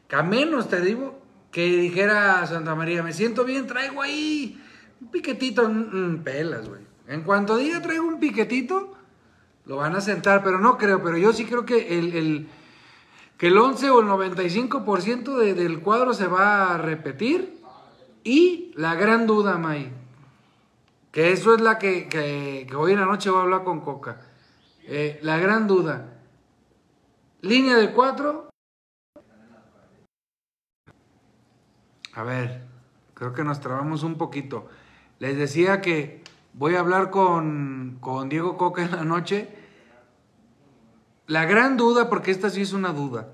Que 0.07 0.15
a 0.15 0.24
menos 0.24 0.70
te 0.70 0.80
digo 0.80 1.16
que 1.51 1.65
dijera 1.65 2.45
Santa 2.45 2.75
María, 2.75 3.03
me 3.03 3.13
siento 3.13 3.45
bien, 3.45 3.67
traigo 3.67 4.01
ahí 4.01 4.61
un 5.01 5.07
piquetito, 5.09 5.67
mm, 5.67 6.13
mm, 6.13 6.23
pelas, 6.23 6.67
güey. 6.67 6.81
En 7.07 7.21
cuanto 7.23 7.57
diga 7.57 7.81
traigo 7.81 8.05
un 8.05 8.19
piquetito, 8.19 8.93
lo 9.65 9.77
van 9.77 9.95
a 9.95 10.01
sentar, 10.01 10.43
pero 10.43 10.59
no 10.59 10.77
creo, 10.77 11.01
pero 11.03 11.17
yo 11.17 11.33
sí 11.33 11.45
creo 11.45 11.65
que 11.65 11.99
el, 11.99 12.47
que 13.37 13.47
el 13.47 13.57
11 13.57 13.89
o 13.89 13.99
el 13.99 14.07
95% 14.07 15.37
del 15.37 15.79
cuadro 15.81 16.13
se 16.13 16.27
va 16.27 16.73
a 16.73 16.77
repetir. 16.77 17.57
Y 18.23 18.73
la 18.75 18.95
gran 18.95 19.25
duda, 19.25 19.57
May, 19.57 19.91
que 21.11 21.31
eso 21.31 21.55
es 21.55 21.61
la 21.61 21.77
que, 21.77 22.67
hoy 22.75 22.91
en 22.91 22.99
la 22.99 23.05
noche 23.05 23.29
voy 23.29 23.39
a 23.39 23.43
hablar 23.43 23.63
con 23.63 23.81
Coca. 23.81 24.21
Eh, 24.83 25.19
la 25.21 25.37
gran 25.37 25.67
duda. 25.67 26.19
Línea 27.41 27.77
de 27.77 27.91
cuatro. 27.91 28.46
A 32.18 32.24
ver, 32.24 32.63
creo 33.13 33.34
que 33.34 33.45
nos 33.45 33.61
trabamos 33.61 34.03
un 34.03 34.15
poquito. 34.15 34.68
Les 35.20 35.38
decía 35.38 35.80
que 35.80 36.24
voy 36.53 36.76
a 36.76 36.80
hablar 36.80 37.11
con, 37.11 37.97
con 38.01 38.28
Diego 38.28 38.57
Coca 38.57 38.82
en 38.82 38.91
la 38.91 39.05
noche. 39.05 39.47
La 41.28 41.45
gran 41.45 41.78
duda, 41.78 42.09
porque 42.09 42.32
esta 42.32 42.49
sí 42.49 42.61
es 42.61 42.74
una 42.74 42.91
duda. 42.91 43.30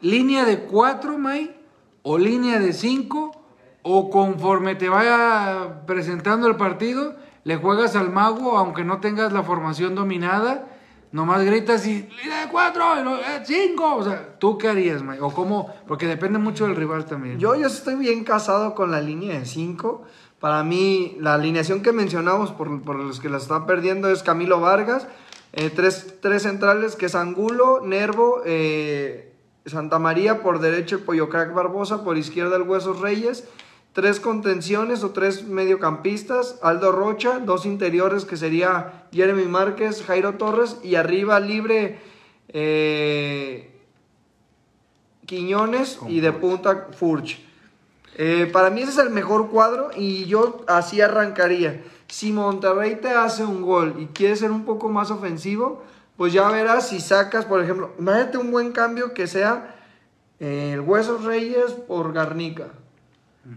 ¿Línea 0.00 0.44
de 0.44 0.60
cuatro, 0.60 1.18
May? 1.18 1.56
¿O 2.02 2.18
línea 2.18 2.60
de 2.60 2.72
cinco? 2.72 3.42
o 3.82 4.10
conforme 4.10 4.76
te 4.76 4.88
vaya 4.88 5.84
presentando 5.86 6.46
el 6.46 6.56
partido, 6.56 7.16
le 7.44 7.56
juegas 7.56 7.96
al 7.96 8.10
mago, 8.10 8.56
aunque 8.56 8.84
no 8.84 9.00
tengas 9.00 9.32
la 9.32 9.42
formación 9.42 9.94
dominada, 9.94 10.68
nomás 11.12 11.44
gritas 11.44 11.86
y 11.86 12.02
de 12.02 12.48
cuatro, 12.50 12.96
eh, 13.18 13.42
cinco. 13.44 13.96
O 13.96 14.04
sea, 14.04 14.38
¿tú 14.38 14.58
qué 14.58 14.68
harías, 14.68 15.02
Mike? 15.02 15.20
O 15.20 15.32
cómo, 15.32 15.72
porque 15.86 16.06
depende 16.06 16.38
mucho 16.38 16.66
del 16.66 16.74
rival 16.74 17.04
también. 17.04 17.38
Yo, 17.38 17.54
yo 17.54 17.66
estoy 17.66 17.94
bien 17.94 18.24
casado 18.24 18.74
con 18.74 18.90
la 18.90 19.00
línea 19.00 19.38
de 19.38 19.46
cinco. 19.46 20.02
Para 20.40 20.64
mí, 20.64 21.16
la 21.20 21.34
alineación 21.34 21.82
que 21.82 21.92
mencionamos, 21.92 22.50
por, 22.50 22.82
por 22.82 22.96
los 22.96 23.20
que 23.20 23.28
la 23.28 23.38
están 23.38 23.66
perdiendo, 23.66 24.10
es 24.10 24.22
Camilo 24.22 24.60
Vargas. 24.60 25.06
Eh, 25.52 25.70
tres, 25.70 26.16
tres, 26.20 26.42
centrales, 26.42 26.96
que 26.96 27.06
es 27.06 27.14
Angulo, 27.14 27.80
Nervo, 27.84 28.40
eh, 28.46 29.34
Santa 29.66 29.98
María 29.98 30.42
por 30.42 30.60
derecho 30.60 30.96
el 30.96 31.02
Pollo 31.02 31.28
Crack 31.28 31.54
Barbosa, 31.54 32.02
por 32.02 32.16
izquierda 32.16 32.56
el 32.56 32.62
Huesos 32.62 33.00
Reyes 33.00 33.44
tres 33.92 34.20
contenciones 34.20 35.04
o 35.04 35.10
tres 35.10 35.44
mediocampistas, 35.44 36.58
Aldo 36.62 36.92
Rocha, 36.92 37.38
dos 37.40 37.66
interiores 37.66 38.24
que 38.24 38.36
sería 38.36 39.06
Jeremy 39.12 39.44
Márquez, 39.44 40.02
Jairo 40.02 40.34
Torres 40.34 40.78
y 40.82 40.94
arriba 40.94 41.38
libre 41.40 42.00
eh, 42.48 43.70
Quiñones 45.26 45.98
y 46.08 46.20
de 46.20 46.32
punta 46.32 46.88
Furch. 46.92 47.40
Eh, 48.16 48.48
para 48.52 48.70
mí 48.70 48.82
ese 48.82 48.92
es 48.92 48.98
el 48.98 49.10
mejor 49.10 49.50
cuadro 49.50 49.90
y 49.94 50.24
yo 50.24 50.64
así 50.68 51.00
arrancaría. 51.00 51.82
Si 52.08 52.32
Monterrey 52.32 52.96
te 52.96 53.10
hace 53.10 53.44
un 53.44 53.62
gol 53.62 53.96
y 53.98 54.06
quiere 54.06 54.36
ser 54.36 54.50
un 54.50 54.64
poco 54.64 54.88
más 54.88 55.10
ofensivo, 55.10 55.82
pues 56.16 56.32
ya 56.32 56.50
verás 56.50 56.88
si 56.88 57.00
sacas, 57.00 57.46
por 57.46 57.62
ejemplo, 57.62 57.92
imagínate 57.98 58.36
un 58.36 58.50
buen 58.50 58.72
cambio 58.72 59.14
que 59.14 59.26
sea 59.26 59.76
eh, 60.40 60.72
el 60.74 60.80
Huesos 60.80 61.24
Reyes 61.24 61.72
por 61.72 62.12
Garnica 62.12 62.68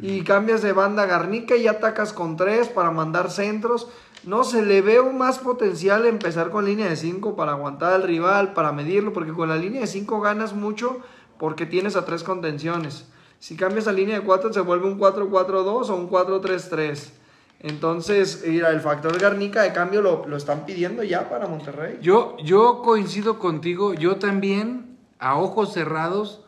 y 0.02 0.24
cambias 0.24 0.62
de 0.62 0.74
banda 0.74 1.06
Garnica 1.06 1.56
y 1.56 1.68
atacas 1.68 2.12
con 2.12 2.38
tres 2.38 2.70
para 2.70 2.92
mandar 2.92 3.30
centros. 3.30 3.88
No 4.24 4.44
se 4.44 4.64
le 4.64 4.82
veo 4.82 5.12
más 5.12 5.38
potencial 5.38 6.06
empezar 6.08 6.50
con 6.50 6.66
línea 6.66 6.90
de 6.90 6.96
5 6.96 7.36
para 7.36 7.52
aguantar 7.52 7.94
al 7.94 8.04
rival, 8.04 8.54
para 8.54 8.72
medirlo, 8.72 9.14
porque 9.14 9.34
con 9.34 9.50
la 9.50 9.56
línea 9.56 9.82
de 9.82 9.88
5 9.88 10.20
ganas 10.22 10.54
mucho 10.54 11.02
porque 11.38 11.66
tienes 11.66 11.96
a 11.96 12.06
tres 12.06 12.24
contenciones. 12.24 13.06
Si 13.40 13.56
cambias 13.56 13.88
a 13.88 13.92
línea 13.92 14.20
de 14.20 14.26
4 14.26 14.54
se 14.54 14.62
vuelve 14.62 14.88
un 14.88 15.00
4-4-2 15.00 15.90
o 15.90 15.96
un 15.96 16.10
4-3-3. 16.10 17.12
Entonces, 17.60 18.44
mira, 18.48 18.70
el 18.70 18.82
factor 18.82 19.20
Garnica 19.20 19.62
de 19.62 19.74
cambio 19.74 20.02
lo, 20.02 20.26
lo, 20.28 20.38
están 20.38 20.66
pidiendo 20.66 21.04
ya 21.04 21.30
para 21.30 21.48
Monterrey. 21.48 22.00
Yo, 22.02 22.38
yo 22.44 22.82
coincido 22.84 23.40
contigo, 23.40 23.94
yo 23.94 24.18
también, 24.18 24.98
a 25.20 25.38
ojos 25.38 25.74
cerrados, 25.74 26.45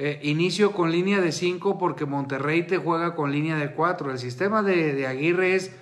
eh, 0.00 0.20
inicio 0.22 0.70
con 0.70 0.92
línea 0.92 1.20
de 1.20 1.32
5 1.32 1.76
porque 1.76 2.06
Monterrey 2.06 2.62
te 2.62 2.78
juega 2.78 3.16
con 3.16 3.32
línea 3.32 3.56
de 3.56 3.72
4. 3.72 4.12
El 4.12 4.18
sistema 4.20 4.62
de, 4.62 5.08
Aguirre 5.08 5.56
es 5.56 5.72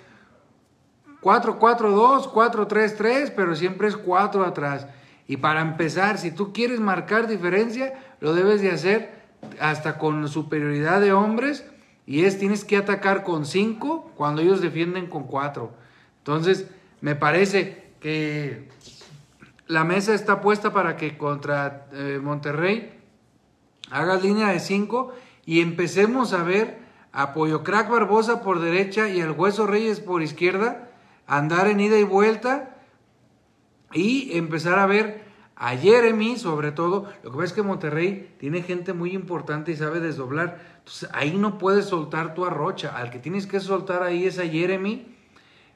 4-4-2, 1.21 2.31
4-3-3, 2.31 3.33
pero 3.35 3.55
siempre 3.55 3.87
es 3.87 3.95
4 3.95 4.43
atrás. 4.43 4.87
Y 5.27 5.37
para 5.37 5.61
empezar, 5.61 6.17
si 6.17 6.31
tú 6.31 6.51
quieres 6.51 6.79
marcar 6.79 7.27
diferencia, 7.27 7.93
lo 8.19 8.33
debes 8.33 8.59
de 8.61 8.71
hacer 8.71 9.11
hasta 9.59 9.99
con 9.99 10.27
superioridad 10.27 10.99
de 10.99 11.13
hombres 11.13 11.63
y 12.07 12.23
es 12.23 12.39
tienes 12.39 12.65
que 12.65 12.77
atacar 12.77 13.23
con 13.23 13.45
5 13.45 14.13
cuando 14.15 14.41
ellos 14.41 14.61
defienden 14.61 15.05
con 15.05 15.25
4. 15.25 15.71
Entonces, 16.19 16.65
me 17.01 17.13
parece 17.13 17.91
que 17.99 18.67
la 19.67 19.83
mesa 19.83 20.15
está 20.15 20.41
puesta 20.41 20.73
para 20.73 20.97
que 20.97 21.19
contra 21.19 21.85
eh, 21.93 22.19
Monterrey 22.19 22.96
hagas 23.91 24.23
línea 24.23 24.49
de 24.49 24.59
5 24.59 25.13
y 25.45 25.61
empecemos 25.61 26.33
a 26.33 26.43
ver 26.43 26.79
a 27.11 27.33
Pollo 27.33 27.63
Crack 27.63 27.89
Barbosa 27.89 28.41
por 28.41 28.59
derecha 28.59 29.09
y 29.09 29.21
al 29.21 29.31
Hueso 29.31 29.65
Reyes 29.65 29.99
por 29.99 30.21
izquierda, 30.21 30.89
andar 31.25 31.67
en 31.67 31.79
ida 31.79 31.97
y 31.97 32.03
vuelta 32.03 32.75
y 33.93 34.37
empezar 34.37 34.79
a 34.79 34.85
ver 34.85 35.25
a 35.55 35.75
Jeremy 35.75 36.37
sobre 36.37 36.71
todo. 36.71 37.09
Lo 37.23 37.31
que 37.31 37.37
pasa 37.37 37.45
es 37.45 37.53
que 37.53 37.63
Monterrey 37.63 38.35
tiene 38.39 38.61
gente 38.61 38.93
muy 38.93 39.11
importante 39.13 39.71
y 39.71 39.75
sabe 39.75 39.99
desdoblar. 39.99 40.59
Entonces 40.79 41.09
ahí 41.13 41.35
no 41.37 41.57
puedes 41.57 41.85
soltar 41.85 42.33
tu 42.33 42.45
a 42.45 42.49
Rocha. 42.49 42.95
Al 42.95 43.09
que 43.09 43.19
tienes 43.19 43.47
que 43.47 43.59
soltar 43.59 44.03
ahí 44.03 44.25
es 44.25 44.37
a 44.39 44.47
Jeremy. 44.47 45.15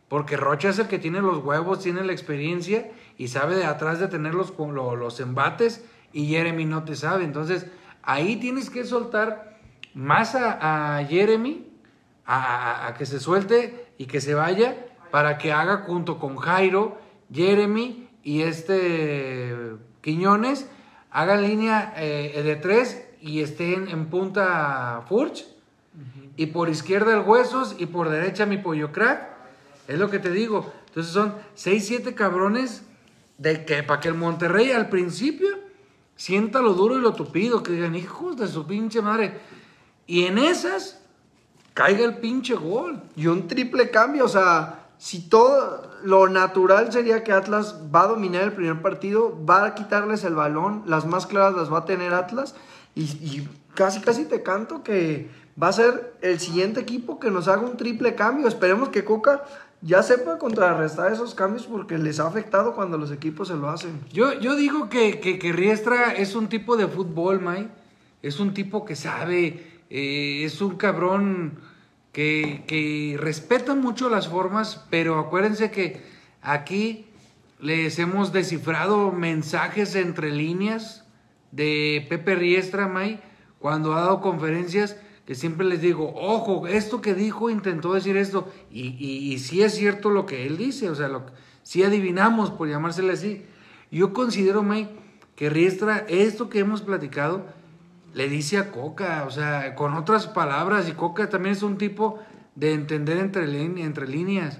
Porque 0.07 0.35
Rocha 0.35 0.69
es 0.69 0.79
el 0.79 0.87
que 0.87 0.99
tiene 0.99 1.21
los 1.21 1.37
huevos, 1.37 1.79
tiene 1.79 2.03
la 2.03 2.11
experiencia 2.11 2.91
y 3.17 3.29
sabe 3.29 3.55
de 3.55 3.63
atrás 3.63 3.99
de 3.99 4.09
tener 4.09 4.35
los, 4.35 4.53
los 4.57 5.19
embates 5.21 5.85
y 6.11 6.27
Jeremy 6.27 6.65
no 6.65 6.83
te 6.83 6.95
sabe. 6.95 7.23
Entonces, 7.23 7.65
Ahí 8.03 8.37
tienes 8.37 8.69
que 8.69 8.85
soltar 8.85 9.59
más 9.93 10.35
a, 10.35 11.03
Jeremy, 11.07 11.67
a, 12.25 12.93
que 12.97 13.05
se 13.05 13.19
suelte 13.19 13.87
y 13.97 14.05
que 14.05 14.21
se 14.21 14.33
vaya, 14.33 14.87
para 15.11 15.37
que 15.37 15.51
haga 15.51 15.77
junto 15.79 16.19
con 16.19 16.37
Jairo, 16.37 16.97
Jeremy 17.31 18.09
y 18.23 18.41
este 18.41 19.75
Quiñones, 20.01 20.67
hagan 21.11 21.43
línea 21.43 21.93
eh, 21.97 22.41
de 22.43 22.55
tres 22.55 23.05
y 23.21 23.41
estén 23.41 23.87
en 23.89 24.07
punta 24.07 25.03
Furch. 25.07 25.45
Y 26.37 26.47
por 26.47 26.69
izquierda 26.69 27.13
el 27.13 27.27
Huesos 27.27 27.75
y 27.77 27.85
por 27.85 28.09
derecha 28.09 28.45
mi 28.45 28.57
Pollo 28.57 28.91
Crack. 28.91 29.29
Es 29.87 29.99
lo 29.99 30.09
que 30.09 30.19
te 30.19 30.31
digo. 30.31 30.71
Entonces 30.87 31.13
son 31.13 31.35
6, 31.55 31.85
7 31.85 32.15
cabrones 32.15 32.83
de 33.37 33.65
que 33.65 33.83
para 33.83 33.99
que 33.99 34.07
el 34.07 34.13
Monterrey 34.13 34.71
al 34.71 34.89
principio 34.89 35.49
sienta 36.21 36.61
lo 36.61 36.73
duro 36.73 36.99
y 36.99 37.01
lo 37.01 37.13
tupido, 37.13 37.63
que 37.63 37.71
digan, 37.71 37.95
hijos 37.95 38.37
de 38.37 38.47
su 38.47 38.67
pinche 38.67 39.01
madre. 39.01 39.39
Y 40.05 40.25
en 40.25 40.37
esas 40.37 41.01
caiga 41.73 42.05
el 42.05 42.19
pinche 42.19 42.53
gol. 42.53 43.01
Y 43.15 43.25
un 43.25 43.47
triple 43.47 43.89
cambio, 43.89 44.25
o 44.25 44.27
sea, 44.27 44.85
si 44.99 45.27
todo 45.27 45.89
lo 46.03 46.29
natural 46.29 46.91
sería 46.91 47.23
que 47.23 47.33
Atlas 47.33 47.75
va 47.93 48.03
a 48.03 48.07
dominar 48.07 48.43
el 48.43 48.53
primer 48.53 48.83
partido, 48.83 49.35
va 49.43 49.65
a 49.65 49.73
quitarles 49.73 50.23
el 50.23 50.35
balón, 50.35 50.83
las 50.85 51.07
más 51.07 51.25
claras 51.25 51.55
las 51.55 51.73
va 51.73 51.79
a 51.79 51.85
tener 51.85 52.13
Atlas, 52.13 52.53
y, 52.93 53.01
y 53.01 53.49
casi 53.73 53.99
casi 53.99 54.25
te 54.25 54.43
canto 54.43 54.83
que 54.83 55.27
va 55.61 55.69
a 55.69 55.73
ser 55.73 56.13
el 56.21 56.39
siguiente 56.39 56.81
equipo 56.81 57.19
que 57.19 57.31
nos 57.31 57.47
haga 57.47 57.63
un 57.63 57.77
triple 57.77 58.13
cambio. 58.13 58.47
Esperemos 58.47 58.89
que 58.89 59.03
Coca 59.03 59.43
ya 59.81 60.03
sepa 60.03 60.37
contrarrestar 60.37 61.11
esos 61.11 61.33
cambios 61.33 61.65
porque 61.65 61.97
les 61.97 62.19
ha 62.19 62.27
afectado 62.27 62.75
cuando 62.75 62.97
los 62.97 63.11
equipos 63.11 63.47
se 63.47 63.55
lo 63.55 63.69
hacen. 63.69 63.99
Yo, 64.11 64.39
yo 64.39 64.55
digo 64.55 64.89
que, 64.89 65.19
que, 65.19 65.51
Riestra 65.51 66.13
es 66.13 66.35
un 66.35 66.49
tipo 66.49 66.77
de 66.77 66.87
fútbol, 66.87 67.41
May. 67.41 67.69
Es 68.21 68.39
un 68.39 68.53
tipo 68.53 68.85
que 68.85 68.95
sabe, 68.95 69.81
eh, 69.89 70.43
es 70.43 70.61
un 70.61 70.77
cabrón 70.77 71.59
que, 72.11 72.63
que 72.67 73.17
respeta 73.19 73.73
mucho 73.73 74.09
las 74.09 74.27
formas, 74.27 74.85
pero 74.91 75.17
acuérdense 75.17 75.71
que 75.71 76.03
aquí 76.41 77.07
les 77.59 77.97
hemos 77.97 78.31
descifrado 78.31 79.11
mensajes 79.11 79.95
entre 79.95 80.31
líneas 80.31 81.05
de 81.51 82.05
Pepe 82.09 82.35
Riestra, 82.35 82.87
May, 82.87 83.19
cuando 83.59 83.93
ha 83.93 84.01
dado 84.01 84.21
conferencias 84.21 84.97
siempre 85.35 85.65
les 85.65 85.81
digo, 85.81 86.13
ojo, 86.15 86.67
esto 86.67 87.01
que 87.01 87.13
dijo 87.13 87.49
intentó 87.49 87.93
decir 87.93 88.17
esto, 88.17 88.51
y, 88.71 88.95
y, 88.99 89.35
es 89.35 89.75
cierto 89.75 90.09
lo 90.09 90.25
que 90.25 90.45
él 90.47 90.57
dice, 90.57 90.89
o 90.89 90.95
sea, 90.95 91.07
lo, 91.07 91.23
sí 91.63 91.83
adivinamos, 91.83 92.51
por 92.51 92.67
llamársele 92.67 93.13
así. 93.13 93.45
Yo 93.91 94.13
considero, 94.13 94.63
Mike, 94.63 94.91
que 95.35 95.49
Riestra, 95.49 96.05
esto 96.07 96.49
que 96.49 96.59
hemos 96.59 96.81
platicado, 96.81 97.45
le 98.13 98.27
dice 98.27 98.57
a 98.57 98.71
Coca, 98.71 99.25
o 99.27 99.31
sea, 99.31 99.75
con 99.75 99.93
otras 99.93 100.27
palabras, 100.27 100.89
y 100.89 100.93
Coca 100.93 101.29
también 101.29 101.53
es 101.53 101.63
un 101.63 101.77
tipo 101.77 102.19
de 102.55 102.73
entender 102.73 103.17
entre, 103.17 103.61
entre 103.63 104.07
líneas. 104.07 104.59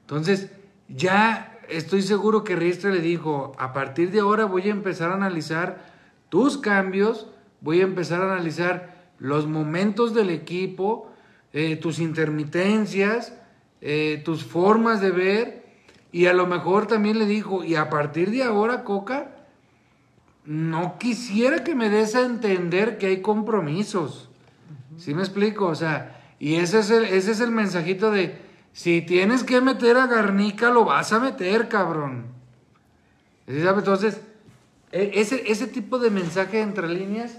Entonces, 0.00 0.50
ya 0.88 1.58
estoy 1.68 2.02
seguro 2.02 2.44
que 2.44 2.56
Riestra 2.56 2.90
le 2.90 3.00
dijo, 3.00 3.52
a 3.58 3.72
partir 3.72 4.10
de 4.10 4.20
ahora 4.20 4.44
voy 4.44 4.68
a 4.68 4.72
empezar 4.72 5.10
a 5.10 5.14
analizar 5.14 5.84
tus 6.28 6.58
cambios, 6.58 7.28
voy 7.60 7.80
a 7.80 7.84
empezar 7.84 8.20
a 8.22 8.32
analizar 8.32 8.95
los 9.18 9.46
momentos 9.46 10.14
del 10.14 10.30
equipo, 10.30 11.10
eh, 11.52 11.76
tus 11.76 11.98
intermitencias, 11.98 13.34
eh, 13.80 14.22
tus 14.24 14.44
formas 14.44 15.00
de 15.00 15.10
ver. 15.10 15.66
Y 16.12 16.26
a 16.26 16.32
lo 16.32 16.46
mejor 16.46 16.86
también 16.86 17.18
le 17.18 17.26
dijo, 17.26 17.64
y 17.64 17.74
a 17.74 17.90
partir 17.90 18.30
de 18.30 18.42
ahora, 18.42 18.84
Coca, 18.84 19.36
no 20.44 20.98
quisiera 20.98 21.64
que 21.64 21.74
me 21.74 21.90
des 21.90 22.14
a 22.14 22.24
entender 22.24 22.98
que 22.98 23.06
hay 23.06 23.20
compromisos. 23.20 24.30
¿Sí 24.96 25.12
me 25.12 25.22
explico? 25.22 25.66
O 25.66 25.74
sea, 25.74 26.34
y 26.38 26.56
ese 26.56 26.80
es 26.80 26.90
el, 26.90 27.04
ese 27.04 27.32
es 27.32 27.40
el 27.40 27.50
mensajito 27.50 28.10
de, 28.10 28.38
si 28.72 29.02
tienes 29.02 29.42
que 29.42 29.60
meter 29.60 29.96
a 29.96 30.06
Garnica, 30.06 30.70
lo 30.70 30.84
vas 30.84 31.12
a 31.12 31.18
meter, 31.18 31.68
cabrón. 31.68 32.26
Entonces, 33.46 34.20
e, 34.92 35.12
ese, 35.14 35.50
ese 35.50 35.66
tipo 35.66 35.98
de 35.98 36.10
mensaje 36.10 36.60
entre 36.60 36.88
líneas, 36.88 37.38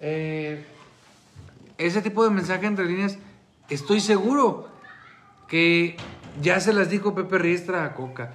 eh, 0.00 0.64
ese 1.86 2.02
tipo 2.02 2.24
de 2.24 2.30
mensaje 2.30 2.66
entre 2.66 2.84
líneas, 2.86 3.18
estoy 3.68 4.00
seguro 4.00 4.68
que 5.48 5.96
ya 6.40 6.60
se 6.60 6.72
las 6.72 6.88
dijo 6.90 7.14
Pepe 7.14 7.38
Riestra 7.38 7.84
a 7.84 7.94
Coca. 7.94 8.32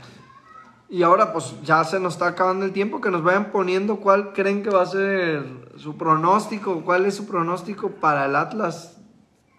Y 0.89 1.03
ahora 1.03 1.33
pues 1.33 1.55
ya 1.63 1.83
se 1.83 1.99
nos 1.99 2.13
está 2.13 2.27
acabando 2.27 2.63
el 2.65 2.71
tiempo, 2.71 3.01
que 3.01 3.09
nos 3.11 3.21
vayan 3.23 3.51
poniendo 3.51 3.97
cuál 3.97 4.31
creen 4.33 4.63
que 4.63 4.69
va 4.69 4.83
a 4.83 4.85
ser 4.85 5.43
su 5.75 5.97
pronóstico, 5.97 6.81
cuál 6.85 7.05
es 7.05 7.15
su 7.15 7.25
pronóstico 7.27 7.91
para 7.91 8.25
el 8.25 8.35
Atlas 8.35 8.97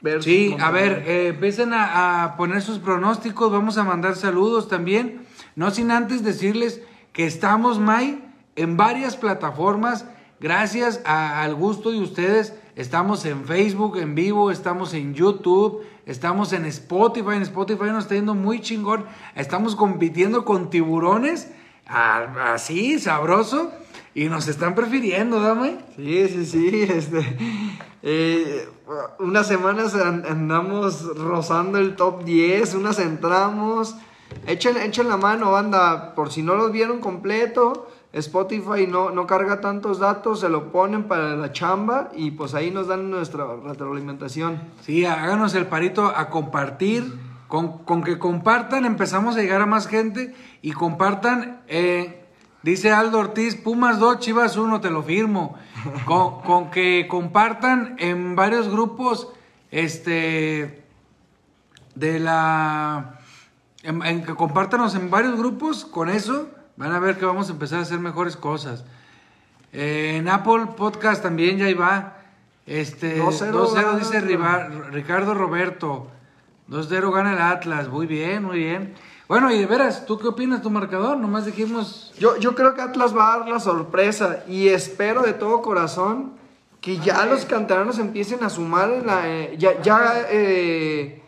versus 0.00 0.24
Sí, 0.24 0.56
a 0.58 0.70
ver, 0.70 1.04
eh, 1.06 1.28
empiecen 1.28 1.74
a, 1.74 2.24
a 2.24 2.36
poner 2.36 2.62
sus 2.62 2.78
pronósticos, 2.78 3.52
vamos 3.52 3.76
a 3.76 3.84
mandar 3.84 4.16
saludos 4.16 4.68
también. 4.68 5.26
No 5.54 5.70
sin 5.70 5.90
antes 5.90 6.22
decirles 6.24 6.80
que 7.12 7.26
estamos, 7.26 7.78
May, 7.78 8.24
en 8.56 8.76
varias 8.78 9.16
plataformas, 9.16 10.06
gracias 10.40 11.02
a- 11.04 11.42
al 11.42 11.54
gusto 11.56 11.90
de 11.90 11.98
ustedes. 12.00 12.54
Estamos 12.82 13.24
en 13.24 13.44
Facebook 13.44 13.96
en 13.96 14.14
vivo, 14.14 14.52
estamos 14.52 14.94
en 14.94 15.12
YouTube, 15.12 15.82
estamos 16.06 16.52
en 16.52 16.64
Spotify. 16.66 17.30
En 17.34 17.42
Spotify 17.42 17.86
nos 17.86 18.04
está 18.04 18.14
yendo 18.14 18.36
muy 18.36 18.60
chingón. 18.60 19.04
Estamos 19.34 19.74
compitiendo 19.74 20.44
con 20.44 20.70
tiburones, 20.70 21.50
así, 21.88 23.00
sabroso, 23.00 23.72
y 24.14 24.26
nos 24.26 24.46
están 24.46 24.76
prefiriendo, 24.76 25.40
dame. 25.40 25.78
Sí, 25.96 26.28
sí, 26.28 26.46
sí, 26.46 26.82
este... 26.88 27.36
eh, 28.04 28.68
unas 29.18 29.48
semanas 29.48 29.96
an- 29.96 30.24
andamos 30.24 31.02
rozando 31.16 31.78
el 31.78 31.96
top 31.96 32.22
10, 32.22 32.74
unas 32.74 33.00
entramos. 33.00 33.96
Echen, 34.46 34.76
echen 34.76 35.08
la 35.08 35.16
mano, 35.16 35.50
banda, 35.50 36.14
por 36.14 36.30
si 36.30 36.42
no 36.44 36.54
los 36.54 36.70
vieron 36.70 37.00
completo. 37.00 37.88
Spotify 38.12 38.86
no, 38.88 39.10
no 39.10 39.26
carga 39.26 39.60
tantos 39.60 39.98
datos, 39.98 40.40
se 40.40 40.48
lo 40.48 40.72
ponen 40.72 41.04
para 41.04 41.36
la 41.36 41.52
chamba 41.52 42.08
y 42.14 42.30
pues 42.30 42.54
ahí 42.54 42.70
nos 42.70 42.88
dan 42.88 43.10
nuestra 43.10 43.44
retroalimentación. 43.62 44.62
Sí, 44.80 45.04
háganos 45.04 45.54
el 45.54 45.66
parito 45.66 46.06
a 46.06 46.30
compartir. 46.30 47.28
Con, 47.48 47.78
con 47.84 48.02
que 48.02 48.18
compartan, 48.18 48.84
empezamos 48.84 49.36
a 49.36 49.40
llegar 49.40 49.62
a 49.62 49.66
más 49.66 49.86
gente. 49.86 50.34
Y 50.60 50.72
compartan, 50.72 51.62
eh, 51.66 52.26
dice 52.62 52.92
Aldo 52.92 53.20
Ortiz, 53.20 53.56
Pumas 53.56 53.98
2, 53.98 54.18
Chivas 54.18 54.58
1, 54.58 54.82
te 54.82 54.90
lo 54.90 55.02
firmo. 55.02 55.54
Con, 56.04 56.42
con 56.42 56.70
que 56.70 57.06
compartan 57.08 57.96
en 57.98 58.36
varios 58.36 58.68
grupos, 58.68 59.32
este, 59.70 60.84
de 61.94 62.18
la... 62.18 63.18
En, 63.82 64.24
que 64.24 64.34
compártanos 64.34 64.94
en 64.94 65.08
varios 65.08 65.38
grupos, 65.38 65.86
con 65.86 66.10
eso 66.10 66.48
van 66.78 66.92
a 66.92 66.98
ver 66.98 67.18
que 67.18 67.26
vamos 67.26 67.48
a 67.48 67.52
empezar 67.52 67.80
a 67.80 67.82
hacer 67.82 67.98
mejores 67.98 68.36
cosas. 68.36 68.84
Eh, 69.72 70.14
en 70.16 70.28
Apple 70.28 70.68
Podcast 70.76 71.22
también 71.22 71.58
ya 71.58 71.66
ahí 71.66 71.74
va. 71.74 72.14
Este, 72.66 73.18
2-0 73.20 73.52
2-0 73.52 73.74
gana- 73.74 73.98
dice 73.98 74.20
Riva- 74.20 74.68
Ricardo 74.90 75.34
Roberto. 75.34 76.06
2-0 76.68 77.10
gana 77.12 77.32
el 77.34 77.38
Atlas. 77.40 77.88
Muy 77.88 78.06
bien, 78.06 78.44
muy 78.44 78.58
bien. 78.58 78.94
Bueno, 79.26 79.50
y 79.52 79.58
de 79.58 79.66
veras, 79.66 80.06
¿tú 80.06 80.18
qué 80.18 80.28
opinas 80.28 80.62
tu 80.62 80.70
marcador? 80.70 81.18
Nomás 81.18 81.44
dijimos. 81.44 82.14
Yo, 82.18 82.36
yo 82.38 82.54
creo 82.54 82.74
que 82.74 82.80
Atlas 82.80 83.14
va 83.14 83.34
a 83.34 83.38
dar 83.40 83.48
la 83.48 83.60
sorpresa 83.60 84.44
y 84.48 84.68
espero 84.68 85.22
de 85.22 85.34
todo 85.34 85.60
corazón 85.60 86.32
que 86.80 86.96
ya 86.98 87.26
los 87.26 87.44
canteranos 87.44 87.98
empiecen 87.98 88.42
a 88.44 88.48
sumar. 88.50 88.90
en 88.90 89.06
la, 89.06 89.28
eh, 89.28 89.56
ya 89.58 89.82
ya 89.82 90.24
eh, 90.30 91.22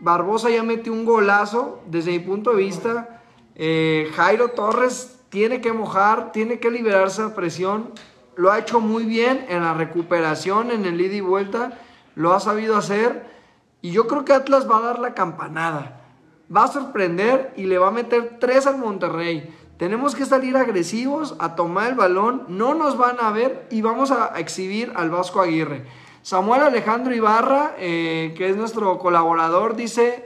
Barbosa 0.00 0.48
ya 0.50 0.62
metió 0.62 0.92
un 0.92 1.04
golazo 1.04 1.80
desde 1.86 2.10
mi 2.12 2.18
punto 2.20 2.50
de 2.52 2.56
vista. 2.56 3.20
Eh, 3.58 4.10
Jairo 4.14 4.48
Torres 4.50 5.18
tiene 5.28 5.60
que 5.60 5.72
mojar, 5.72 6.32
tiene 6.32 6.60
que 6.60 6.70
liberarse 6.70 7.22
de 7.22 7.30
presión. 7.30 7.90
Lo 8.36 8.52
ha 8.52 8.58
hecho 8.58 8.80
muy 8.80 9.04
bien 9.04 9.44
en 9.48 9.62
la 9.62 9.74
recuperación, 9.74 10.70
en 10.70 10.86
el 10.86 11.00
ida 11.00 11.14
y 11.14 11.20
vuelta. 11.20 11.78
Lo 12.14 12.32
ha 12.32 12.40
sabido 12.40 12.76
hacer. 12.76 13.26
Y 13.82 13.90
yo 13.90 14.06
creo 14.06 14.24
que 14.24 14.32
Atlas 14.32 14.70
va 14.70 14.78
a 14.78 14.82
dar 14.82 14.98
la 15.00 15.14
campanada. 15.14 16.00
Va 16.54 16.64
a 16.64 16.68
sorprender 16.68 17.52
y 17.56 17.64
le 17.64 17.78
va 17.78 17.88
a 17.88 17.92
meter 17.92 18.38
tres 18.40 18.66
al 18.66 18.78
Monterrey. 18.78 19.54
Tenemos 19.76 20.14
que 20.14 20.24
salir 20.24 20.56
agresivos 20.56 21.36
a 21.38 21.54
tomar 21.54 21.88
el 21.90 21.94
balón. 21.94 22.44
No 22.48 22.74
nos 22.74 22.96
van 22.96 23.16
a 23.20 23.30
ver 23.30 23.66
y 23.70 23.82
vamos 23.82 24.10
a 24.12 24.38
exhibir 24.38 24.92
al 24.96 25.10
Vasco 25.10 25.40
Aguirre. 25.40 25.84
Samuel 26.22 26.62
Alejandro 26.62 27.14
Ibarra, 27.14 27.74
eh, 27.78 28.34
que 28.36 28.50
es 28.50 28.56
nuestro 28.56 28.98
colaborador, 28.98 29.76
dice 29.76 30.24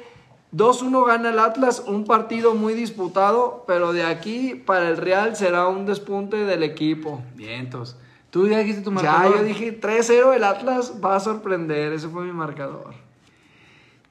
2-1 0.54 1.06
gana 1.06 1.30
el 1.30 1.38
Atlas, 1.38 1.82
un 1.86 2.04
partido 2.04 2.54
muy 2.54 2.74
disputado, 2.74 3.64
pero 3.66 3.92
de 3.92 4.04
aquí 4.04 4.54
para 4.54 4.88
el 4.88 4.98
Real 4.98 5.34
será 5.34 5.66
un 5.68 5.86
despunte 5.86 6.36
del 6.36 6.62
equipo. 6.62 7.22
Vientos. 7.34 7.96
Tú 8.30 8.46
ya 8.48 8.58
dijiste 8.58 8.82
tu 8.82 8.90
Ya, 8.90 8.94
marcador. 9.12 9.38
yo 9.38 9.44
dije 9.44 9.80
3-0 9.80 10.34
el 10.34 10.44
Atlas 10.44 10.94
va 11.02 11.16
a 11.16 11.20
sorprender, 11.20 11.92
ese 11.92 12.08
fue 12.08 12.24
mi 12.24 12.32
marcador. 12.32 12.94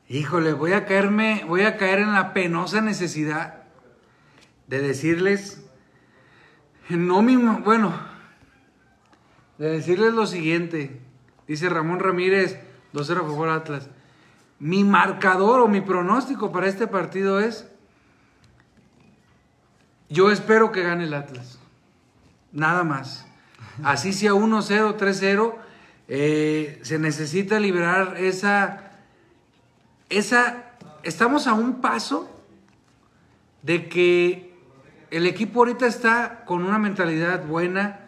Híjole, 0.09 0.53
voy 0.53 0.73
a 0.73 0.85
caerme, 0.85 1.43
voy 1.47 1.61
a 1.61 1.77
caer 1.77 1.99
en 1.99 2.13
la 2.13 2.33
penosa 2.33 2.81
necesidad 2.81 3.63
de 4.67 4.81
decirles, 4.81 5.63
no 6.89 7.21
mi, 7.21 7.35
bueno, 7.37 7.93
de 9.57 9.69
decirles 9.69 10.13
lo 10.13 10.25
siguiente. 10.25 10.99
Dice 11.47 11.69
Ramón 11.69 11.99
Ramírez, 11.99 12.59
2-0 12.93 13.11
a 13.11 13.21
favor 13.21 13.49
Atlas. 13.49 13.89
Mi 14.61 14.85
marcador 14.85 15.59
o 15.59 15.67
mi 15.67 15.81
pronóstico 15.81 16.51
para 16.53 16.67
este 16.67 16.85
partido 16.85 17.39
es, 17.39 17.67
yo 20.07 20.31
espero 20.31 20.71
que 20.71 20.83
gane 20.83 21.05
el 21.05 21.13
Atlas. 21.13 21.59
Nada 22.53 22.83
más. 22.83 23.25
Así 23.83 24.13
sea 24.13 24.33
1-0, 24.33 24.97
3-0, 24.97 25.55
eh, 26.07 26.79
se 26.83 26.99
necesita 26.99 27.59
liberar 27.59 28.15
esa 28.17 28.91
esa, 30.11 30.65
estamos 31.03 31.47
a 31.47 31.53
un 31.53 31.79
paso 31.79 32.29
de 33.63 33.87
que 33.87 34.53
el 35.09 35.25
equipo 35.25 35.59
ahorita 35.59 35.87
está 35.87 36.43
con 36.45 36.63
una 36.65 36.77
mentalidad 36.77 37.45
buena, 37.45 38.01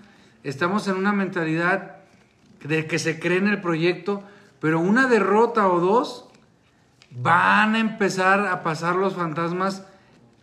estamos 0.44 0.88
en 0.88 0.96
una 0.96 1.14
mentalidad 1.14 1.98
de 2.62 2.88
que 2.88 3.00
se 3.00 3.20
cree 3.20 3.38
en 3.38 3.48
el 3.48 3.62
proyecto, 3.62 4.22
pero 4.60 4.80
una 4.80 5.08
derrota 5.08 5.68
o 5.70 5.80
dos 5.80 6.28
van 7.16 7.76
a 7.76 7.80
empezar 7.80 8.48
a 8.48 8.64
pasar 8.64 8.96
los 8.96 9.14
fantasmas 9.14 9.86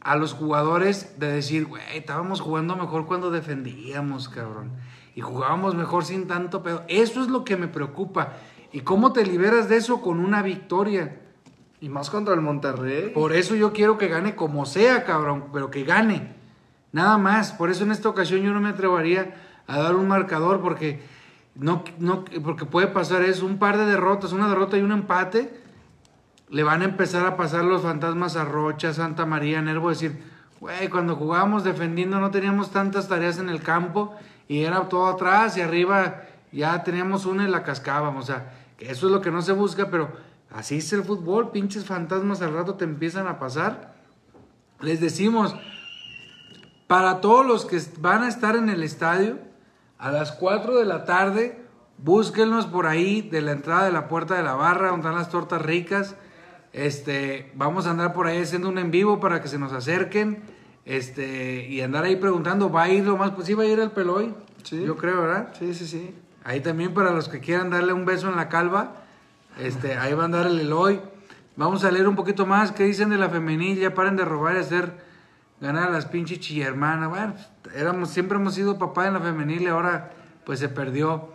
a 0.01 0.17
los 0.17 0.33
jugadores 0.33 1.19
de 1.19 1.31
decir, 1.31 1.67
güey, 1.67 1.83
estábamos 1.95 2.41
jugando 2.41 2.77
mejor 2.77 3.07
cuando 3.07 3.31
defendíamos, 3.31 4.29
cabrón. 4.29 4.73
Y 5.15 5.21
jugábamos 5.21 5.75
mejor 5.75 6.05
sin 6.05 6.27
tanto 6.27 6.63
pedo. 6.63 6.85
Eso 6.89 7.21
es 7.23 7.29
lo 7.29 7.45
que 7.45 7.57
me 7.57 7.69
preocupa. 7.69 8.35
¿Y 8.73 8.81
cómo 8.81 9.13
te 9.13 9.27
liberas 9.27 9.69
de 9.69 9.77
eso 9.77 10.01
con 10.01 10.21
una 10.21 10.43
victoria? 10.43 11.21
Y 11.81 11.89
más 11.89 12.09
contra 12.09 12.35
el 12.35 12.41
Monterrey. 12.41 13.11
Por 13.11 13.35
eso 13.35 13.55
yo 13.55 13.73
quiero 13.73 13.99
que 13.99 14.09
gane 14.09 14.37
como 14.37 14.65
sea, 14.65 15.05
cabrón, 15.05 15.47
pero 15.53 15.71
que 15.71 15.85
gane. 15.85 16.35
Nada 16.93 17.19
más. 17.19 17.53
Por 17.53 17.71
eso 17.71 17.85
en 17.85 17.91
esta 17.91 18.09
ocasión 18.09 18.43
yo 18.43 18.53
no 18.53 18.61
me 18.61 18.69
atrevería 18.71 19.35
a 19.67 19.79
dar 19.79 19.97
un 19.97 20.09
marcador 20.09 20.61
porque 20.61 21.03
no, 21.55 21.85
no 21.99 22.25
porque 22.43 22.65
puede 22.65 22.87
pasar 22.87 23.23
eso, 23.23 23.45
un 23.45 23.59
par 23.59 23.77
de 23.77 23.87
derrotas, 23.87 24.33
una 24.33 24.49
derrota 24.49 24.79
y 24.79 24.83
un 24.83 24.93
empate. 24.93 25.60
Le 26.51 26.63
van 26.63 26.83
a 26.83 26.87
empezar 26.87 27.27
a 27.27 27.37
pasar 27.37 27.65
los 27.65 27.83
fantasmas 27.83 28.37
a 28.37 28.45
Rocha, 28.45 28.93
Santa 28.93 29.25
María, 29.25 29.63
Nervo, 29.63 29.89
decir, 29.89 30.23
güey, 30.61 30.89
cuando 30.89 31.17
jugábamos 31.17 31.65
defendiendo 31.65 32.21
no 32.21 32.31
teníamos 32.31 32.71
tantas 32.71 33.09
tareas 33.09 33.39
en 33.39 33.49
el 33.49 33.63
campo 33.63 34.15
y 34.49 34.65
era 34.65 34.89
todo 34.89 35.07
atrás 35.07 35.57
y 35.57 35.63
arriba 35.63 36.23
ya 36.53 36.83
teníamos 36.83 37.25
una 37.25 37.45
y 37.45 37.51
la 37.51 37.63
cascábamos. 37.63 38.25
O 38.25 38.27
sea, 38.27 38.53
eso 38.79 39.07
es 39.07 39.13
lo 39.13 39.21
que 39.21 39.31
no 39.31 39.43
se 39.43 39.53
busca, 39.53 39.91
pero 39.91 40.11
así 40.51 40.79
es 40.79 40.93
el 40.93 41.05
fútbol, 41.05 41.51
pinches 41.51 41.85
fantasmas 41.85 42.43
al 42.43 42.53
rato 42.53 42.75
te 42.75 42.85
empiezan 42.85 43.29
a 43.29 43.39
pasar. 43.39 43.95
Les 44.81 45.01
decimos, 45.01 45.55
para 46.87 47.21
todos 47.21 47.47
los 47.47 47.67
que 47.67 47.81
van 48.01 48.25
a 48.25 48.29
estar 48.29 48.57
en 48.57 48.69
el 48.69 48.83
estadio, 48.83 49.39
a 49.99 50.11
las 50.11 50.33
4 50.33 50.77
de 50.77 50.87
la 50.87 51.05
tarde, 51.05 51.63
búsquenlos 51.99 52.67
por 52.67 52.87
ahí 52.87 53.21
de 53.23 53.43
la 53.43 53.53
entrada 53.53 53.85
de 53.85 53.93
la 53.93 54.09
puerta 54.09 54.35
de 54.35 54.43
la 54.43 54.55
barra, 54.55 54.89
donde 54.89 55.07
están 55.07 55.19
las 55.19 55.29
tortas 55.29 55.63
ricas. 55.63 56.17
Este, 56.73 57.51
vamos 57.55 57.87
a 57.87 57.91
andar 57.91 58.13
por 58.13 58.27
ahí 58.27 58.41
haciendo 58.41 58.69
un 58.69 58.79
en 58.79 58.91
vivo 58.91 59.21
para 59.21 59.43
que 59.43 59.49
se 59.49 59.59
nos 59.59 59.73
acerquen. 59.73 60.43
Este, 60.85 61.67
y 61.69 61.81
andar 61.83 62.05
ahí 62.05 62.17
preguntando, 62.17 62.71
¿va 62.71 62.85
a 62.85 62.89
ir 62.89 63.05
lo 63.05 63.17
más? 63.17 63.33
Pues 63.33 63.47
sí, 63.47 63.55
va 63.55 63.65
a 63.65 63.67
ir 63.67 63.79
el 63.79 63.91
Peloy. 63.91 64.35
Sí. 64.63 64.83
Yo 64.85 64.97
creo, 64.97 65.23
¿verdad? 65.23 65.55
Sí, 65.59 65.75
sí, 65.75 65.87
sí. 65.87 66.15
Ahí 66.45 66.61
también 66.61 66.95
para 66.95 67.11
los 67.11 67.29
que 67.29 67.41
quieran 67.41 67.71
darle 67.71 67.93
un 67.93 68.05
beso 68.05 68.29
en 68.29 68.37
la 68.37 68.49
calva, 68.49 68.95
este, 69.59 69.97
ahí 69.97 70.15
va 70.15 70.23
a 70.23 70.25
andar 70.27 70.47
el 70.47 70.61
Eloy. 70.61 71.01
Vamos 71.57 71.85
a 71.85 71.91
leer 71.91 72.09
un 72.09 72.17
poquito 72.17 72.47
más. 72.47 72.73
¿Qué 72.73 72.85
dicen 72.85 73.11
de 73.11 73.19
la 73.19 73.29
femenil? 73.29 73.79
Ya 73.79 73.95
paren 73.95 74.17
de 74.17 74.25
robar 74.25 74.57
y 74.57 74.61
hacer 74.61 74.93
ganar 75.61 75.89
a 75.89 75.91
las 75.91 76.07
pinches 76.07 76.41
chillermanas. 76.41 77.11
Bueno, 77.11 77.35
éramos, 77.75 78.11
siempre 78.11 78.39
hemos 78.39 78.55
sido 78.55 78.79
papá 78.79 79.07
en 79.07 79.15
la 79.15 79.21
femenil 79.21 79.63
y 79.63 79.67
ahora 79.67 80.13
pues 80.45 80.59
se 80.59 80.69
perdió. 80.69 81.29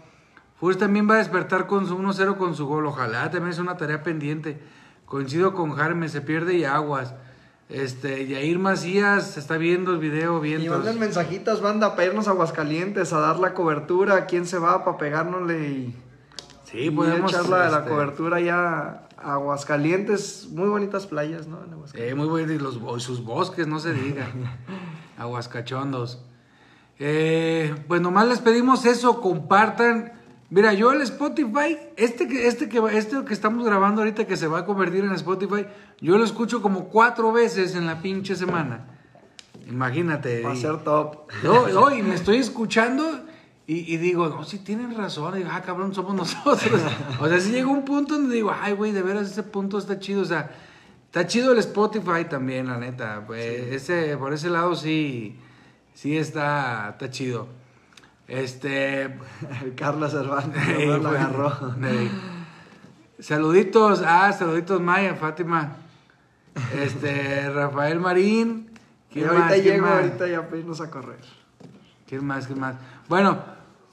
Furs 0.59 0.77
también 0.77 1.09
va 1.09 1.15
a 1.15 1.17
despertar 1.17 1.67
con 1.67 1.85
su 1.85 1.97
1-0 1.97 2.37
con 2.37 2.55
su 2.55 2.65
gol. 2.65 2.87
Ojalá 2.87 3.29
también 3.29 3.51
es 3.51 3.59
una 3.59 3.77
tarea 3.77 4.01
pendiente. 4.01 4.59
Coincido 5.05 5.53
con 5.53 5.71
Jarme, 5.75 6.09
se 6.09 6.21
pierde 6.21 6.55
y 6.55 6.63
aguas. 6.63 7.13
Este, 7.69 8.27
Yair 8.27 8.59
Macías 8.59 9.37
está 9.37 9.57
viendo 9.57 9.91
el 9.91 9.97
video, 9.99 10.37
Y 10.45 10.49
vientos. 10.49 10.77
manden 10.77 10.99
mensajitas, 10.99 11.61
banda, 11.61 11.95
para 11.95 12.07
irnos 12.07 12.27
a 12.27 12.31
Aguascalientes 12.31 13.11
a 13.13 13.19
dar 13.19 13.39
la 13.39 13.53
cobertura. 13.53 14.25
¿Quién 14.27 14.45
se 14.45 14.59
va 14.59 14.83
para 14.85 14.97
pegárnosle 14.97 15.69
y, 15.69 15.95
Sí, 16.65 16.77
y 16.79 16.89
podemos. 16.91 17.31
echar 17.31 17.47
la, 17.49 17.69
la 17.69 17.77
este, 17.79 17.89
cobertura 17.89 18.39
ya 18.39 19.07
a 19.17 19.33
Aguascalientes? 19.33 20.47
Muy 20.51 20.69
bonitas 20.69 21.07
playas, 21.07 21.47
¿no? 21.47 21.63
En 21.63 21.73
Aguascalientes. 21.73 22.11
Eh, 22.11 22.15
muy 22.15 22.41
y 22.41 22.57
los, 22.59 22.79
y 22.97 22.99
sus 22.99 23.23
bosques, 23.23 23.67
no 23.67 23.79
se 23.79 23.93
diga. 23.93 24.27
Aguascachondos. 25.17 26.21
Eh, 26.99 27.75
pues 27.87 28.01
nomás 28.01 28.27
les 28.27 28.39
pedimos 28.39 28.85
eso, 28.85 29.21
compartan. 29.21 30.13
Mira, 30.55 30.71
yo 30.71 30.93
el 30.93 31.01
Spotify, 31.01 31.77
este 31.97 32.29
que, 32.29 32.47
este 32.47 32.69
que, 32.69 32.79
este 32.97 33.25
que 33.25 33.33
estamos 33.33 33.65
grabando 33.65 33.99
ahorita 33.99 34.25
que 34.25 34.37
se 34.37 34.47
va 34.47 34.59
a 34.59 34.65
convertir 34.65 35.03
en 35.03 35.11
Spotify, 35.11 35.65
yo 35.99 36.17
lo 36.17 36.23
escucho 36.23 36.61
como 36.61 36.87
cuatro 36.87 37.33
veces 37.33 37.75
en 37.75 37.85
la 37.85 38.01
pinche 38.01 38.37
semana. 38.37 38.85
Imagínate. 39.67 40.43
Va 40.43 40.53
a 40.53 40.55
ser 40.55 40.81
top. 40.85 41.27
No, 41.43 41.93
y 41.93 42.01
me 42.01 42.15
estoy 42.15 42.37
escuchando 42.37 43.03
y, 43.67 43.93
y 43.93 43.97
digo, 43.97 44.29
no, 44.29 44.45
si 44.45 44.59
tienen 44.59 44.95
razón, 44.95 45.35
y 45.35 45.39
digo, 45.39 45.49
ah, 45.51 45.61
cabrón, 45.61 45.93
somos 45.93 46.15
nosotros. 46.15 46.79
O 47.19 47.27
sea, 47.27 47.41
si 47.41 47.51
llega 47.51 47.67
un 47.67 47.83
punto 47.83 48.13
donde 48.13 48.33
digo, 48.33 48.55
ay, 48.57 48.71
güey, 48.71 48.93
de 48.93 49.01
veras 49.01 49.29
ese 49.29 49.43
punto 49.43 49.77
está 49.77 49.99
chido. 49.99 50.21
O 50.21 50.25
sea, 50.25 50.55
está 51.07 51.27
chido 51.27 51.51
el 51.51 51.57
Spotify 51.57 52.23
también, 52.29 52.67
la 52.67 52.77
neta. 52.77 53.25
Pues, 53.27 53.73
ese, 53.73 54.15
por 54.15 54.31
ese 54.31 54.49
lado 54.49 54.73
sí, 54.73 55.35
sí 55.93 56.15
está, 56.15 56.91
está 56.91 57.09
chido. 57.09 57.64
Este, 58.27 59.03
El 59.03 59.75
Carlos 59.75 60.11
Cervantes 60.11 60.67
Ey, 60.67 60.87
no 60.87 60.97
lo 60.97 61.09
güey. 61.09 61.21
agarró. 61.21 61.75
Saluditos, 63.19 64.03
ah, 64.05 64.33
saluditos 64.33 64.81
Maya, 64.81 65.15
Fátima. 65.15 65.77
Este, 66.77 67.49
Rafael 67.53 67.99
Marín. 67.99 68.69
Y 69.11 69.13
¿Quién 69.13 69.27
ahorita 69.27 69.45
más? 69.45 69.53
¿Quién 69.53 69.63
llego, 69.63 69.87
ahorita 69.87 70.27
ya 70.27 70.47
pedimos 70.49 70.81
a 70.81 70.89
correr. 70.89 71.19
¿Quién 72.07 72.25
más? 72.25 72.47
¿Quién 72.47 72.59
más? 72.59 72.75
Bueno, 73.07 73.39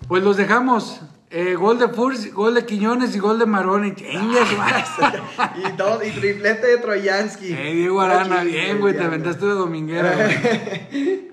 pues 0.09 0.23
los 0.25 0.37
dejamos. 0.37 1.01
Eh, 1.31 1.55
gol 1.55 1.79
de 1.79 1.89
Furs, 1.89 2.35
gol 2.35 2.55
de 2.55 2.67
Quiñones 2.67 3.17
y 3.17 3.19
gol 3.19 3.39
de 3.39 3.47
Maroni. 3.47 3.95
Y, 5.57 5.73
dos, 5.77 6.07
y 6.07 6.11
triplete 6.11 6.67
de 6.67 6.79
Troyansky. 6.79 7.53
Eh, 7.53 7.73
Diego 7.75 8.01
Arana, 8.03 8.43
bien, 8.45 8.81
güey, 8.81 8.95
te 8.95 9.03
aventaste 9.03 9.47
de 9.47 9.53
dominguera, 9.53 10.15
güey. 10.15 11.31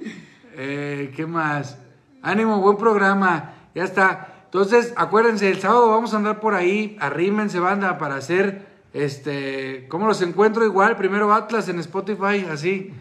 Eh, 0.56 1.14
¿Qué 1.16 1.26
más? 1.26 1.78
Ánimo, 2.22 2.60
buen 2.62 2.78
programa. 2.78 3.54
Ya 3.76 3.84
está. 3.84 4.36
Entonces, 4.46 4.94
acuérdense, 4.98 5.50
el 5.50 5.60
sábado 5.60 5.90
vamos 5.90 6.14
a 6.14 6.18
andar 6.18 6.40
por 6.40 6.54
ahí. 6.56 6.98
Arrímense, 7.00 7.60
banda, 7.60 7.98
para 7.98 8.16
hacer 8.16 8.68
este. 8.94 9.88
¿Cómo 9.90 10.08
los 10.08 10.22
encuentro? 10.22 10.66
Igual, 10.66 10.96
primero 10.98 11.34
Atlas 11.34 11.70
en 11.70 11.80
Spotify, 11.80 12.48
así. 12.52 12.94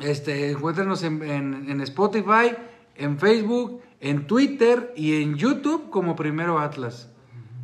Este, 0.00 0.50
encuéntrenos 0.52 1.02
en, 1.02 1.22
en- 1.22 1.70
en 1.70 1.80
Spotify, 1.80 2.54
en 2.94 3.18
Facebook, 3.18 3.82
en 4.00 4.26
Twitter 4.28 4.92
y 4.96 5.22
en 5.22 5.34
YouTube 5.34 5.90
como 5.90 6.14
Primero 6.14 6.60
Atlas. 6.60 7.08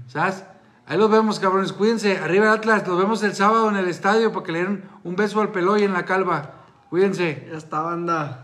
¿Sabes? 0.09 0.45
Ahí 0.87 0.99
los 0.99 1.11
vemos, 1.11 1.39
cabrones. 1.39 1.73
Cuídense. 1.73 2.19
Arriba 2.19 2.53
Atlas. 2.53 2.87
Los 2.87 2.99
vemos 2.99 3.23
el 3.23 3.35
sábado 3.35 3.71
en 3.71 3.77
el 3.77 3.89
estadio 3.89 4.33
para 4.33 4.45
que 4.45 4.53
le 4.53 4.65
den 4.65 4.85
un 5.05 5.17
beso 5.17 5.41
al 5.41 5.53
Peloy 5.53 5.83
en 5.85 5.93
la 5.93 6.05
calva. 6.05 6.65
Cuídense. 6.91 7.47
Ya 7.51 7.57
está, 7.57 7.81
banda. 7.81 8.43